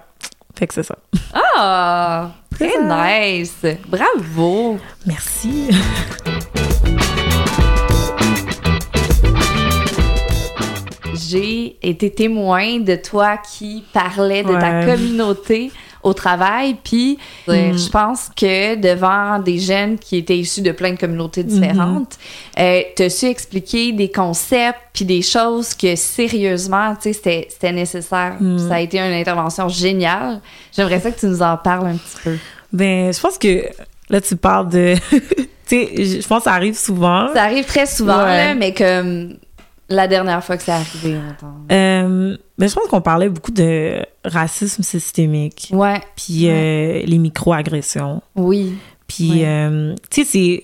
Fait 0.59 0.66
que 0.66 0.72
c'est 0.74 0.83
ça. 0.85 0.96
Ah, 1.59 2.29
très 2.55 2.70
nice. 2.83 3.62
Bravo. 3.88 4.79
Merci. 5.05 5.68
J'ai 11.16 11.76
été 11.83 12.11
témoin 12.11 12.79
de 12.81 12.96
toi 12.96 13.38
qui 13.38 13.85
parlais 13.92 14.42
de 14.42 14.52
ta 14.52 14.85
communauté 14.85 15.70
au 16.02 16.12
travail, 16.14 16.76
puis 16.85 17.18
Mm. 17.48 17.76
je 17.76 17.88
pense 17.90 18.29
que 18.37 18.76
devant 18.76 19.40
des 19.40 19.59
jeunes 19.59 19.98
qui 19.98 20.18
étaient 20.18 20.38
issus 20.38 20.61
de 20.62 20.70
plein 20.70 20.92
de 20.92 20.98
communautés 20.98 21.42
Mm-hmm. 21.42 21.46
différentes, 21.46 22.18
euh, 22.61 22.83
t'as 22.94 23.09
su 23.09 23.26
expliquer 23.26 23.90
des 23.92 24.11
concepts 24.12 24.79
puis 24.92 25.05
des 25.05 25.22
choses 25.22 25.74
que 25.74 25.96
sérieusement, 25.96 26.94
tu 26.94 27.02
sais, 27.02 27.12
c'était- 27.12 27.48
c'était 27.50 27.72
nécessaire. 27.72 28.37
Mm. 28.40 28.68
Ça 28.68 28.74
a 28.76 28.81
été 28.81 28.98
une 28.98 29.12
intervention 29.12 29.68
géniale. 29.68 30.40
J'aimerais 30.76 31.00
ça 31.00 31.11
que 31.11 31.18
tu 31.18 31.26
nous 31.26 31.42
en 31.42 31.57
parles 31.57 31.87
un 31.88 31.96
petit 31.96 32.16
peu. 32.22 32.37
Ben, 32.72 33.12
je 33.12 33.20
pense 33.20 33.37
que 33.38 33.64
là, 34.09 34.20
tu 34.20 34.37
parles 34.37 34.68
de. 34.68 34.94
tu 35.11 35.48
sais, 35.66 35.90
je 35.96 36.20
je 36.20 36.26
pense 36.29 36.38
que 36.38 36.44
ça 36.44 36.52
arrive 36.52 36.76
souvent. 36.79 37.29
Ça 37.35 37.42
arrive 37.42 37.64
très 37.64 37.87
souvent, 37.87 38.18
Ouais. 38.24 38.44
là, 38.46 38.55
mais 38.55 38.72
comme 38.72 39.35
la 39.88 40.09
dernière 40.09 40.42
fois 40.44 40.57
que 40.57 40.62
c'est 40.62 40.72
arrivé. 40.72 41.16
Euh, 41.72 42.37
ben, 42.59 42.68
je 42.68 42.75
pense 42.75 42.88
qu'on 42.88 43.01
parlait 43.01 43.29
beaucoup 43.29 43.53
de 43.53 44.05
racisme 44.25 44.83
systémique, 44.83 45.68
Ouais, 45.72 46.01
puis 46.16 46.49
euh, 46.49 47.03
les 47.05 47.18
micro-agressions. 47.18 48.22
oui. 48.35 48.75
Puis, 49.07 49.31
Ouais. 49.31 49.46
euh, 49.46 49.94
tu 50.11 50.25
sais, 50.25 50.29
c'est. 50.29 50.62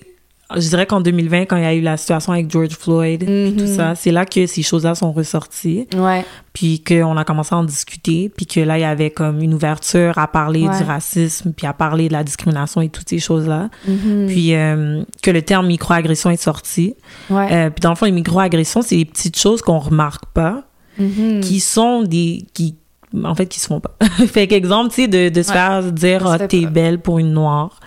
Je 0.55 0.69
dirais 0.69 0.85
qu'en 0.85 1.01
2020, 1.01 1.45
quand 1.45 1.57
il 1.57 1.63
y 1.63 1.65
a 1.65 1.73
eu 1.73 1.81
la 1.81 1.97
situation 1.97 2.31
avec 2.33 2.51
George 2.51 2.69
Floyd, 2.77 3.23
puis 3.25 3.55
tout 3.57 3.63
Mhm. 3.63 3.75
ça, 3.75 3.95
c'est 3.95 4.11
là 4.11 4.25
que 4.25 4.45
ces 4.45 4.61
choses-là 4.61 4.93
sont 4.95 5.11
ressorties. 5.11 5.87
Ouais. 5.95 6.25
puis 6.53 6.83
qu'on 6.83 7.17
a 7.17 7.23
commencé 7.23 7.55
à 7.55 7.57
en 7.57 7.63
discuter, 7.63 8.29
puis 8.29 8.45
que 8.45 8.59
là, 8.59 8.77
il 8.77 8.81
y 8.81 8.83
avait 8.83 9.09
comme 9.09 9.41
une 9.41 9.55
ouverture 9.55 10.15
à 10.19 10.27
parler 10.27 10.67
Ouais. 10.67 10.77
du 10.77 10.83
racisme, 10.83 11.51
puis 11.51 11.65
à 11.65 11.73
parler 11.73 12.09
de 12.09 12.13
la 12.13 12.23
discrimination 12.23 12.81
et 12.81 12.89
toutes 12.89 13.09
ces 13.09 13.17
choses-là. 13.17 13.69
Mhm. 13.87 14.27
Puis 14.27 14.53
euh, 14.53 15.01
que 15.23 15.31
le 15.31 15.41
terme 15.41 15.65
microagression 15.65 16.29
est 16.29 16.37
sorti. 16.41 16.93
ouais. 17.31 17.47
Euh, 17.51 17.69
puis 17.71 17.81
dans 17.81 17.89
le 17.89 17.95
fond, 17.95 18.05
les 18.05 18.11
microagressions, 18.11 18.83
c'est 18.83 18.97
des 18.97 19.05
petites 19.05 19.39
choses 19.39 19.63
qu'on 19.63 19.79
remarque 19.79 20.25
pas, 20.27 20.61
Mhm. 20.99 21.39
qui 21.41 21.59
sont 21.59 22.03
des... 22.03 22.45
qui 22.53 22.75
en 23.23 23.35
fait, 23.35 23.45
qui 23.45 23.59
se 23.59 23.67
font 23.67 23.79
pas. 23.79 23.95
fait 24.27 24.47
qu'exemple, 24.47 24.89
tu 24.89 25.03
sais, 25.03 25.07
de, 25.07 25.29
de 25.29 25.41
se 25.43 25.51
faire 25.51 25.83
dire 25.91 26.21
Ça 26.21 26.27
se 26.27 26.33
«Ah, 26.33 26.37
fait 26.39 26.47
t'es 26.47 26.65
belle 26.65 26.99
pour 26.99 27.19
une 27.19 27.31
noire». 27.31 27.79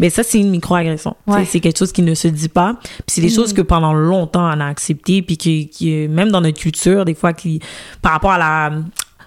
Mais 0.00 0.10
ça, 0.10 0.24
c'est 0.24 0.40
une 0.40 0.50
microagression. 0.50 1.14
Ouais. 1.28 1.44
C'est 1.44 1.60
quelque 1.60 1.78
chose 1.78 1.92
qui 1.92 2.02
ne 2.02 2.14
se 2.14 2.26
dit 2.26 2.48
pas. 2.48 2.74
Puis 2.82 3.04
c'est 3.08 3.20
des 3.20 3.28
Mhm. 3.28 3.34
choses 3.34 3.52
que 3.52 3.62
pendant 3.62 3.92
longtemps, 3.92 4.50
on 4.52 4.58
a 4.60 4.66
acceptées. 4.66 5.22
Puis 5.22 5.36
qui, 5.36 5.68
qui, 5.68 6.08
même 6.08 6.30
dans 6.30 6.40
notre 6.40 6.58
culture, 6.58 7.04
des 7.04 7.14
fois, 7.14 7.32
qui, 7.34 7.60
par 8.02 8.12
rapport 8.12 8.32
à 8.32 8.38
la, 8.38 8.72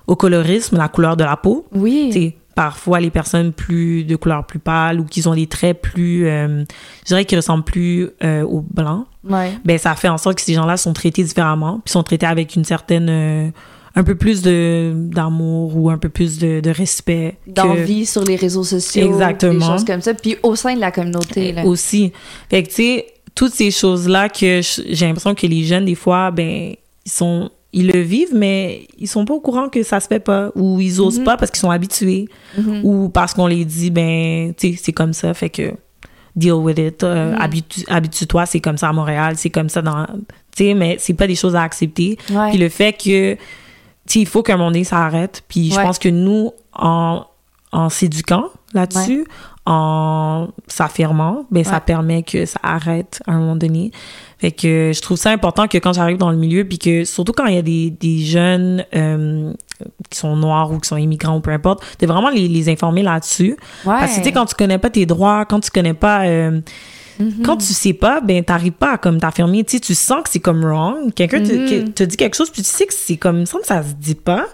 au 0.08 0.16
colorisme, 0.18 0.76
la 0.78 0.90
couleur 0.90 1.16
de 1.16 1.24
la 1.24 1.38
peau, 1.38 1.66
Oui. 1.74 2.36
parfois 2.56 3.00
les 3.00 3.10
personnes 3.10 3.52
plus 3.54 4.04
de 4.04 4.16
couleur 4.16 4.46
plus 4.46 4.60
pâle 4.60 5.00
ou 5.00 5.06
qui 5.06 5.26
ont 5.28 5.34
des 5.36 5.48
traits 5.48 5.82
plus, 5.82 6.28
euh, 6.28 6.64
je 7.02 7.06
dirais 7.08 7.26
qu'ils 7.26 7.38
ressemblent 7.38 7.64
plus 7.64 8.10
euh, 8.24 8.44
aux 8.44 8.62
blancs, 8.62 9.06
Ouais. 9.28 9.54
ben 9.64 9.78
ça 9.78 9.96
fait 9.96 10.10
en 10.10 10.18
sorte 10.18 10.36
que 10.36 10.42
ces 10.42 10.54
gens-là 10.54 10.76
sont 10.78 10.94
traités 10.94 11.24
différemment, 11.24 11.80
puis 11.86 11.92
sont 11.92 12.04
traités 12.04 12.26
avec 12.26 12.56
une 12.56 12.66
certaine, 12.66 13.08
euh, 13.10 13.50
un 13.96 14.04
peu 14.04 14.16
plus 14.16 14.42
de 14.42 14.92
d'amour 14.96 15.78
ou 15.78 15.90
un 15.90 15.98
peu 15.98 16.10
plus 16.10 16.40
de, 16.40 16.60
de 16.62 16.70
respect. 16.72 17.38
que- 17.46 17.52
D'envie 17.52 18.06
sur 18.06 18.24
les 18.24 18.36
réseaux 18.36 18.64
sociaux. 18.64 19.06
Exactement. 19.06 19.54
Des 19.54 19.60
choses 19.66 19.86
comme 19.86 20.02
ça. 20.02 20.14
Puis 20.14 20.36
au 20.44 20.56
sein 20.56 20.76
de 20.76 20.80
la 20.80 20.92
communauté. 20.92 21.52
Là. 21.52 21.64
aussi. 21.66 22.12
Fait 22.50 22.64
que, 22.64 22.70
tu 22.70 22.76
sais, 22.76 23.06
toutes 23.36 23.54
ces 23.54 23.72
choses-là 23.72 24.30
que 24.30 24.62
j'ai 24.90 25.06
l'impression 25.06 25.36
que 25.36 25.46
les 25.48 25.64
jeunes, 25.64 25.86
des 25.86 25.96
fois, 25.96 26.32
ben, 26.32 26.74
ils 27.06 27.12
sont, 27.12 27.50
ils 27.72 27.88
le 27.88 28.00
vivent, 28.02 28.34
mais 28.36 28.88
ils 29.00 29.08
sont 29.08 29.26
pas 29.26 29.34
au 29.34 29.40
courant 29.40 29.70
que 29.70 29.82
ça 29.84 30.00
se 30.00 30.08
fait 30.08 30.20
pas, 30.20 30.52
ou 30.56 30.80
ils 30.80 31.00
osent 31.02 31.20
Mhm. 31.20 31.26
pas 31.26 31.38
parce 31.38 31.50
qu'ils 31.52 31.60
sont 31.60 31.72
habitués, 31.72 32.28
Mhm. 32.58 32.82
ou 32.84 33.10
parce 33.10 33.34
qu'on 33.34 33.48
les 33.48 33.66
dit, 33.66 33.90
ben, 33.92 34.54
tu 34.56 34.74
sais, 34.74 34.80
c'est 34.82 34.92
comme 34.92 35.14
ça, 35.14 35.34
fait 35.34 35.50
que 35.50 35.72
deal 36.36 36.54
with 36.54 36.78
it, 36.80 37.04
euh, 37.04 37.32
Mhm. 37.34 37.40
habitu- 37.42 37.86
habitue-toi, 37.88 38.46
c'est 38.48 38.60
comme 38.60 38.78
ça 38.78 38.90
à 38.90 38.94
Montréal, 38.94 39.34
c'est 39.38 39.50
comme 39.52 39.70
ça 39.70 39.82
dans, 39.82 40.06
tu 40.56 40.66
sais, 40.66 40.74
mais 40.76 40.98
c'est 41.00 41.14
pas 41.16 41.26
des 41.28 41.36
choses 41.36 41.56
à 41.56 41.62
accepter. 41.64 42.18
Ouais. 42.32 42.50
Puis 42.52 42.60
le 42.60 42.70
fait 42.70 42.94
que, 42.94 43.38
tu 44.14 44.20
il 44.20 44.26
faut 44.28 44.44
qu'à 44.44 44.54
un 44.54 44.58
moment 44.58 44.72
donné, 44.72 44.84
ça 44.84 44.98
arrête. 44.98 45.44
Puis 45.48 45.72
je 45.72 45.78
Ouais. 45.78 45.84
pense 45.84 46.00
que 46.00 46.10
nous, 46.10 46.52
en, 46.74 47.24
en 47.72 47.90
s'éduquant 47.90 48.46
là-dessus, 48.74 49.26
en 49.66 50.50
s'affirmant, 50.68 51.46
ben 51.50 51.64
ça 51.64 51.80
permet 51.80 52.22
que 52.24 52.46
ça 52.46 52.60
arrête 52.64 53.22
à 53.28 53.32
un 53.32 53.40
moment 53.40 53.56
donné. 53.56 53.92
Fait 54.40 54.52
que 54.52 54.92
je 54.94 55.02
trouve 55.02 55.16
ça 55.18 55.32
important 55.32 55.68
que 55.70 55.78
quand 55.78 55.94
j'arrive 55.94 56.18
dans 56.18 56.32
le 56.32 56.38
milieu, 56.38 56.66
puis 56.66 56.78
que 56.78 57.06
surtout 57.06 57.32
quand 57.32 57.46
il 57.46 57.56
y 57.56 57.58
a 57.58 57.62
des, 57.62 57.90
des 57.92 58.20
jeunes 58.20 58.84
euh, 58.94 59.54
qui 60.10 60.20
sont 60.20 60.36
noirs 60.36 60.70
ou 60.72 60.80
qui 60.80 60.88
sont 60.90 60.98
immigrants 60.98 61.38
ou 61.38 61.40
peu 61.40 61.52
importe, 61.52 61.82
de 62.00 62.08
vraiment 62.08 62.30
les, 62.30 62.48
les 62.50 62.68
informer 62.70 63.04
là-dessus. 63.04 63.56
Ouais. 63.86 63.96
Parce 64.00 64.12
que 64.14 64.18
tu 64.18 64.24
sais, 64.26 64.32
quand 64.34 64.46
tu 64.46 64.56
connais 64.56 64.80
pas 64.80 64.90
tes 64.90 65.06
droits, 65.06 65.46
quand 65.46 65.62
tu 65.62 65.70
connais 65.72 65.94
pas... 65.94 66.26
euh, 66.26 66.60
Mhm. 67.20 67.44
Quand 67.46 67.58
tu 67.58 67.66
sais 67.74 67.94
pas, 67.94 68.22
ben 68.22 68.44
t'arrives 68.44 68.72
pas 68.74 68.94
à 68.94 68.98
comme 68.98 69.20
t'affirmer. 69.20 69.64
Tu 69.64 69.74
sais, 69.78 69.80
tu 69.80 69.94
sens 69.96 70.24
que 70.24 70.30
c'est 70.30 70.40
comme 70.40 70.64
wrong. 70.66 71.14
Quelqu'un 71.14 71.42
te, 71.44 71.54
Mhm. 71.54 71.94
te 71.94 72.04
dit 72.04 72.18
quelque 72.18 72.36
chose, 72.36 72.50
puis 72.50 72.62
tu 72.62 72.70
sais 72.70 72.86
que 72.86 72.94
c'est 72.94 73.18
comme... 73.18 73.44
Que 73.46 73.50
ça 73.66 73.84
se 73.84 73.94
dit 73.94 74.16
pas, 74.16 74.46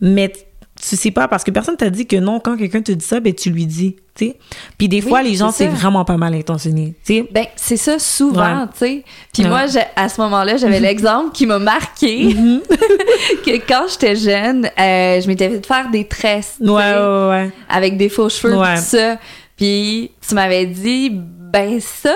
mais 0.00 0.30
tu 0.30 0.96
sais 0.96 1.10
pas 1.12 1.28
parce 1.28 1.44
que 1.44 1.50
personne 1.52 1.76
t'a 1.76 1.90
dit 1.90 2.06
que 2.06 2.16
non, 2.16 2.40
quand 2.40 2.56
quelqu'un 2.56 2.82
te 2.82 2.90
dit 2.90 3.04
ça, 3.04 3.20
ben 3.20 3.32
tu 3.32 3.50
lui 3.50 3.66
dis, 3.66 3.94
tu 4.16 4.26
sais. 4.26 4.36
Puis 4.78 4.88
des 4.88 5.00
Oui, 5.00 5.08
fois, 5.08 5.22
les 5.22 5.34
gens, 5.36 5.52
c'est 5.52 5.66
c'est 5.66 5.70
ça. 5.70 5.76
vraiment 5.76 6.04
pas 6.04 6.16
mal 6.16 6.34
intentionné. 6.34 6.94
Ben, 7.30 7.46
c'est 7.54 7.76
ça 7.76 8.00
souvent, 8.00 8.62
Ouais. 8.62 8.66
tu 8.72 8.78
sais. 8.78 9.04
Puis 9.32 9.42
Ouais. 9.44 9.48
moi, 9.48 9.66
j'ai- 9.68 9.80
à 9.94 10.08
ce 10.08 10.20
moment-là, 10.22 10.56
j'avais 10.56 10.80
l'exemple 10.80 11.30
qui 11.32 11.46
m'a 11.46 11.60
marqué 11.60 12.34
Mhm. 12.34 12.62
que 13.46 13.56
quand 13.68 13.84
j'étais 13.90 14.16
jeune, 14.16 14.64
euh, 14.66 15.20
je 15.20 15.26
m'étais 15.28 15.50
fait 15.50 15.64
faire 15.64 15.88
des 15.90 16.04
tresses, 16.08 16.56
Ouais, 16.60 17.50
avec 17.68 17.96
des 17.96 18.08
faux 18.08 18.28
cheveux, 18.28 18.54
tout 18.54 18.80
ça. 18.82 19.18
Puis 19.56 20.10
tu 20.26 20.34
m'avais 20.34 20.66
dit, 20.66 21.12
ben 21.52 21.80
ça, 21.80 22.14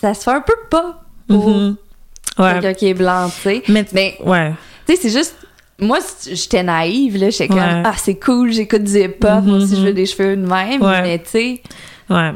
ça 0.00 0.14
se 0.14 0.22
fait 0.24 0.30
un 0.30 0.40
peu 0.40 0.54
pas 0.70 1.02
pour 1.28 1.48
Mhm. 1.48 1.76
Ouais. 2.38 2.52
quelqu'un 2.52 2.74
qui 2.74 2.86
est 2.88 2.94
blanc, 2.94 3.28
tu 3.28 3.40
sais. 3.42 3.62
Mais, 3.68 3.84
Mais 3.92 4.16
ouais. 4.24 4.52
tu 4.86 4.94
sais, 4.94 5.00
c'est 5.02 5.10
juste. 5.18 5.36
Moi, 5.78 5.98
j'étais 6.26 6.62
naïve, 6.62 7.16
là. 7.18 7.30
J'étais 7.30 7.48
comme, 7.48 7.58
Ouais. 7.58 7.82
ah, 7.84 7.94
c'est 7.96 8.14
cool, 8.18 8.50
j'écoute 8.52 8.82
du 8.84 8.98
hip-hop, 8.98 9.42
moi 9.44 9.56
aussi, 9.58 9.74
Mhm. 9.74 9.80
je 9.80 9.86
veux 9.86 9.92
des 9.92 10.06
cheveux 10.06 10.36
de 10.36 10.46
même. 10.46 10.80
Mais, 10.80 11.18
tu 11.18 11.28
sais, 11.30 11.62
Ouais. 12.08 12.32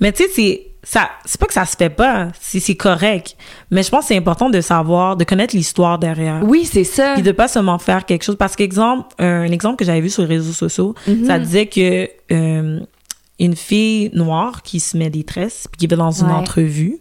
Mais 0.00 0.12
tu 0.12 0.24
sais, 0.24 0.28
c'est 0.34 0.66
ça 0.82 1.10
c'est 1.26 1.38
pas 1.38 1.46
que 1.46 1.52
ça 1.52 1.66
se 1.66 1.76
fait 1.76 1.90
pas, 1.90 2.28
c'est 2.40 2.58
c'est 2.58 2.74
correct. 2.74 3.36
Mais 3.70 3.82
je 3.82 3.90
pense 3.90 4.00
que 4.00 4.06
c'est 4.08 4.16
important 4.16 4.48
de 4.50 4.60
savoir, 4.62 5.16
de 5.16 5.24
connaître 5.24 5.54
l'histoire 5.54 5.98
derrière. 5.98 6.40
oui, 6.42 6.64
c'est 6.64 6.84
ça. 6.84 7.12
Puis 7.14 7.22
de 7.22 7.32
pas 7.32 7.48
seulement 7.48 7.78
faire 7.78 8.04
quelque 8.06 8.24
chose. 8.24 8.36
Parce 8.36 8.56
qu'exemple, 8.56 9.06
un 9.18 9.44
exemple 9.52 9.76
que 9.76 9.84
j'avais 9.84 10.00
vu 10.00 10.08
sur 10.10 10.22
les 10.22 10.28
réseaux 10.28 10.52
sociaux, 10.52 10.94
Mhm. 11.06 11.26
ça 11.26 11.38
disait 11.38 11.66
que 11.66 12.08
euh, 12.32 12.80
une 13.40 13.56
fille 13.56 14.10
noire 14.14 14.62
qui 14.62 14.78
se 14.80 14.96
met 14.96 15.10
des 15.10 15.24
tresses 15.24 15.66
puis 15.70 15.78
qui 15.78 15.86
va 15.88 15.96
dans 15.96 16.10
une 16.12 16.30
entrevue, 16.30 16.98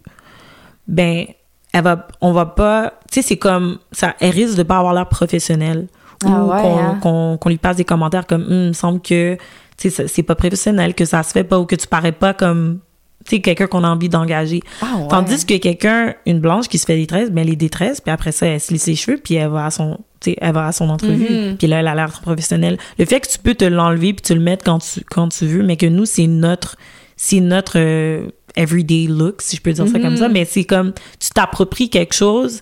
ben 0.88 1.26
elle 1.74 1.84
va 1.84 2.08
on 2.22 2.32
va 2.32 2.46
pas 2.48 2.94
tu 3.12 3.22
sais 3.22 3.28
c'est 3.28 3.38
comme 3.38 3.78
ça 3.92 4.16
elle 4.20 4.32
risque 4.32 4.58
de 4.58 4.64
pas 4.64 4.78
avoir 4.78 4.94
l'air 4.94 5.08
professionnelle 5.08 5.88
Ah 6.26 6.44
ou 6.44 6.50
ouais, 6.52 6.62
qu'on 6.62 6.80
hein? 6.80 7.38
qu'on- 7.40 7.50
lui 7.50 7.58
passe 7.58 7.78
des 7.78 7.86
commentaires 7.86 8.26
comme 8.26 8.42
Hum, 8.44 8.50
il 8.52 8.68
me 8.70 8.74
semble 8.74 9.02
que 9.02 9.38
c'est 9.78 10.24
pas 10.24 10.36
professionnel 10.36 10.94
que 10.96 11.06
ça 11.06 11.22
se 11.24 11.32
fait 11.32 11.44
pas 11.44 11.60
ou 11.60 11.66
que 11.66 11.76
tu 11.76 11.88
parais 11.88 12.12
pas 12.12 12.34
comme 12.34 12.80
sais 13.28 13.42
quelqu'un 13.42 13.68
qu'on 13.68 13.84
a 13.84 13.90
envie 13.90 14.10
d'engager 14.10 14.62
Ah, 14.82 14.98
ouais. 14.98 15.08
tandis 15.10 15.46
que 15.46 15.58
quelqu'un 15.58 16.14
une 16.26 16.40
blanche 16.40 16.68
qui 16.68 16.78
se 16.78 16.86
fait 16.86 16.96
des 16.96 17.08
tresses 17.08 17.30
ben 17.32 17.42
elle 17.42 17.50
les 17.50 17.56
détresse 17.56 18.02
puis 18.02 18.12
après 18.12 18.32
ça 18.32 18.48
elle 18.48 18.60
se 18.62 18.72
lisse 18.74 18.88
les 18.88 18.96
cheveux 18.96 19.20
puis 19.24 19.36
elle 19.36 19.50
va 19.50 19.66
à 19.68 19.72
son 19.72 20.00
elle 20.26 20.54
va 20.54 20.68
à 20.68 20.72
son 20.72 20.90
entrevue 20.90 21.28
Mhm. 21.30 21.58
puis 21.58 21.68
là 21.68 21.80
elle 21.80 21.88
a 21.88 21.96
l'air 21.96 22.12
professionnelle 22.22 22.78
le 22.98 23.06
fait 23.06 23.20
que 23.20 23.28
tu 23.28 23.38
peux 23.40 23.56
te 23.56 23.66
l'enlever 23.66 24.14
puis 24.14 24.22
tu 24.24 24.34
le 24.34 24.42
mettre 24.42 24.64
quand 24.66 24.80
tu 24.80 25.02
quand 25.10 25.30
tu 25.30 25.46
veux 25.46 25.64
mais 25.64 25.78
que 25.78 25.86
nous 25.86 26.06
c'est 26.06 26.28
notre 26.28 26.76
c'est 27.18 27.40
notre 27.42 27.74
euh, 27.78 28.28
everyday 28.56 29.06
look 29.08 29.42
si 29.42 29.58
je 29.58 29.62
peux 29.62 29.74
dire 29.74 29.88
ça 29.88 30.00
comme 30.00 30.18
ça 30.18 30.28
mais 30.30 30.46
c'est 30.46 30.64
comme 30.64 30.94
tu 31.20 31.30
t'appropries 31.30 31.90
quelque 31.90 32.14
chose 32.16 32.62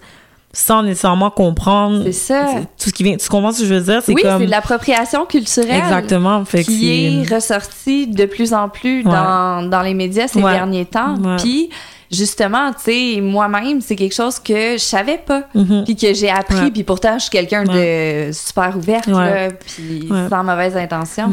sans 0.59 0.81
nécessairement 0.81 1.29
comprendre 1.29 2.01
C'est 2.05 2.11
ça. 2.11 2.45
tout 2.81 2.89
ce 2.89 2.93
qui 2.93 3.03
vient 3.03 3.15
tu 3.15 3.29
comprends 3.29 3.51
ce 3.51 3.61
que 3.61 3.67
je 3.67 3.73
veux 3.75 3.81
dire? 3.81 4.01
C'est 4.03 4.13
oui, 4.13 4.23
comme 4.23 4.39
c'est 4.39 4.45
de 4.47 4.51
l'appropriation 4.51 5.25
culturelle. 5.25 5.77
exactement 5.83 6.43
fait 6.45 6.63
qui 6.63 7.21
c'est 7.23 7.31
est 7.31 7.35
ressorti 7.35 8.07
de 8.07 8.25
plus 8.25 8.53
en 8.53 8.67
plus 8.67 8.97
Ouais. 9.05 9.11
dans, 9.11 9.69
dans 9.69 9.81
les 9.83 9.93
médias 9.93 10.27
ces 10.27 10.41
Ouais. 10.41 10.53
derniers 10.53 10.85
temps. 10.85 11.15
Ouais. 11.17 11.35
Puis, 11.37 11.69
justement, 12.11 12.71
tu 12.73 12.91
sais, 13.15 13.21
moi-même, 13.21 13.81
c'est 13.81 13.95
quelque 13.95 14.15
chose 14.15 14.39
que 14.39 14.73
je 14.73 14.77
savais 14.83 15.19
pas. 15.19 15.43
Mhm. 15.53 15.83
Puis 15.85 15.95
que 15.95 16.13
j'ai 16.13 16.29
appris. 16.31 16.71
Puis 16.71 16.83
pourtant, 16.83 17.15
je 17.19 17.23
suis 17.23 17.29
quelqu'un 17.31 17.63
de 17.63 18.31
super 18.33 18.75
ouverte, 18.75 19.05
là, 19.07 19.49
puis 19.51 20.09
sans 20.29 20.43
mauvaise 20.43 20.75
intention. 20.75 21.31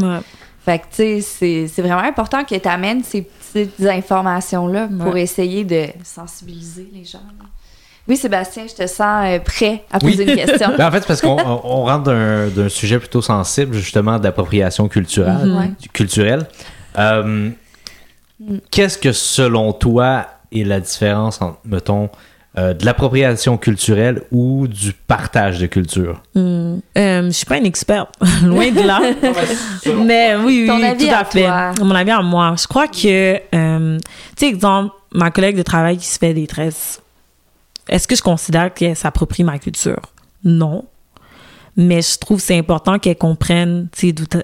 Fait 0.64 0.78
que, 0.78 0.84
tu 0.84 0.90
sais, 0.96 1.20
c'est- 1.20 1.66
c'est 1.68 1.82
vraiment 1.82 2.00
important 2.02 2.42
que 2.44 2.54
tu 2.54 2.68
amènes 2.68 3.02
ces 3.04 3.22
petites 3.22 3.86
informations-là 3.86 4.88
pour 5.02 5.16
essayer 5.16 5.64
de 5.64 5.86
sensibiliser 6.02 6.88
les 6.92 7.04
gens. 7.04 7.18
là. 7.38 7.44
Oui, 8.06 8.16
Sébastien, 8.18 8.64
je 8.68 8.74
te 8.74 8.86
sens 8.86 9.24
euh, 9.24 9.38
prêt 9.40 9.84
à 9.90 9.98
Oui. 10.02 10.10
poser 10.12 10.30
une 10.30 10.36
question. 10.36 10.68
Ben, 10.78 10.88
en 10.88 10.90
fait, 10.90 11.00
c'est 11.00 11.06
parce 11.06 11.20
qu'on 11.22 11.38
on- 11.38 11.84
rentre 11.84 12.04
d'un 12.04 12.48
d'un 12.48 12.68
sujet 12.68 12.98
plutôt 12.98 13.22
sensible, 13.22 13.74
justement, 13.74 14.18
d'appropriation 14.18 14.88
culturelle. 14.88 15.46
Mhm. 15.46 15.74
Culturelle. 15.92 16.46
Euh, 16.98 17.50
Qu'est-ce 18.70 18.98
que, 18.98 19.12
selon 19.12 19.72
toi, 19.72 20.26
est 20.52 20.64
la 20.64 20.80
différence 20.80 21.40
entre, 21.40 21.58
mettons, 21.64 22.10
euh, 22.58 22.74
de 22.74 22.84
l'appropriation 22.84 23.56
culturelle 23.56 24.22
ou 24.30 24.66
du 24.68 24.92
partage 24.92 25.58
de 25.60 25.66
culture? 25.66 26.20
Euh, 26.36 26.76
je 26.94 27.30
suis 27.30 27.46
pas 27.46 27.56
une 27.56 27.64
experte, 27.66 28.14
loin 28.44 28.70
de 28.70 28.82
là. 28.82 29.00
Mais 30.04 30.34
oui, 30.36 30.62
oui, 30.62 30.66
Ton 30.66 30.82
avis 30.82 31.06
tout 31.06 31.14
à, 31.14 31.18
à 31.20 31.24
fait. 31.24 31.42
toi. 31.44 31.72
Mon 31.80 31.94
avis 31.94 32.10
à 32.10 32.20
moi. 32.22 32.54
Je 32.60 32.66
crois 32.66 32.86
que, 32.88 33.40
euh, 33.54 33.98
tu 34.36 34.46
sais, 34.46 34.48
exemple, 34.48 34.94
ma 35.12 35.30
collègue 35.30 35.56
de 35.56 35.62
travail 35.62 35.96
qui 35.96 36.06
se 36.06 36.18
fait 36.18 36.34
des 36.34 36.46
tresses, 36.46 37.00
est-ce 37.88 38.06
que 38.08 38.16
je 38.16 38.22
considère 38.22 38.72
qu'elle 38.72 38.96
s'approprie 38.96 39.44
ma 39.44 39.58
culture? 39.58 40.00
Non. 40.44 40.84
Mais 41.76 42.02
je 42.02 42.18
trouve 42.18 42.36
que 42.38 42.42
c'est 42.44 42.56
important 42.58 42.98
qu'elle 43.00 43.16
comprenne, 43.16 43.88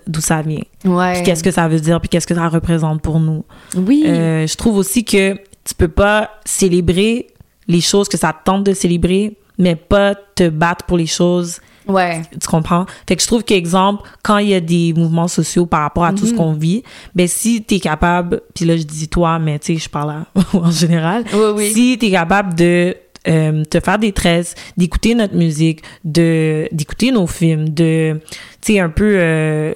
d'où 0.08 0.20
ça 0.20 0.42
vient. 0.42 0.62
Ouais. 0.84 1.12
Puis 1.14 1.22
qu'est-ce 1.22 1.44
que 1.44 1.52
ça 1.52 1.68
veut 1.68 1.78
dire, 1.78 2.00
puis 2.00 2.08
qu'est-ce 2.08 2.26
que 2.26 2.34
ça 2.34 2.48
représente 2.48 3.02
pour 3.02 3.20
nous. 3.20 3.44
Oui. 3.76 4.02
Euh, 4.06 4.46
je 4.46 4.56
trouve 4.56 4.76
aussi 4.76 5.04
que 5.04 5.34
tu 5.64 5.74
peux 5.76 5.88
pas 5.88 6.30
célébrer 6.44 7.28
les 7.68 7.80
choses 7.80 8.08
que 8.08 8.16
ça 8.16 8.32
te 8.32 8.42
tente 8.44 8.64
de 8.64 8.72
célébrer, 8.72 9.36
mais 9.58 9.76
pas 9.76 10.14
te 10.16 10.48
battre 10.48 10.86
pour 10.86 10.96
les 10.98 11.06
choses 11.06 11.60
ouais. 11.86 12.22
tu 12.40 12.48
comprends? 12.48 12.86
Fait 13.08 13.14
que 13.14 13.22
je 13.22 13.26
trouve 13.28 13.44
qu'exemple, 13.44 14.02
quand 14.24 14.38
il 14.38 14.48
y 14.48 14.54
a 14.54 14.60
des 14.60 14.92
mouvements 14.96 15.28
sociaux 15.28 15.66
par 15.66 15.82
rapport 15.82 16.04
à 16.04 16.12
tout 16.12 16.24
Mhm. 16.24 16.30
ce 16.30 16.34
qu'on 16.34 16.52
vit, 16.54 16.82
ben 17.14 17.28
si 17.28 17.62
t'es 17.62 17.78
capable, 17.78 18.40
puis 18.54 18.64
là 18.64 18.76
je 18.76 18.82
dis 18.82 19.06
toi, 19.06 19.38
mais 19.38 19.60
tu 19.60 19.74
sais, 19.74 19.78
je 19.84 19.88
parle 19.88 20.10
à- 20.10 20.26
en 20.56 20.70
général, 20.72 21.24
Oui, 21.32 21.40
oui. 21.54 21.72
si 21.72 21.96
t'es 21.98 22.10
capable 22.10 22.54
de 22.54 22.96
euh, 23.28 23.64
te 23.64 23.80
faire 23.80 23.98
des 23.98 24.12
tresses, 24.12 24.54
d'écouter 24.76 25.14
notre 25.14 25.34
musique, 25.34 25.82
de 26.04 26.68
d'écouter 26.72 27.10
nos 27.12 27.26
films, 27.26 27.68
de, 27.68 28.20
tu 28.62 28.72
sais, 28.74 28.80
un 28.80 28.88
peu 28.90 29.14
euh, 29.18 29.72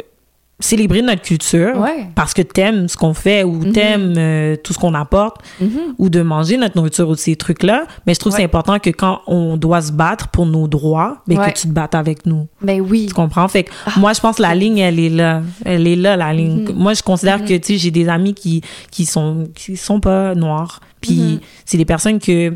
célébrer 0.60 1.02
notre 1.02 1.20
culture, 1.20 1.76
Ouais. 1.78 2.06
parce 2.14 2.32
que 2.32 2.40
t'aimes 2.40 2.88
ce 2.88 2.96
qu'on 2.96 3.12
fait 3.12 3.42
ou 3.42 3.52
Mhm. 3.54 3.72
t'aimes 3.72 4.14
euh, 4.16 4.56
tout 4.56 4.72
ce 4.72 4.78
qu'on 4.78 4.94
apporte, 4.94 5.38
Mhm. 5.60 5.68
ou 5.98 6.08
de 6.08 6.22
manger 6.22 6.56
notre 6.56 6.76
nourriture 6.76 7.08
ou 7.08 7.16
ces 7.16 7.34
trucs-là, 7.36 7.86
mais 8.06 8.14
je 8.14 8.20
trouve 8.20 8.30
que 8.32 8.36
c'est 8.36 8.42
Ouais. 8.42 8.46
important 8.46 8.78
que 8.78 8.88
quand 8.90 9.20
on 9.26 9.56
doit 9.58 9.82
se 9.82 9.92
battre 9.92 10.28
pour 10.28 10.46
nos 10.46 10.68
droits, 10.68 11.18
ben 11.26 11.38
Ouais. 11.38 11.52
que 11.52 11.58
tu 11.58 11.66
te 11.66 11.72
battes 11.72 11.96
avec 11.96 12.24
nous. 12.24 12.46
Ben 12.62 12.80
oui. 12.80 13.06
Tu 13.08 13.14
comprends? 13.14 13.46
Fait 13.48 13.64
que 13.64 13.70
moi, 13.98 14.12
je 14.14 14.20
pense 14.20 14.36
que 14.36 14.42
la 14.42 14.54
ligne, 14.54 14.78
elle 14.78 15.00
est 15.00 15.10
là. 15.10 15.42
Elle 15.66 15.86
est 15.88 15.96
là, 15.96 16.16
la 16.16 16.32
ligne. 16.32 16.62
Mhm. 16.68 16.72
Moi, 16.76 16.94
je 16.94 17.02
considère 17.02 17.40
Mhm. 17.40 17.46
que, 17.46 17.54
tu 17.58 17.72
sais, 17.74 17.78
j'ai 17.78 17.90
des 17.90 18.08
amis 18.08 18.32
qui, 18.32 18.62
qui 18.92 19.04
sont, 19.06 19.48
qui 19.54 19.76
sont 19.76 20.00
pas 20.00 20.34
noirs. 20.36 20.80
Puis, 21.00 21.40
c'est 21.66 21.76
des 21.76 21.84
personnes 21.84 22.18
que 22.20 22.54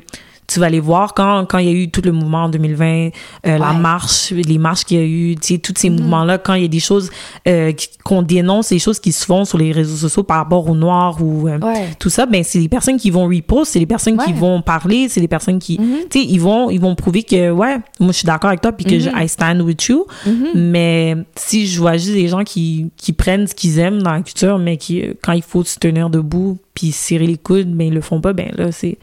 tu 0.48 0.60
vas 0.60 0.70
les 0.70 0.80
voir 0.80 1.12
quand, 1.12 1.44
quand 1.46 1.58
il 1.58 1.66
y 1.66 1.68
a 1.68 1.72
eu 1.74 1.90
tout 1.90 2.00
le 2.02 2.10
mouvement 2.10 2.44
en 2.44 2.48
2020, 2.48 3.10
euh, 3.46 3.58
la 3.58 3.72
marche, 3.74 4.30
les 4.30 4.56
marches 4.56 4.84
qu'il 4.84 4.98
y 4.98 5.00
a 5.00 5.04
eu, 5.04 5.36
tu 5.36 5.54
sais, 5.54 5.58
tous 5.58 5.74
ces 5.76 5.90
Mhm. 5.90 5.96
mouvements-là, 6.00 6.38
quand 6.38 6.54
il 6.54 6.62
y 6.62 6.64
a 6.64 6.68
des 6.68 6.80
choses 6.80 7.10
euh, 7.46 7.72
qu'on 8.02 8.22
dénonce, 8.22 8.70
les 8.70 8.78
choses 8.78 8.98
qui 8.98 9.12
se 9.12 9.26
font 9.26 9.44
sur 9.44 9.58
les 9.58 9.72
réseaux 9.72 9.96
sociaux 9.96 10.22
par 10.22 10.38
rapport 10.38 10.66
aux 10.68 10.74
noirs 10.74 11.22
ou 11.22 11.48
euh, 11.48 11.58
Ouais. 11.58 11.88
tout 11.98 12.08
ça, 12.08 12.24
ben, 12.24 12.42
c'est 12.42 12.60
des 12.60 12.68
personnes 12.68 12.96
qui 12.96 13.10
vont 13.10 13.26
repost, 13.28 13.72
c'est 13.72 13.78
des 13.78 13.84
personnes 13.86 14.16
qui 14.16 14.32
vont 14.32 14.62
parler, 14.62 15.08
c'est 15.10 15.20
des 15.20 15.28
personnes 15.28 15.58
qui, 15.58 15.78
Mhm. 15.78 15.96
tu 16.10 16.18
sais, 16.20 16.24
ils 16.26 16.40
vont, 16.40 16.70
ils 16.70 16.80
vont 16.80 16.94
prouver 16.94 17.24
que, 17.24 17.50
ouais, 17.50 17.76
moi, 18.00 18.12
je 18.12 18.18
suis 18.18 18.26
d'accord 18.26 18.48
avec 18.48 18.62
toi, 18.62 18.72
puis 18.72 18.86
que 18.86 18.98
je, 18.98 19.10
Mhm. 19.10 19.22
I 19.22 19.28
stand 19.28 19.60
with 19.60 19.84
you. 19.84 20.06
Mhm. 20.26 20.46
Mais 20.54 21.14
si 21.36 21.66
je 21.66 21.78
vois 21.78 21.98
juste 21.98 22.12
des 22.14 22.28
gens 22.28 22.42
qui, 22.44 22.90
qui 22.96 23.12
prennent 23.12 23.46
ce 23.46 23.54
qu'ils 23.54 23.78
aiment 23.78 24.02
dans 24.02 24.12
la 24.12 24.22
culture, 24.22 24.58
mais 24.58 24.78
qui, 24.78 25.02
quand 25.22 25.32
il 25.32 25.42
faut 25.42 25.62
se 25.62 25.78
tenir 25.78 26.08
debout 26.08 26.56
puis 26.72 26.90
serrer 26.92 27.26
les 27.26 27.36
coudes, 27.36 27.68
mais 27.68 27.88
ils 27.88 27.94
le 27.94 28.00
font 28.00 28.20
pas, 28.22 28.32
ben 28.32 28.50
là, 28.56 28.72
c'est 28.72 28.96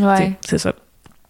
Ouais. 0.00 0.16
c'est- 0.16 0.32
c'est 0.50 0.58
ça. 0.58 0.74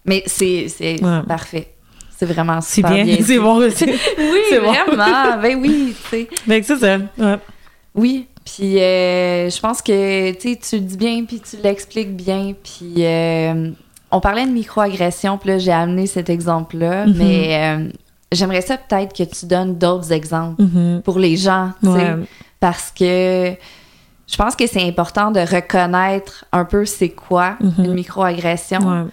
Mais 0.04 0.22
c'est 0.26 0.66
Ouais. 0.80 1.22
parfait. 1.26 1.74
C'est 2.16 2.26
vraiment 2.26 2.60
C'est 2.60 2.76
super 2.76 2.92
bien, 2.92 3.04
bien. 3.04 3.18
c'est 3.24 3.38
bon 3.38 3.56
reçu. 3.56 3.84
Oui, 3.86 4.40
C'est 4.50 4.60
bon. 4.60 4.72
vraiment. 4.72 5.40
ben 5.40 5.58
oui, 5.60 5.94
tu 6.10 6.10
sais. 6.10 6.24
Que 6.60 6.62
c'est 6.66 6.76
ça. 6.78 6.98
Ouais. 7.18 7.38
Oui, 7.94 8.26
puis 8.44 8.78
euh, 8.80 9.48
je 9.50 9.60
pense 9.60 9.82
que 9.82 10.32
tu 10.32 10.56
le 10.76 10.80
dis 10.82 10.96
bien, 10.96 11.24
puis 11.24 11.40
tu 11.40 11.56
l'expliques 11.62 12.16
bien, 12.16 12.54
puis 12.62 12.94
euh, 13.04 13.70
on 14.10 14.20
parlait 14.20 14.46
de 14.46 14.50
microagression, 14.50 15.38
puis 15.38 15.50
là 15.50 15.58
j'ai 15.58 15.72
amené 15.72 16.06
cet 16.06 16.28
exemple-là, 16.30 17.06
Mhm. 17.06 17.14
mais 17.16 17.56
euh, 17.76 17.88
j'aimerais 18.32 18.60
ça 18.62 18.76
peut-être 18.78 19.14
que 19.16 19.22
tu 19.24 19.46
donnes 19.46 19.76
d'autres 19.78 20.12
exemples 20.12 20.62
Mhm. 20.62 21.02
pour 21.04 21.18
les 21.18 21.36
gens, 21.36 21.72
Ouais. 21.82 22.14
parce 22.60 22.92
que 22.96 23.54
je 24.30 24.36
pense 24.36 24.54
que 24.56 24.66
c'est 24.66 24.82
important 24.86 25.30
de 25.30 25.40
reconnaître 25.40 26.44
un 26.52 26.64
peu 26.64 26.84
c'est 26.84 27.08
quoi 27.10 27.56
Mhm. 27.60 27.84
une 27.84 27.94
microagression. 27.94 28.80
Ouais. 28.80 29.04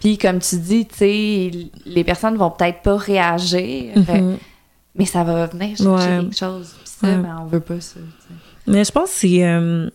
Puis 0.00 0.18
comme 0.18 0.38
tu 0.40 0.56
dis, 0.56 0.86
tu 0.86 0.94
sais, 0.96 1.50
les 1.86 2.04
personnes 2.04 2.36
vont 2.36 2.50
peut-être 2.50 2.82
pas 2.82 2.96
réagir, 2.96 3.92
Mhm. 3.96 4.36
mais 4.96 5.06
ça 5.06 5.24
va 5.24 5.46
venir 5.46 5.76
chercher 5.76 5.88
Ouais. 5.88 6.20
quelque 6.20 6.36
chose. 6.36 6.74
Puis 6.82 6.92
ça, 7.00 7.06
Ouais. 7.08 7.16
ben, 7.16 7.38
on 7.42 7.46
veut 7.46 7.60
pas 7.60 7.80
ça. 7.80 8.00
Mais 8.66 8.84
je 8.84 8.90
pense 8.92 9.10
que 9.10 9.16
c'est. 9.16 9.44
euh, 9.44 9.88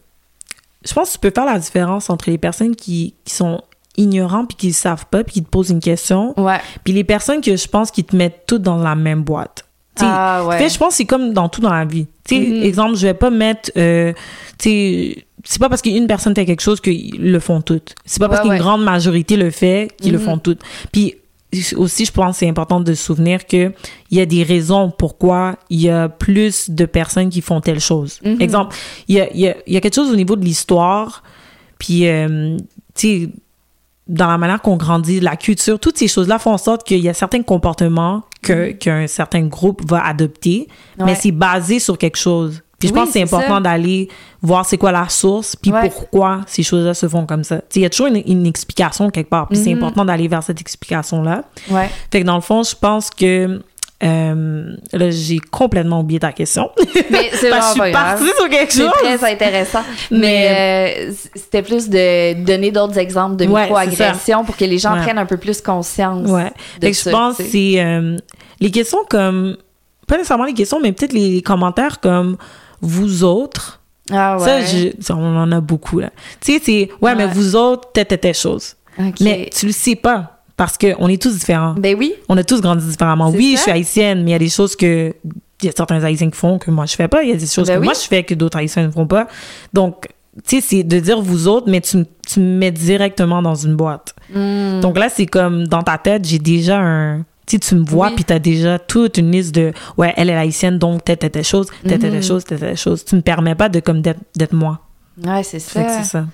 je 0.86 0.94
pense 0.94 1.10
que 1.10 1.14
tu 1.14 1.20
peux 1.20 1.32
faire 1.36 1.46
la 1.46 1.60
différence 1.60 2.10
entre 2.10 2.30
les 2.30 2.38
personnes 2.38 2.76
qui, 2.76 3.14
qui 3.26 3.34
sont 3.34 3.62
ignorants 3.98 4.46
puis 4.46 4.56
qui 4.56 4.68
ne 4.68 4.74
savent 4.74 5.06
pas 5.08 5.24
puis 5.24 5.34
qui 5.34 5.44
te 5.44 5.50
posent 5.50 5.70
une 5.72 5.82
question, 5.82 6.34
Ouais. 6.40 6.60
puis 6.84 6.94
les 6.94 7.04
personnes 7.04 7.42
que 7.42 7.56
je 7.58 7.68
pense 7.68 7.92
qui 7.92 8.04
te 8.06 8.16
mettent 8.16 8.44
toutes 8.48 8.62
dans 8.62 8.78
la 8.78 8.96
même 8.96 9.24
boîte. 9.24 9.66
Ah, 10.02 10.46
ouais. 10.48 10.58
fait, 10.58 10.70
je 10.70 10.78
pense 10.78 10.90
que 10.94 10.96
c'est 10.96 11.06
comme 11.06 11.34
dans 11.34 11.50
tout 11.50 11.60
dans 11.60 11.74
la 11.74 11.84
vie. 11.84 12.08
Tu 12.24 12.36
sais, 12.36 12.42
Mhm. 12.50 12.64
exemple, 12.64 12.96
je 12.96 13.06
vais 13.08 13.14
pas 13.14 13.30
mettre, 13.30 13.70
euh, 13.76 14.14
tu 14.58 14.70
sais, 14.70 15.26
c'est 15.52 15.60
pas 15.60 15.68
parce 15.68 15.82
qu'une 15.82 16.06
personne 16.06 16.36
fait 16.36 16.46
quelque 16.46 16.62
chose 16.62 16.80
qu'ils 16.80 17.20
le 17.20 17.40
font 17.40 17.62
toutes. 17.62 17.96
C'est 18.06 18.20
pas 18.20 18.30
parce 18.30 18.42
qu'une 18.42 18.52
ouais. 18.52 18.60
grande 18.60 18.84
majorité 18.84 19.36
le 19.36 19.50
fait 19.50 19.90
qu'ils 20.00 20.12
le 20.12 20.20
Mhm. 20.20 20.24
font 20.26 20.38
toutes. 20.38 20.62
Puis 20.92 21.16
aussi, 21.76 22.06
je 22.06 22.12
pense 22.12 22.36
que 22.36 22.40
c'est 22.42 22.48
important 22.48 22.80
de 22.80 22.94
se 22.94 23.04
souvenir 23.04 23.48
que 23.48 23.72
il 24.12 24.18
y 24.20 24.22
a 24.22 24.28
des 24.28 24.44
raisons 24.44 24.92
pourquoi 24.96 25.56
il 25.72 25.82
y 25.82 25.90
a 25.90 26.08
plus 26.08 26.70
de 26.70 26.86
personnes 26.86 27.30
qui 27.30 27.42
font 27.42 27.62
telle 27.62 27.80
chose. 27.80 28.20
Mhm. 28.24 28.40
Exemple, 28.40 28.76
il 29.08 29.16
y 29.16 29.22
a, 29.22 29.32
il 29.34 29.40
y, 29.40 29.48
a, 29.48 29.56
il 29.66 29.74
y 29.74 29.78
a 29.78 29.82
quelque 29.82 29.96
chose 29.96 30.12
au 30.12 30.16
niveau 30.16 30.36
de 30.36 30.46
l'histoire, 30.46 31.24
puis, 31.80 32.08
euh, 32.08 32.56
tu 32.94 33.08
sais, 33.24 33.30
dans 34.08 34.28
la 34.28 34.38
manière 34.38 34.62
qu'on 34.62 34.76
grandit, 34.78 35.20
la 35.20 35.36
culture, 35.36 35.80
toutes 35.80 35.98
ces 35.98 36.08
choses-là 36.08 36.38
font 36.38 36.52
en 36.52 36.58
sorte 36.60 36.84
qu'il 36.84 37.00
y 37.00 37.10
a 37.10 37.14
certains 37.16 37.42
comportements 37.42 38.22
que, 38.44 38.72
qu'un 38.72 39.08
certain 39.08 39.42
groupe 39.48 39.82
va 39.90 40.06
adopter, 40.06 40.68
Ouais. 41.00 41.06
mais 41.08 41.16
c'est 41.16 41.32
basé 41.32 41.80
sur 41.80 41.98
quelque 41.98 42.18
chose. 42.18 42.62
Puis 42.80 42.88
je 42.90 42.94
Oui, 42.94 43.00
pense 43.00 43.10
que 43.10 43.14
c'est 43.14 43.26
c'est 43.26 43.36
important 43.36 43.60
d'aller 43.62 44.08
voir 44.42 44.66
c'est 44.66 44.78
quoi 44.78 44.92
la 44.92 45.10
source, 45.10 45.56
puis 45.56 45.72
Ouais. 45.72 45.82
pourquoi 45.90 46.42
ces 46.48 46.64
choses-là 46.64 46.94
se 46.94 47.08
font 47.10 47.26
comme 47.26 47.44
ça. 47.44 47.60
Il 47.76 47.82
y 47.82 47.86
a 47.86 47.90
toujours 47.90 48.08
une, 48.08 48.22
une 48.26 48.46
explication 48.46 49.10
quelque 49.10 49.30
part, 49.30 49.48
puis 49.50 49.58
c'est 49.58 49.72
Mhm. 49.74 49.80
important 49.84 50.06
d'aller 50.06 50.28
vers 50.30 50.42
cette 50.44 50.62
explication-là. 50.62 51.44
Ouais. 51.70 51.90
Fait 52.12 52.22
que 52.22 52.26
dans 52.26 52.36
le 52.36 52.42
fond, 52.42 52.64
je 52.64 52.76
pense 52.76 53.10
que... 53.10 53.62
euh, 54.02 54.76
là, 54.94 55.10
j'ai 55.12 55.40
complètement 55.40 56.00
oublié 56.00 56.22
ta 56.22 56.32
question. 56.32 56.70
Mais 57.12 57.32
c'est 57.34 57.50
vraiment 57.50 57.66
je 57.68 57.82
suis 57.82 57.92
grave. 57.92 57.92
partie 57.92 58.30
sur 58.38 58.48
quelque 58.50 58.72
C'est 58.72 58.82
chose. 58.84 58.92
très 58.94 59.32
intéressant. 59.34 59.82
Mais 60.12 61.10
euh, 61.10 61.14
c'était 61.36 61.62
plus 61.62 61.90
de 61.90 62.42
donner 62.46 62.72
d'autres 62.72 62.98
exemples 62.98 63.36
de 63.36 63.46
Ouais, 63.46 63.64
microagressions 63.64 64.46
pour 64.46 64.56
que 64.56 64.64
les 64.64 64.78
gens 64.78 64.94
Ouais. 64.96 65.02
prennent 65.02 65.18
un 65.18 65.26
peu 65.26 65.36
plus 65.36 65.60
conscience. 65.60 66.30
Ouais. 66.30 66.50
de 66.80 66.86
Fait 66.86 66.92
que 66.92 66.98
ça, 66.98 67.10
je 67.12 67.16
pense 67.16 67.38
que 67.38 67.44
c'est 67.44 67.74
euh, 67.84 68.16
les 68.62 68.72
questions 68.72 69.00
comme 69.10 69.58
pas 70.08 70.16
nécessairement 70.16 70.46
les 70.46 70.54
questions, 70.54 70.80
mais 70.82 70.94
peut-être 70.94 71.12
les, 71.14 71.30
les 71.32 71.42
commentaires 71.42 72.00
comme 72.00 72.38
vous 72.82 73.24
autres. 73.24 73.80
Ah 74.12 74.38
ouais. 74.38 74.44
Ça, 74.46 74.62
je- 74.66 74.92
ça, 75.02 75.16
on 75.16 75.38
en 75.38 75.52
a 75.52 75.62
beaucoup 75.62 76.00
là. 76.00 76.10
Tu 76.42 76.54
sais, 76.54 76.62
c'est 76.64 76.90
ouais, 77.02 77.14
mais 77.16 77.28
vous 77.28 77.56
autres, 77.56 77.90
telle 77.94 78.06
telle 78.08 78.20
telle 78.20 78.34
chose. 78.36 78.76
Mais 79.22 79.50
tu 79.56 79.68
le 79.68 79.72
sais 79.72 79.96
pas 79.96 80.42
parce 80.58 80.78
que 80.78 80.88
on 81.00 81.08
est 81.08 81.22
tous 81.22 81.38
différents. 81.38 81.74
Ben 81.78 81.96
oui. 81.98 82.14
On 82.28 82.36
a 82.38 82.44
tous 82.44 82.60
grandi 82.62 82.86
différemment. 82.86 83.30
Oui, 83.30 83.52
ça. 83.52 83.58
je 83.58 83.62
suis 83.64 83.72
haïtienne, 83.72 84.24
mais 84.24 84.32
il 84.32 84.34
y 84.34 84.36
a 84.36 84.40
des 84.40 84.50
choses 84.50 84.76
que 84.76 85.14
il 85.62 85.66
y 85.66 85.70
a 85.70 85.74
certains 85.76 86.04
haïtiens 86.04 86.30
qui 86.30 86.38
font 86.38 86.58
que 86.58 86.72
moi 86.72 86.86
je 86.86 86.96
fais 86.96 87.08
pas. 87.08 87.22
Il 87.24 87.30
y 87.30 87.34
a 87.34 87.36
des 87.36 87.46
choses 87.46 87.68
Ben 87.68 87.76
que 87.76 87.80
oui. 87.80 87.86
moi 87.86 87.94
je 87.94 88.08
fais 88.08 88.24
que 88.24 88.34
d'autres 88.34 88.58
haïtiens 88.58 88.88
ne 88.88 88.92
font 88.92 89.06
pas. 89.08 89.28
Donc, 89.74 90.08
tu 90.48 90.62
sais, 90.62 90.62
c'est 90.66 90.84
de 90.84 91.00
dire 91.00 91.22
vous 91.22 91.48
autres, 91.48 91.70
mais 91.70 91.82
tu, 91.82 91.98
tu 92.28 92.40
me 92.40 92.58
mets 92.58 92.72
directement 92.72 93.42
dans 93.42 93.56
une 93.56 93.76
boîte. 93.76 94.16
Hmm. 94.34 94.80
Donc 94.80 94.98
là, 94.98 95.10
c'est 95.10 95.26
comme 95.26 95.68
dans 95.68 95.82
ta 95.84 95.98
tête, 95.98 96.26
j'ai 96.26 96.40
déjà 96.40 96.80
un. 96.80 97.26
Tu 97.50 97.56
sais, 97.56 97.60
tu 97.60 97.76
me 97.76 97.84
vois, 97.84 98.08
Oui. 98.10 98.16
puis 98.16 98.24
tu 98.26 98.34
as 98.34 98.38
déjà 98.40 98.78
toute 98.78 99.18
une 99.18 99.32
liste 99.32 99.56
de. 99.56 99.74
Ouais, 99.98 100.14
elle 100.18 100.30
est 100.30 100.36
haïtienne, 100.36 100.78
donc 100.78 101.04
telle, 101.04 101.18
telle, 101.18 101.32
telle 101.32 101.44
chose, 101.44 101.66
telle, 101.88 101.98
telle, 101.98 102.14
Mhm. 102.14 102.22
chose, 102.24 102.44
telle, 102.44 102.60
telle 102.60 102.78
chose. 102.78 103.04
Tu 103.04 103.16
me 103.16 103.22
permets 103.22 103.56
pas 103.56 103.70
de 103.70 103.80
comme 103.80 104.02
d'être 104.02 104.54
moi. 104.54 104.80
Ouais, 105.26 105.42
c'est 105.44 105.58
ça. 105.60 105.82
c'est 105.90 106.04
ça. 106.06 106.26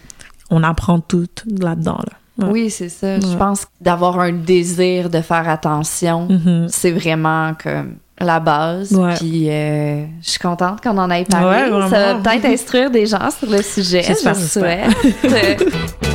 On 0.51 0.61
apprend 0.61 0.99
tout 0.99 1.25
là-dedans, 1.59 1.99
là. 2.05 2.45
Ouais. 2.47 2.51
Oui, 2.51 2.69
c'est 2.69 2.89
ça. 2.89 3.17
Je 3.17 3.35
pense 3.37 3.65
d'avoir 3.79 4.19
un 4.19 4.33
désir 4.33 5.09
de 5.09 5.21
faire 5.21 5.47
attention, 5.47 6.27
Mhm. 6.27 6.67
c'est 6.69 6.91
vraiment 6.91 7.53
comme 7.63 7.95
la 8.19 8.41
base. 8.41 8.91
Ouais. 8.91 9.13
Puis 9.15 9.49
euh, 9.49 10.03
je 10.21 10.29
suis 10.31 10.39
contente 10.39 10.81
qu'on 10.81 10.97
en 10.97 11.09
ait 11.11 11.23
parlé. 11.23 11.69
Ça 11.89 12.13
va 12.13 12.15
peut-être 12.15 12.45
instruire 12.45 12.91
des 12.91 13.05
gens 13.05 13.29
sur 13.31 13.49
le 13.49 13.61
sujet. 13.61 14.03
Je 14.03 14.33
souhaite. 14.33 15.63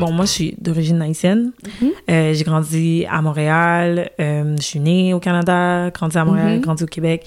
Bon, 0.00 0.10
moi, 0.12 0.24
je 0.24 0.30
suis 0.30 0.54
d'origine 0.60 1.00
haïtienne. 1.00 1.52
Mhm. 1.80 1.90
Euh, 2.10 2.34
j'ai 2.34 2.44
grandi 2.44 3.06
à 3.08 3.22
Montréal. 3.22 4.10
Euh, 4.20 4.56
je 4.58 4.62
suis 4.62 4.80
née 4.80 5.14
au 5.14 5.20
Canada, 5.20 5.90
grandi 5.90 6.18
à 6.18 6.24
Montréal, 6.24 6.56
Mhm. 6.56 6.60
grandi 6.60 6.82
au 6.82 6.86
Québec. 6.86 7.24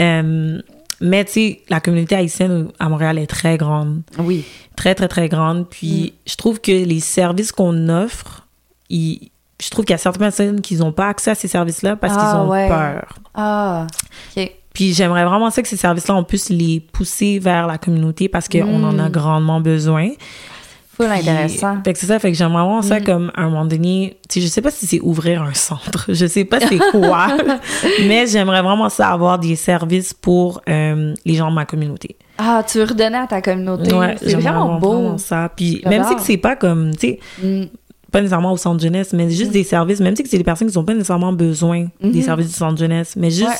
Euh, 0.00 0.60
mais, 1.00 1.24
tu 1.24 1.32
sais, 1.32 1.60
la 1.68 1.80
communauté 1.80 2.16
haïtienne 2.16 2.68
à 2.78 2.88
Montréal 2.88 3.18
est 3.18 3.26
très 3.26 3.56
grande. 3.56 4.02
oui. 4.18 4.44
très, 4.76 4.94
très, 4.94 5.08
très 5.08 5.28
grande. 5.28 5.68
Puis 5.68 6.14
je 6.24 6.36
trouve 6.36 6.60
que 6.60 6.70
les 6.70 7.00
services 7.00 7.50
qu'on 7.50 7.88
offre, 7.88 8.46
ils- 8.88 9.28
je 9.60 9.70
trouve 9.70 9.84
qu'il 9.84 9.92
y 9.92 9.94
a 9.94 9.98
certaines 9.98 10.20
personnes 10.20 10.60
qui 10.60 10.76
n'ont 10.76 10.92
pas 10.92 11.08
accès 11.08 11.32
à 11.32 11.34
ces 11.34 11.48
services-là 11.48 11.96
parce 11.96 12.14
Ah, 12.16 12.20
qu'ils 12.20 12.40
ont 12.42 12.48
ouais. 12.48 12.68
peur. 12.68 13.18
Ah, 13.34 13.88
OK. 14.36 14.52
Puis 14.72 14.94
j'aimerais 14.94 15.24
vraiment 15.24 15.50
ça 15.50 15.62
que 15.62 15.68
ces 15.68 15.76
services-là, 15.76 16.14
on 16.14 16.22
puisse 16.22 16.48
les 16.50 16.78
pousser 16.78 17.40
vers 17.40 17.66
la 17.66 17.76
communauté 17.76 18.28
parce 18.28 18.48
qu'on 18.48 18.84
en 18.84 19.00
a 19.00 19.08
Mm. 19.08 19.10
grandement 19.12 19.60
besoin. 19.60 20.10
Full 20.98 21.06
intéressant. 21.06 21.78
Fait 21.84 21.92
que 21.94 21.98
c'est 21.98 22.06
ça, 22.06 22.18
fait 22.18 22.30
que 22.32 22.36
j'aimerais 22.36 22.62
vraiment 22.64 22.82
ça 22.82 23.00
Mm. 23.00 23.04
comme 23.04 23.32
à 23.34 23.42
un 23.44 23.48
moment 23.50 23.64
donné, 23.64 24.18
tu 24.28 24.40
sais, 24.40 24.46
je 24.46 24.50
sais 24.50 24.60
pas 24.60 24.70
si 24.70 24.86
c'est 24.86 25.00
ouvrir 25.00 25.42
un 25.42 25.54
centre, 25.54 26.06
je 26.12 26.26
sais 26.26 26.44
pas 26.44 26.58
c'est 26.60 26.78
quoi, 26.92 27.28
mais 28.06 28.26
j'aimerais 28.26 28.62
vraiment 28.62 28.88
ça 28.88 29.08
avoir 29.08 29.38
des 29.38 29.56
services 29.56 30.12
pour 30.12 30.60
euh, 30.68 31.14
les 31.24 31.34
gens 31.34 31.48
de 31.50 31.54
ma 31.54 31.64
communauté. 31.64 32.16
Ah, 32.36 32.62
tu 32.66 32.78
veux 32.78 32.84
redonner 32.84 33.16
à 33.18 33.26
ta 33.26 33.40
communauté. 33.40 33.92
Ouais, 33.94 34.16
c'est 34.20 34.34
vraiment 34.34 34.64
avoir 34.64 34.78
beau. 34.80 35.18
ça. 35.18 35.50
Puis 35.56 35.82
même 35.86 36.04
si 36.04 36.14
c'est 36.18 36.36
pas 36.36 36.56
comme, 36.56 36.92
tu 36.96 36.98
sais, 37.08 37.18
Mm. 37.42 37.64
pas 38.10 38.20
nécessairement 38.20 38.52
au 38.52 38.56
centre 38.56 38.82
jeunesse, 38.82 39.12
mais 39.12 39.28
juste 39.30 39.50
des 39.52 39.64
services, 39.64 40.00
même 40.00 40.16
si 40.16 40.24
c'est 40.26 40.38
des 40.38 40.44
personnes 40.44 40.70
qui 40.70 40.76
n'ont 40.78 40.84
pas 40.84 40.94
nécessairement 40.94 41.32
besoin 41.32 41.86
des 42.02 42.18
Mhm. 42.18 42.22
services 42.22 42.48
du 42.48 42.54
centre 42.54 42.78
jeunesse, 42.78 43.14
mais 43.16 43.30
juste 43.30 43.48
Ouais. 43.48 43.54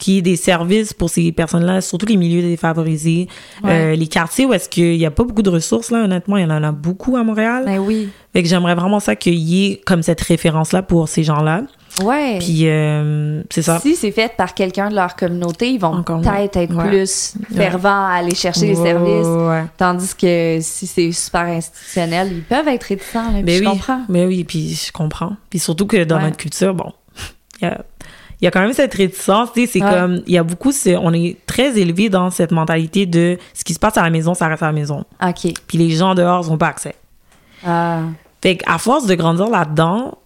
Qu'il 0.00 0.14
y 0.14 0.18
ait 0.18 0.22
des 0.22 0.34
services 0.36 0.92
pour 0.92 1.08
ces 1.10 1.30
personnes-là, 1.30 1.80
surtout 1.80 2.06
les 2.06 2.16
milieux 2.16 2.42
défavorisés, 2.42 3.28
Ouais. 3.62 3.70
euh, 3.70 3.94
les 3.94 4.06
quartiers 4.08 4.46
où 4.46 4.52
est-ce 4.52 4.68
qu'il 4.68 4.96
n'y 4.98 5.06
a 5.06 5.10
pas 5.12 5.22
beaucoup 5.24 5.42
de 5.42 5.50
ressources, 5.50 5.90
là, 5.92 6.02
honnêtement, 6.04 6.36
il 6.38 6.42
y 6.42 6.46
en 6.46 6.62
a 6.64 6.72
beaucoup 6.72 7.16
à 7.16 7.22
Montréal. 7.22 7.62
Ben 7.66 7.78
oui. 7.78 8.08
Fait 8.32 8.42
que 8.42 8.48
j'aimerais 8.48 8.74
vraiment 8.74 9.00
ça 9.00 9.14
qu'il 9.16 9.34
y 9.34 9.66
ait 9.72 9.80
comme 9.84 10.02
cette 10.02 10.20
référence-là 10.20 10.82
pour 10.82 11.08
ces 11.08 11.22
gens-là. 11.24 11.62
Ouais. 12.04 12.38
Puis 12.38 12.68
euh, 12.68 13.42
c'est 13.50 13.62
ça. 13.62 13.80
Si 13.80 13.96
c'est 13.96 14.12
fait 14.12 14.32
par 14.36 14.54
quelqu'un 14.54 14.88
de 14.90 14.94
leur 14.94 15.16
communauté, 15.16 15.70
ils 15.72 15.80
vont 15.80 15.88
Encore 15.94 16.20
peut-être 16.20 16.56
être 16.56 16.74
ouais. 16.74 16.88
plus 16.88 17.34
Ouais. 17.50 17.56
fervents 17.56 18.06
à 18.06 18.12
aller 18.18 18.34
chercher 18.36 18.66
les 18.68 18.76
services. 18.76 19.26
ouais. 19.26 19.64
Tandis 19.76 20.14
que 20.14 20.58
si 20.60 20.86
c'est 20.86 21.10
super 21.10 21.42
institutionnel, 21.42 22.28
ils 22.32 22.42
peuvent 22.44 22.68
être 22.68 22.84
réticents. 22.84 23.24
Là, 23.32 23.34
puis 23.34 23.42
Ben 23.42 23.54
je 23.56 23.60
oui, 23.60 23.66
comprends. 23.66 24.00
Mais 24.08 24.24
oui, 24.26 24.44
puis 24.44 24.74
je 24.86 24.92
comprends. 24.92 25.32
Puis 25.50 25.58
surtout 25.58 25.86
que 25.86 26.04
dans 26.04 26.16
Ouais. 26.18 26.22
notre 26.24 26.36
culture, 26.36 26.72
bon, 26.74 26.92
il 27.60 27.64
y 27.64 27.68
a, 27.68 27.84
il 28.40 28.44
y 28.44 28.48
a 28.48 28.50
quand 28.50 28.60
même 28.60 28.72
cette 28.72 28.94
réticence, 28.94 29.52
tu 29.52 29.60
sais, 29.62 29.66
c'est 29.66 29.84
Ouais. 29.84 29.90
comme, 29.90 30.22
il 30.26 30.32
y 30.32 30.38
a 30.38 30.42
beaucoup, 30.42 30.72
on 31.00 31.12
est 31.12 31.36
très 31.46 31.78
élevé 31.78 32.08
dans 32.08 32.30
cette 32.30 32.52
mentalité 32.52 33.06
de 33.06 33.38
ce 33.54 33.64
qui 33.64 33.74
se 33.74 33.78
passe 33.78 33.96
à 33.98 34.02
la 34.02 34.10
maison, 34.10 34.34
ça 34.34 34.46
reste 34.48 34.62
à 34.62 34.66
la 34.66 34.72
maison. 34.72 35.04
OK. 35.22 35.52
Puis 35.66 35.78
les 35.78 35.90
gens 35.90 36.14
dehors 36.14 36.48
n'ont 36.48 36.56
pas 36.58 36.68
accès. 36.68 36.94
Ah, 37.66 38.00
Fait 38.42 38.56
qu'à 38.56 38.78
force 38.78 39.06
de 39.06 39.14
grandir 39.14 39.48
là-dedans, 39.48 40.16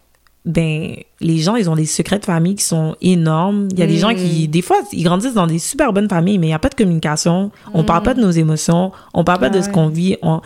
ben, 0.44 0.94
les 1.20 1.38
gens, 1.38 1.56
ils 1.56 1.70
ont 1.70 1.74
des 1.74 1.86
secrets 1.86 2.18
de 2.18 2.24
famille 2.26 2.54
qui 2.54 2.64
sont 2.64 2.94
énormes. 3.00 3.68
Il 3.72 3.78
y 3.78 3.82
a 3.82 3.86
des 3.86 3.96
gens 3.96 4.14
qui, 4.14 4.46
des 4.46 4.60
fois, 4.62 4.76
ils 4.92 5.02
grandissent 5.02 5.32
dans 5.34 5.46
des 5.46 5.58
super 5.58 5.92
bonnes 5.94 6.08
familles, 6.08 6.38
mais 6.38 6.46
il 6.48 6.50
n'y 6.50 6.54
a 6.54 6.58
pas 6.58 6.68
de 6.68 6.74
communication. 6.74 7.50
On 7.72 7.82
parle 7.82 8.02
pas 8.02 8.12
de 8.14 8.20
nos 8.20 8.30
émotions. 8.30 8.92
On 9.14 9.24
parle 9.24 9.40
pas 9.40 9.48
de 9.48 9.58
Ah 9.58 9.62
ce 9.62 9.66
ouais. 9.68 9.72
qu'on 9.72 9.88
vit. 9.88 10.16
On... 10.22 10.42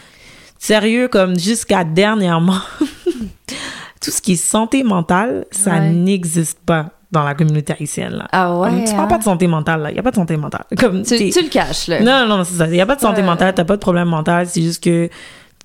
Sérieux, 0.61 1.09
comme 1.09 1.37
jusqu'à 1.38 1.83
dernièrement, 1.85 2.61
tout 4.00 4.11
ce 4.12 4.22
qui 4.22 4.33
est 4.33 4.37
santé 4.37 4.83
mentale, 4.85 5.46
ça 5.50 5.72
Ouais. 5.72 5.90
n'existe 5.90 6.59
pas 6.64 6.90
dans 7.11 7.25
la 7.25 7.35
communauté 7.35 7.73
haïtienne. 7.73 8.12
Là. 8.12 8.29
ah 8.33 8.57
ouais. 8.59 8.68
Comme, 8.68 8.85
tu 8.85 8.90
hein? 8.90 8.97
parles 8.97 9.09
pas 9.09 9.18
de 9.18 9.23
santé 9.25 9.47
mentale, 9.47 9.81
là. 9.83 9.90
Il 9.90 9.94
n'y 9.94 9.99
a 10.01 10.03
pas 10.03 10.11
de 10.11 10.16
santé 10.16 10.37
mentale. 10.37 10.64
Comme, 10.79 11.03
tu, 11.03 11.14
le 11.14 11.49
caches, 11.49 11.88
là. 11.88 12.01
non, 12.01 12.27
non, 12.29 12.38
non, 12.38 12.44
c'est 12.44 12.55
ça. 12.57 12.66
Il 12.66 12.73
n'y 12.73 12.81
a 12.81 12.87
pas 12.87 12.97
de 12.97 13.01
santé 13.01 13.21
Ouais. 13.21 13.27
mentale, 13.27 13.55
t'as 13.55 13.64
pas 13.64 13.77
de 13.77 13.81
problème 13.81 14.09
mental, 14.09 14.47
c'est 14.47 14.62
juste 14.62 14.83
que. 14.83 15.09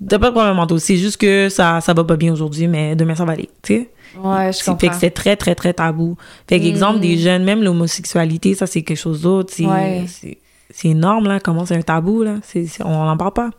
T'as 0.08 0.18
pas 0.20 0.28
de 0.28 0.32
problème 0.36 0.56
mental, 0.56 0.80
c'est 0.80 0.98
juste 0.98 1.18
que 1.18 1.50
ça, 1.50 1.80
ça 1.82 1.94
va 1.94 2.04
pas 2.04 2.16
bien 2.16 2.34
aujourd'hui, 2.34 2.68
mais 2.68 2.96
demain 2.96 3.14
ça 3.16 3.26
va 3.26 3.34
aller, 3.34 3.50
tu 3.62 3.74
sais. 3.76 3.90
Ouais, 4.22 4.52
je 4.52 4.60
comprends. 4.64 4.80
Fait 4.80 4.88
que 4.90 4.96
c'est 4.96 5.12
très, 5.12 5.36
très, 5.36 5.54
très 5.56 5.74
tabou. 5.74 6.18
Fait 6.48 6.60
que, 6.60 6.66
exemple, 6.66 7.00
des 7.00 7.18
jeunes, 7.18 7.44
même 7.44 7.62
l'homosexualité, 7.64 8.56
ça 8.56 8.66
c'est 8.68 8.82
quelque 8.82 8.98
chose 8.98 9.22
d'autre. 9.22 9.54
C'est 9.56 9.66
Ouais. 9.66 10.06
énorme, 10.84 11.28
là. 11.28 11.40
Comment 11.40 11.66
c'est 11.66 11.76
un 11.76 11.82
tabou, 11.82 12.24
là. 12.24 12.36
On 12.84 13.06
n'en 13.06 13.18
parle 13.18 13.34
pas. 13.34 13.50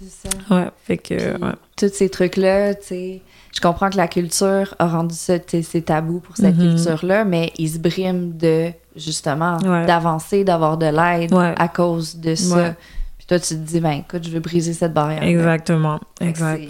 C'est 0.00 0.28
ça. 0.30 0.54
Ouais. 0.54 0.68
Fait 0.84 0.96
que. 0.98 1.14
Puis, 1.34 1.42
ouais. 1.42 1.52
Tous 1.76 1.88
ces 1.92 2.08
trucs-là, 2.08 2.74
tu 2.74 2.86
sais. 2.86 3.22
Je 3.54 3.60
comprends 3.60 3.88
que 3.90 3.96
la 3.96 4.08
culture 4.08 4.74
a 4.78 4.86
rendu 4.86 5.14
ça, 5.14 5.38
tu 5.38 5.44
sais, 5.50 5.62
c'est 5.62 5.80
tabou 5.82 6.20
pour 6.20 6.36
cette 6.36 6.56
Mhm. 6.56 6.74
culture-là, 6.76 7.24
mais 7.24 7.52
ils 7.58 7.70
se 7.70 7.78
briment 7.78 8.36
de, 8.36 8.70
justement, 8.94 9.58
Ouais. 9.58 9.86
d'avancer, 9.86 10.44
d'avoir 10.44 10.76
de 10.76 10.86
l'aide 10.86 11.32
Ouais. 11.32 11.54
à 11.56 11.68
cause 11.68 12.16
de 12.16 12.34
ça. 12.34 12.56
Ouais. 12.56 12.74
Puis 13.16 13.26
toi, 13.26 13.38
tu 13.40 13.48
te 13.54 13.60
dis, 13.60 13.80
ben 13.80 13.92
écoute, 13.92 14.24
je 14.24 14.30
veux 14.30 14.40
briser 14.40 14.72
cette 14.74 14.92
barrière. 14.92 15.22
Exactement. 15.22 15.98
Exact. 16.20 16.62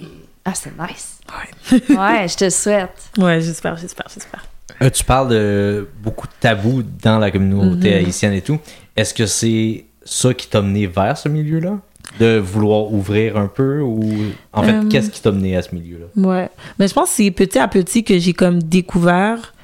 Ah, 0.45 0.55
c'est 0.55 0.72
nice. 0.79 1.18
Ouais. 1.29 1.97
Ouais, 1.97 2.29
je 2.29 2.37
te 2.37 2.49
souhaite. 2.49 3.11
Ouais, 3.18 3.41
j'espère, 3.41 3.76
j'espère, 3.76 4.07
j'espère. 4.12 4.45
Euh, 4.81 4.89
tu 4.91 5.05
parles 5.05 5.29
de 5.31 5.89
beaucoup 6.03 6.26
de 6.29 6.33
tabous 6.41 6.83
dans 7.03 7.18
la 7.18 7.31
communauté 7.31 7.91
Mhm. 7.91 7.97
haïtienne 8.07 8.33
et 8.33 8.43
tout. 8.43 8.59
Est-ce 8.97 9.12
que 9.12 9.26
c'est 9.26 9.85
ça 10.05 10.33
qui 10.33 10.47
t'a 10.49 10.62
mené 10.62 10.87
vers 10.87 11.18
ce 11.18 11.29
milieu-là? 11.29 11.79
De 12.19 12.39
vouloir 12.39 12.93
ouvrir 12.93 13.37
un 13.37 13.47
peu 13.47 13.81
ou 13.81 14.03
en 14.53 14.62
fait, 14.62 14.73
Euh, 14.73 14.89
qu'est-ce 14.89 15.11
qui 15.11 15.21
t'a 15.23 15.31
mené 15.31 15.57
à 15.57 15.62
ce 15.62 15.75
milieu-là? 15.75 16.07
Ouais. 16.16 16.49
Mais 16.79 16.89
je 16.89 16.95
pense 16.95 17.11
que 17.11 17.16
c'est 17.16 17.31
petit 17.31 17.59
à 17.59 17.69
petit 17.69 18.03
que 18.05 18.19
j'ai 18.19 18.33
comme 18.33 18.62
découvert. 18.62 19.55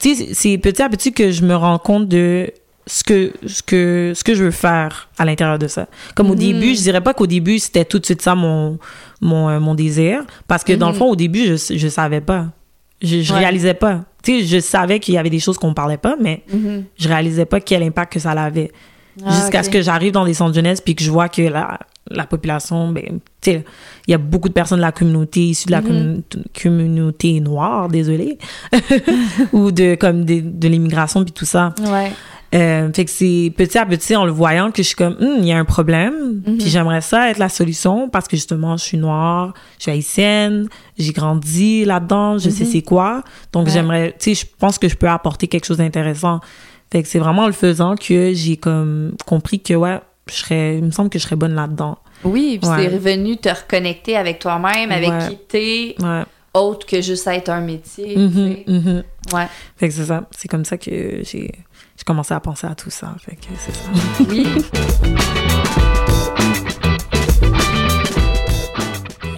Tu 0.00 0.14
sais, 0.14 0.28
c'est- 0.32 0.58
petit 0.58 0.80
à 0.82 0.88
petit 0.88 1.12
que 1.12 1.30
je 1.30 1.44
me 1.44 1.54
rends 1.54 1.78
compte 1.78 2.08
de 2.08 2.50
ce 2.86 3.04
que, 3.04 3.32
ce 3.46 3.62
que, 3.62 4.12
ce 4.14 4.24
que 4.24 4.34
je 4.34 4.44
veux 4.44 4.50
faire 4.50 5.08
à 5.18 5.24
l'intérieur 5.26 5.58
de 5.58 5.66
ça. 5.68 5.88
Comme 6.14 6.30
au 6.30 6.34
Mhm. 6.34 6.38
début, 6.38 6.74
je 6.74 6.80
dirais 6.80 7.02
pas 7.02 7.12
qu'au 7.12 7.26
début, 7.26 7.58
c'était 7.58 7.84
tout 7.84 7.98
de 7.98 8.04
suite 8.06 8.22
ça 8.22 8.34
mon, 8.34 8.78
mon, 9.20 9.48
euh, 9.50 9.60
mon 9.60 9.74
désir. 9.74 10.22
Parce 10.46 10.64
que 10.64 10.72
dans 10.72 10.86
le 10.88 10.92
Mhm. 10.94 10.98
fond, 10.98 11.10
au 11.10 11.16
début, 11.16 11.44
je, 11.44 11.76
je 11.76 11.88
savais 11.88 12.20
pas. 12.22 12.46
Je, 13.02 13.20
je 13.20 13.32
Ouais. 13.34 13.40
réalisais 13.40 13.74
pas. 13.74 14.04
Tu 14.22 14.40
sais, 14.40 14.46
je 14.46 14.60
savais 14.60 14.98
qu'il 15.00 15.14
y 15.14 15.18
avait 15.18 15.30
des 15.30 15.38
choses 15.40 15.58
qu'on 15.58 15.74
parlait 15.74 15.98
pas, 15.98 16.16
mais 16.20 16.42
Mhm. 16.52 16.84
je 16.98 17.08
réalisais 17.08 17.44
pas 17.44 17.60
quel 17.60 17.82
impact 17.82 18.14
que 18.14 18.18
ça 18.20 18.30
avait. 18.30 18.72
Ah, 19.26 19.30
Jusqu'à 19.32 19.62
ce 19.64 19.70
que 19.70 19.82
j'arrive 19.82 20.12
dans 20.12 20.24
des 20.24 20.34
centres 20.34 20.54
jeunesse 20.54 20.80
puis 20.80 20.94
que 20.94 21.02
je 21.02 21.10
vois 21.10 21.28
que 21.28 21.42
la, 21.42 21.80
la 22.10 22.24
population, 22.26 22.90
ben, 22.90 23.20
tu 23.40 23.50
sais, 23.52 23.64
il 24.06 24.10
y 24.10 24.14
a 24.14 24.18
beaucoup 24.18 24.48
de 24.48 24.54
personnes 24.54 24.78
de 24.78 24.82
la 24.82 24.92
communauté, 24.92 25.40
issues 25.40 25.66
de 25.66 25.72
la 25.72 25.80
Mhm. 25.80 25.86
commun- 25.88 26.22
communauté 26.62 27.40
noire, 27.40 27.88
désolé, 27.88 28.38
ou 29.52 29.70
de, 29.70 29.94
comme, 29.94 30.24
de, 30.24 30.40
de 30.40 30.68
l'immigration 30.68 31.24
puis 31.24 31.32
tout 31.32 31.44
ça. 31.44 31.74
Ouais. 31.86 32.12
Euh, 32.54 32.90
fait 32.94 33.04
que 33.04 33.10
c'est 33.10 33.52
petit 33.54 33.76
à 33.76 33.84
petit 33.84 34.16
en 34.16 34.24
le 34.24 34.32
voyant 34.32 34.70
que 34.70 34.82
je 34.82 34.86
suis 34.88 34.96
comme 34.96 35.16
Hum, 35.20 35.36
il 35.40 35.44
y 35.46 35.52
a 35.52 35.58
un 35.58 35.66
problème 35.66 36.40
Mhm. 36.46 36.56
puis 36.56 36.68
j'aimerais 36.70 37.02
ça 37.02 37.28
être 37.30 37.36
la 37.36 37.50
solution 37.50 38.08
parce 38.08 38.26
que 38.26 38.38
justement 38.38 38.78
je 38.78 38.84
suis 38.84 38.96
noire 38.96 39.52
je 39.76 39.82
suis 39.82 39.92
haïtienne 39.92 40.66
j'ai 40.96 41.12
grandi 41.12 41.84
là-dedans 41.84 42.38
je 42.38 42.48
sais 42.48 42.64
Mhm. 42.64 42.70
c'est 42.70 42.80
quoi 42.80 43.22
donc 43.52 43.66
Ouais. 43.66 43.72
j'aimerais 43.74 44.16
tu 44.18 44.34
sais 44.34 44.46
je 44.46 44.50
pense 44.58 44.78
que 44.78 44.88
je 44.88 44.94
peux 44.96 45.10
apporter 45.10 45.46
quelque 45.46 45.66
chose 45.66 45.76
d'intéressant 45.76 46.40
fait 46.90 47.02
que 47.02 47.08
c'est 47.10 47.18
vraiment 47.18 47.42
en 47.42 47.46
le 47.48 47.52
faisant 47.52 47.96
que 47.96 48.32
j'ai 48.32 48.56
comme 48.56 49.12
compris 49.26 49.60
que 49.60 49.74
ouais 49.74 50.00
je 50.30 50.36
serais 50.36 50.78
il 50.78 50.84
me 50.84 50.90
semble 50.90 51.10
que 51.10 51.18
je 51.18 51.24
serais 51.24 51.36
bonne 51.36 51.54
là-dedans 51.54 51.98
Oui, 52.24 52.58
puis 52.60 52.68
Ouais. 52.70 52.76
c'est 52.88 52.88
revenu 52.94 53.36
te 53.36 53.48
reconnecter 53.48 54.16
avec 54.16 54.38
toi-même, 54.38 54.90
avec 54.92 55.10
Ouais. 55.10 55.28
qui 55.28 55.36
t'es, 55.48 55.94
ouais 56.04 56.24
autre 56.54 56.86
que 56.86 57.00
juste 57.00 57.26
être 57.28 57.50
un 57.50 57.60
métier. 57.60 58.14
tu 58.14 58.18
Mhm, 58.20 58.32
sais. 58.32 58.64
mhm. 58.66 59.04
Ouais. 59.32 59.46
fait 59.76 59.88
que 59.88 59.94
c'est 59.94 60.06
ça 60.06 60.24
c'est 60.36 60.48
comme 60.48 60.64
ça 60.64 60.76
que 60.78 60.90
j'ai 60.90 61.52
j'ai 61.96 62.04
commencé 62.06 62.32
à 62.34 62.40
penser 62.40 62.66
à 62.66 62.74
tout 62.74 62.90
ça 62.90 63.14
fait 63.20 63.36
que 63.36 63.46
c'est 63.56 63.74
ça 63.74 63.88
Oui. 64.28 64.46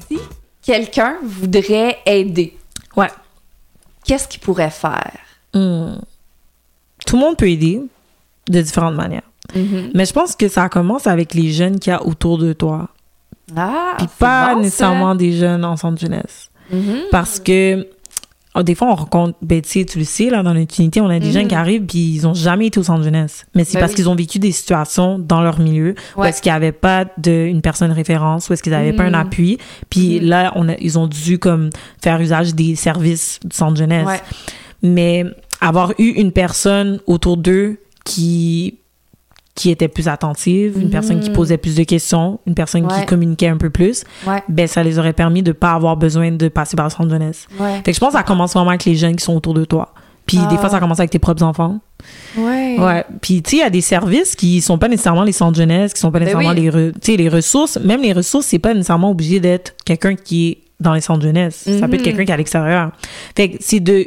si 0.08 0.18
quelqu'un 0.62 1.16
voudrait 1.22 1.98
aider, 2.06 2.56
ouais 2.96 3.08
qu'est-ce 4.04 4.28
qu'il 4.28 4.40
pourrait 4.40 4.70
faire? 4.70 5.18
Hmm. 5.52 5.96
tout 7.06 7.16
le 7.16 7.20
monde 7.20 7.36
peut 7.36 7.48
aider 7.50 7.80
de 8.48 8.60
différentes 8.62 8.94
manières 8.94 9.22
Mhm. 9.54 9.90
Mais 9.94 10.04
je 10.04 10.12
pense 10.12 10.36
que 10.36 10.48
ça 10.48 10.68
commence 10.68 11.06
avec 11.06 11.34
les 11.34 11.50
jeunes 11.52 11.78
qu'il 11.78 11.92
y 11.92 11.94
a 11.94 12.04
autour 12.04 12.38
de 12.38 12.52
toi. 12.52 12.88
Ah, 13.56 13.94
Puis 13.98 14.06
pas 14.18 14.50
bon, 14.50 14.56
ça. 14.58 14.62
nécessairement 14.62 15.14
des 15.14 15.32
jeunes 15.32 15.64
en 15.64 15.76
centre 15.76 16.00
jeunesse. 16.00 16.50
Mhm. 16.72 17.00
Parce 17.10 17.40
que 17.40 17.86
oh, 18.54 18.62
des 18.62 18.74
fois, 18.76 18.88
on 18.92 18.94
rencontre, 18.94 19.36
ben, 19.42 19.60
tu 19.60 19.84
le 19.96 20.04
sais, 20.04 20.30
là, 20.30 20.42
dans 20.44 20.54
notre 20.54 20.78
unité, 20.80 21.00
on 21.00 21.08
a 21.08 21.18
des 21.18 21.26
Mhm. 21.28 21.32
jeunes 21.32 21.48
qui 21.48 21.54
arrivent 21.56 21.84
puis 21.84 21.98
ils 22.14 22.26
ont 22.28 22.34
jamais 22.34 22.66
été 22.66 22.78
au 22.78 22.82
centre 22.84 23.02
jeunesse. 23.02 23.44
Mais 23.54 23.64
c'est 23.64 23.74
Ben 23.74 23.80
parce 23.80 23.92
oui. 23.92 23.96
qu'ils 23.96 24.08
ont 24.08 24.14
vécu 24.14 24.38
des 24.38 24.52
situations 24.52 25.18
dans 25.18 25.40
leur 25.42 25.58
milieu 25.58 25.94
où 26.16 26.20
Ouais. 26.20 26.28
est-ce 26.28 26.42
qu'il 26.42 26.50
n'y 26.52 26.56
avait 26.56 26.70
pas 26.72 27.06
de, 27.18 27.30
une 27.46 27.60
personne 27.62 27.90
référence, 27.92 28.48
où 28.48 28.52
est-ce 28.52 28.62
qu'ils 28.62 28.72
n'avaient 28.72 28.92
pas 28.92 29.04
un 29.04 29.08
Mhm. 29.10 29.14
appui. 29.14 29.58
Puis 29.88 30.20
là, 30.20 30.52
on 30.54 30.68
a, 30.68 30.74
ils 30.78 30.98
ont 30.98 31.06
dû 31.08 31.38
comme 31.40 31.70
faire 32.02 32.20
usage 32.20 32.54
des 32.54 32.76
services 32.76 33.40
du 33.44 33.56
centre 33.56 33.76
jeunesse. 33.76 34.06
Ouais. 34.06 34.20
Mais 34.82 35.24
avoir 35.60 35.92
eu 35.98 36.08
une 36.10 36.30
personne 36.32 37.00
autour 37.06 37.36
d'eux 37.36 37.78
qui 38.04 38.78
qui 39.60 39.70
était 39.70 39.88
plus 39.88 40.08
attentive, 40.08 40.78
une 40.80 40.88
personne 40.90 41.20
qui 41.20 41.28
posait 41.30 41.58
plus 41.58 41.74
de 41.74 41.82
questions, 41.84 42.40
une 42.46 42.54
personne 42.54 42.86
Ouais. 42.86 43.00
qui 43.00 43.06
communiquait 43.06 43.48
un 43.48 43.58
peu 43.58 43.68
plus, 43.68 44.04
Ouais. 44.26 44.42
ben 44.48 44.66
ça 44.66 44.82
les 44.82 44.98
aurait 44.98 45.12
permis 45.12 45.42
de 45.42 45.52
pas 45.52 45.72
avoir 45.72 45.96
besoin 45.96 46.30
de 46.32 46.48
passer 46.48 46.76
par 46.76 46.86
le 46.86 46.90
centre 46.90 47.10
jeunesse. 47.10 47.46
Ouais. 47.58 47.76
Fait 47.84 47.90
que 47.90 47.92
je 47.92 48.00
pense 48.00 48.12
que 48.12 48.16
ça 48.18 48.22
commence 48.22 48.54
vraiment 48.54 48.70
avec 48.70 48.84
les 48.86 48.94
jeunes 48.96 49.16
qui 49.16 49.24
sont 49.24 49.34
autour 49.36 49.52
de 49.54 49.64
toi. 49.66 49.92
Puis 50.26 50.38
des 50.38 50.44
Ah. 50.54 50.58
fois, 50.58 50.68
ça 50.70 50.80
commence 50.80 50.98
avec 51.00 51.10
tes 51.10 51.18
propres 51.18 51.42
enfants. 51.42 51.80
Ouais. 52.38 52.76
Ouais. 52.78 53.04
Puis 53.20 53.42
tu 53.42 53.50
sais, 53.50 53.56
il 53.56 53.60
y 53.60 53.62
a 53.62 53.70
des 53.70 53.80
services 53.80 54.34
qui 54.36 54.60
sont 54.60 54.78
pas 54.78 54.88
nécessairement 54.88 55.24
les 55.24 55.32
centres 55.32 55.58
jeunesse, 55.58 55.92
qui 55.92 56.00
sont 56.00 56.10
pas 56.10 56.18
Ben 56.20 56.26
nécessairement 56.26 56.54
oui. 56.58 56.70
les, 56.70 56.90
re- 56.90 57.16
les 57.16 57.28
ressources. 57.28 57.78
Même 57.78 58.00
les 58.02 58.12
ressources, 58.12 58.46
c'est 58.46 58.58
pas 58.58 58.72
nécessairement 58.72 59.10
obligé 59.10 59.40
d'être 59.40 59.74
quelqu'un 59.84 60.14
qui 60.14 60.48
est 60.48 60.58
dans 60.78 60.94
les 60.94 61.00
centres 61.02 61.22
jeunesse. 61.22 61.64
Ça 61.78 61.86
peut 61.88 61.94
être 61.94 62.00
Mhm. 62.00 62.02
quelqu'un 62.02 62.24
qui 62.24 62.30
est 62.30 62.34
à 62.34 62.36
l'extérieur. 62.38 62.92
Fait 63.36 63.50
que 63.50 63.56
c'est 63.60 63.80
de 63.80 64.06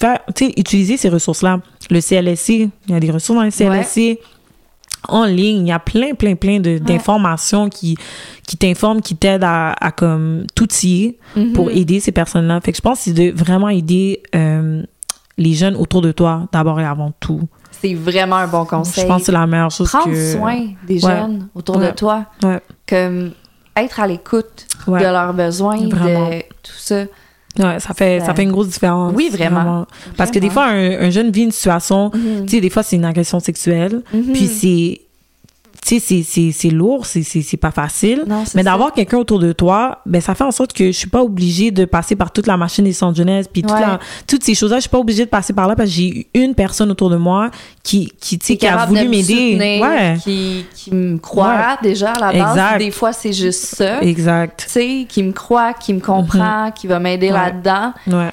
faire, 0.00 0.18
tu 0.34 0.46
sais, 0.46 0.52
utiliser 0.56 0.96
ces 0.96 1.08
ressources-là. 1.10 1.60
Le 1.90 2.00
CLSC, 2.00 2.70
il 2.88 2.92
y 2.92 2.96
a 2.96 3.00
des 3.00 3.10
ressources 3.10 3.38
dans 3.38 3.44
le 3.44 3.50
CLSC. 3.50 4.18
En 5.06 5.24
ligne, 5.24 5.66
il 5.66 5.68
y 5.68 5.72
a 5.72 5.78
plein, 5.78 6.14
plein, 6.14 6.34
plein 6.34 6.58
de- 6.60 6.78
d'informations 6.78 7.68
qui, 7.68 7.96
qui 8.46 8.56
t'informent, 8.56 9.00
qui 9.00 9.14
t'aident 9.16 9.44
à, 9.44 9.72
à 9.72 9.92
comme 9.92 10.44
t'outiller 10.54 11.18
Mhm. 11.36 11.52
pour 11.52 11.70
aider 11.70 12.00
ces 12.00 12.12
personnes-là. 12.12 12.60
Fait 12.60 12.72
que 12.72 12.76
je 12.76 12.82
pense 12.82 12.98
que 12.98 13.04
c'est 13.04 13.12
de 13.12 13.30
vraiment 13.36 13.68
aider 13.68 14.22
euh, 14.34 14.82
les 15.36 15.54
jeunes 15.54 15.76
autour 15.76 16.02
de 16.02 16.10
toi, 16.12 16.48
d'abord 16.52 16.80
et 16.80 16.84
avant 16.84 17.12
tout. 17.20 17.40
C'est 17.70 17.94
vraiment 17.94 18.36
un 18.36 18.48
bon 18.48 18.64
conseil. 18.64 19.04
Je 19.04 19.08
pense 19.08 19.20
que 19.20 19.26
c'est 19.26 19.32
la 19.32 19.46
meilleure 19.46 19.70
chose 19.70 19.88
Prendre 19.88 20.10
que... 20.10 20.32
soin 20.32 20.66
des 20.86 21.04
Ouais. 21.04 21.16
jeunes 21.16 21.46
autour 21.54 21.78
de 21.78 21.90
toi. 21.92 22.26
Comme 22.88 23.30
être 23.76 24.00
à 24.00 24.06
l'écoute 24.08 24.66
de 24.88 24.92
leurs 24.94 25.32
besoins, 25.32 25.76
Vraiment. 25.88 26.30
de 26.30 26.40
tout 26.62 26.72
ça. 26.76 27.04
Ouais, 27.58 27.80
ça 27.80 27.92
fait, 27.94 28.20
Ça- 28.20 28.34
fait 28.34 28.42
une 28.44 28.52
grosse 28.52 28.68
différence. 28.68 29.12
Oui, 29.16 29.30
vraiment. 29.32 29.86
Parce 30.16 30.30
que 30.30 30.38
des 30.38 30.50
fois, 30.50 30.66
un, 30.66 31.06
un 31.06 31.10
jeune 31.10 31.30
vit 31.30 31.42
une 31.42 31.50
situation, 31.52 32.10
Mhm. 32.14 32.46
tu 32.46 32.56
sais, 32.56 32.60
des 32.60 32.70
fois, 32.70 32.82
c'est 32.82 32.96
une 32.96 33.04
agression 33.04 33.40
sexuelle, 33.40 34.02
Mhm. 34.14 34.32
puis 34.32 34.46
c'est, 34.46 35.00
tu 35.88 36.00
sais, 36.00 36.52
c'est- 36.52 36.70
lourd, 36.70 37.06
c'est- 37.06 37.56
pas 37.56 37.70
facile. 37.70 38.24
Non, 38.26 38.44
Mais 38.54 38.62
d'avoir 38.62 38.92
quelqu'un 38.92 39.16
autour 39.18 39.38
de 39.38 39.52
toi, 39.52 40.00
ben 40.04 40.20
ça 40.20 40.34
fait 40.34 40.44
en 40.44 40.50
sorte 40.50 40.72
que 40.74 40.86
je 40.86 40.92
suis 40.92 41.08
pas 41.08 41.22
obligée 41.22 41.70
de 41.70 41.84
passer 41.86 42.14
par 42.14 42.30
toute 42.30 42.46
la 42.46 42.56
machine 42.56 42.84
des 42.84 42.92
centres 42.92 43.16
jeunesse, 43.16 43.48
puis 43.50 43.62
toute 43.62 43.72
Ouais. 43.72 43.80
la- 43.80 43.98
toutes 44.26 44.44
ces 44.44 44.54
choses-là, 44.54 44.76
je 44.76 44.82
suis 44.82 44.90
pas 44.90 44.98
obligée 44.98 45.24
de 45.24 45.30
passer 45.30 45.52
par 45.52 45.66
là 45.66 45.74
parce 45.74 45.88
que 45.88 45.94
j'ai 45.96 46.08
eu 46.08 46.26
une 46.34 46.54
personne 46.54 46.90
autour 46.90 47.08
de 47.10 47.16
moi 47.16 47.50
qui, 47.82 48.12
qui, 48.20 48.38
Qui 48.38 48.66
a 48.66 48.84
voulu 48.86 49.08
m'aider. 49.08 49.56
Ouais, 49.80 50.16
Qui, 50.22 50.66
qui 50.74 50.94
me 50.94 51.16
croit 51.18 51.78
déjà 51.82 52.12
à 52.12 52.32
la 52.32 52.32
base. 52.38 52.56
Exact. 52.56 52.78
Des 52.78 52.90
fois, 52.90 53.12
c'est 53.12 53.32
juste 53.32 53.64
ça. 53.76 54.02
exact. 54.02 54.64
Tu 54.66 54.70
sais, 54.70 55.06
qui 55.08 55.22
me 55.22 55.32
croit, 55.32 55.72
qui 55.72 55.94
me 55.94 56.00
comprend, 56.00 56.70
qui 56.70 56.86
va 56.86 56.98
m'aider 56.98 57.28
Mhm. 57.28 57.34
Là-dedans. 57.34 57.92
Ouais, 58.08 58.30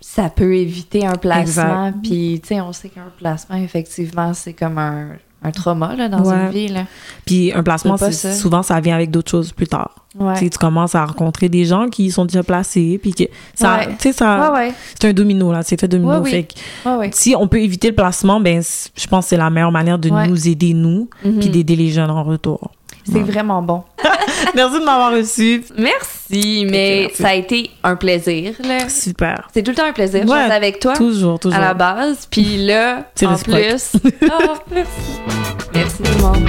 Ça 0.00 0.28
peut 0.30 0.54
éviter 0.54 1.04
un 1.06 1.16
placement. 1.16 1.92
Puis, 2.02 2.40
tu 2.42 2.48
sais, 2.54 2.60
on 2.60 2.72
sait 2.72 2.88
qu'un 2.88 3.10
placement, 3.18 3.56
effectivement, 3.56 4.32
c'est 4.34 4.52
comme 4.52 4.78
un, 4.78 5.08
un 5.44 5.50
trauma 5.50 5.94
là, 5.94 6.08
dans 6.08 6.22
Ouais. 6.28 6.34
une 6.46 6.50
vie. 6.50 6.68
Là. 6.68 6.84
puis 7.26 7.52
un 7.52 7.62
placement, 7.62 7.96
ça. 7.96 8.10
souvent, 8.12 8.62
ça 8.62 8.80
vient 8.80 8.94
avec 8.94 9.10
d'autres 9.10 9.30
choses 9.30 9.52
plus 9.52 9.66
tard. 9.68 9.94
Ouais. 10.18 10.38
Tu 10.38 10.58
commences 10.58 10.94
à 10.94 11.04
rencontrer 11.04 11.48
des 11.48 11.64
gens 11.64 11.88
qui 11.88 12.10
sont 12.10 12.24
déjà 12.24 12.42
placés, 12.42 12.98
puis 13.02 13.12
que 13.12 13.24
ça, 13.54 13.80
Ouais. 13.80 14.72
c'est 14.98 15.08
un 15.08 15.12
domino, 15.12 15.52
là, 15.52 15.62
c'est 15.62 15.78
fait 15.80 15.88
domino. 15.88 16.20
Oui. 16.20 16.30
Fait 16.30 16.42
que 16.44 17.16
si 17.16 17.34
on 17.36 17.48
peut 17.48 17.60
éviter 17.60 17.88
le 17.88 17.94
placement, 17.94 18.40
ben, 18.40 18.62
je 18.62 19.06
pense 19.08 19.24
que 19.26 19.28
c'est 19.30 19.36
la 19.36 19.50
meilleure 19.50 19.72
manière 19.72 19.98
de 19.98 20.08
nous 20.08 20.48
aider, 20.48 20.72
nous, 20.72 21.08
Mhm. 21.24 21.38
puis 21.40 21.48
d'aider 21.50 21.76
les 21.76 21.90
jeunes 21.90 22.10
en 22.10 22.22
retour. 22.22 22.70
C'est 23.10 23.20
vraiment 23.20 23.60
bon. 23.62 23.82
Merci 24.54 24.80
de 24.80 24.84
m'avoir 24.84 25.12
reçu. 25.12 25.62
Merci, 25.76 26.66
mais 26.70 27.02
merci. 27.06 27.22
ça 27.22 27.28
a 27.28 27.34
été 27.34 27.70
un 27.82 27.96
plaisir. 27.96 28.54
là. 28.62 28.88
Super. 28.88 29.48
C'est 29.52 29.62
tout 29.62 29.70
le 29.72 29.76
temps 29.76 29.86
un 29.86 29.92
plaisir 29.92 30.22
Ouais, 30.22 30.28
jaser 30.38 30.52
avec 30.54 30.80
toi 30.80 30.94
Toujours, 30.94 31.38
toujours. 31.38 31.56
à 31.58 31.60
la 31.60 31.74
base. 31.74 32.26
Puis 32.30 32.58
là, 32.64 33.04
C'est 33.14 33.26
en 33.26 33.36
plus. 33.36 33.92
Ah, 34.30 34.38
merci. 34.70 34.90
Merci 35.74 35.96
tout 36.02 36.10
le 36.16 36.22
monde. 36.22 36.48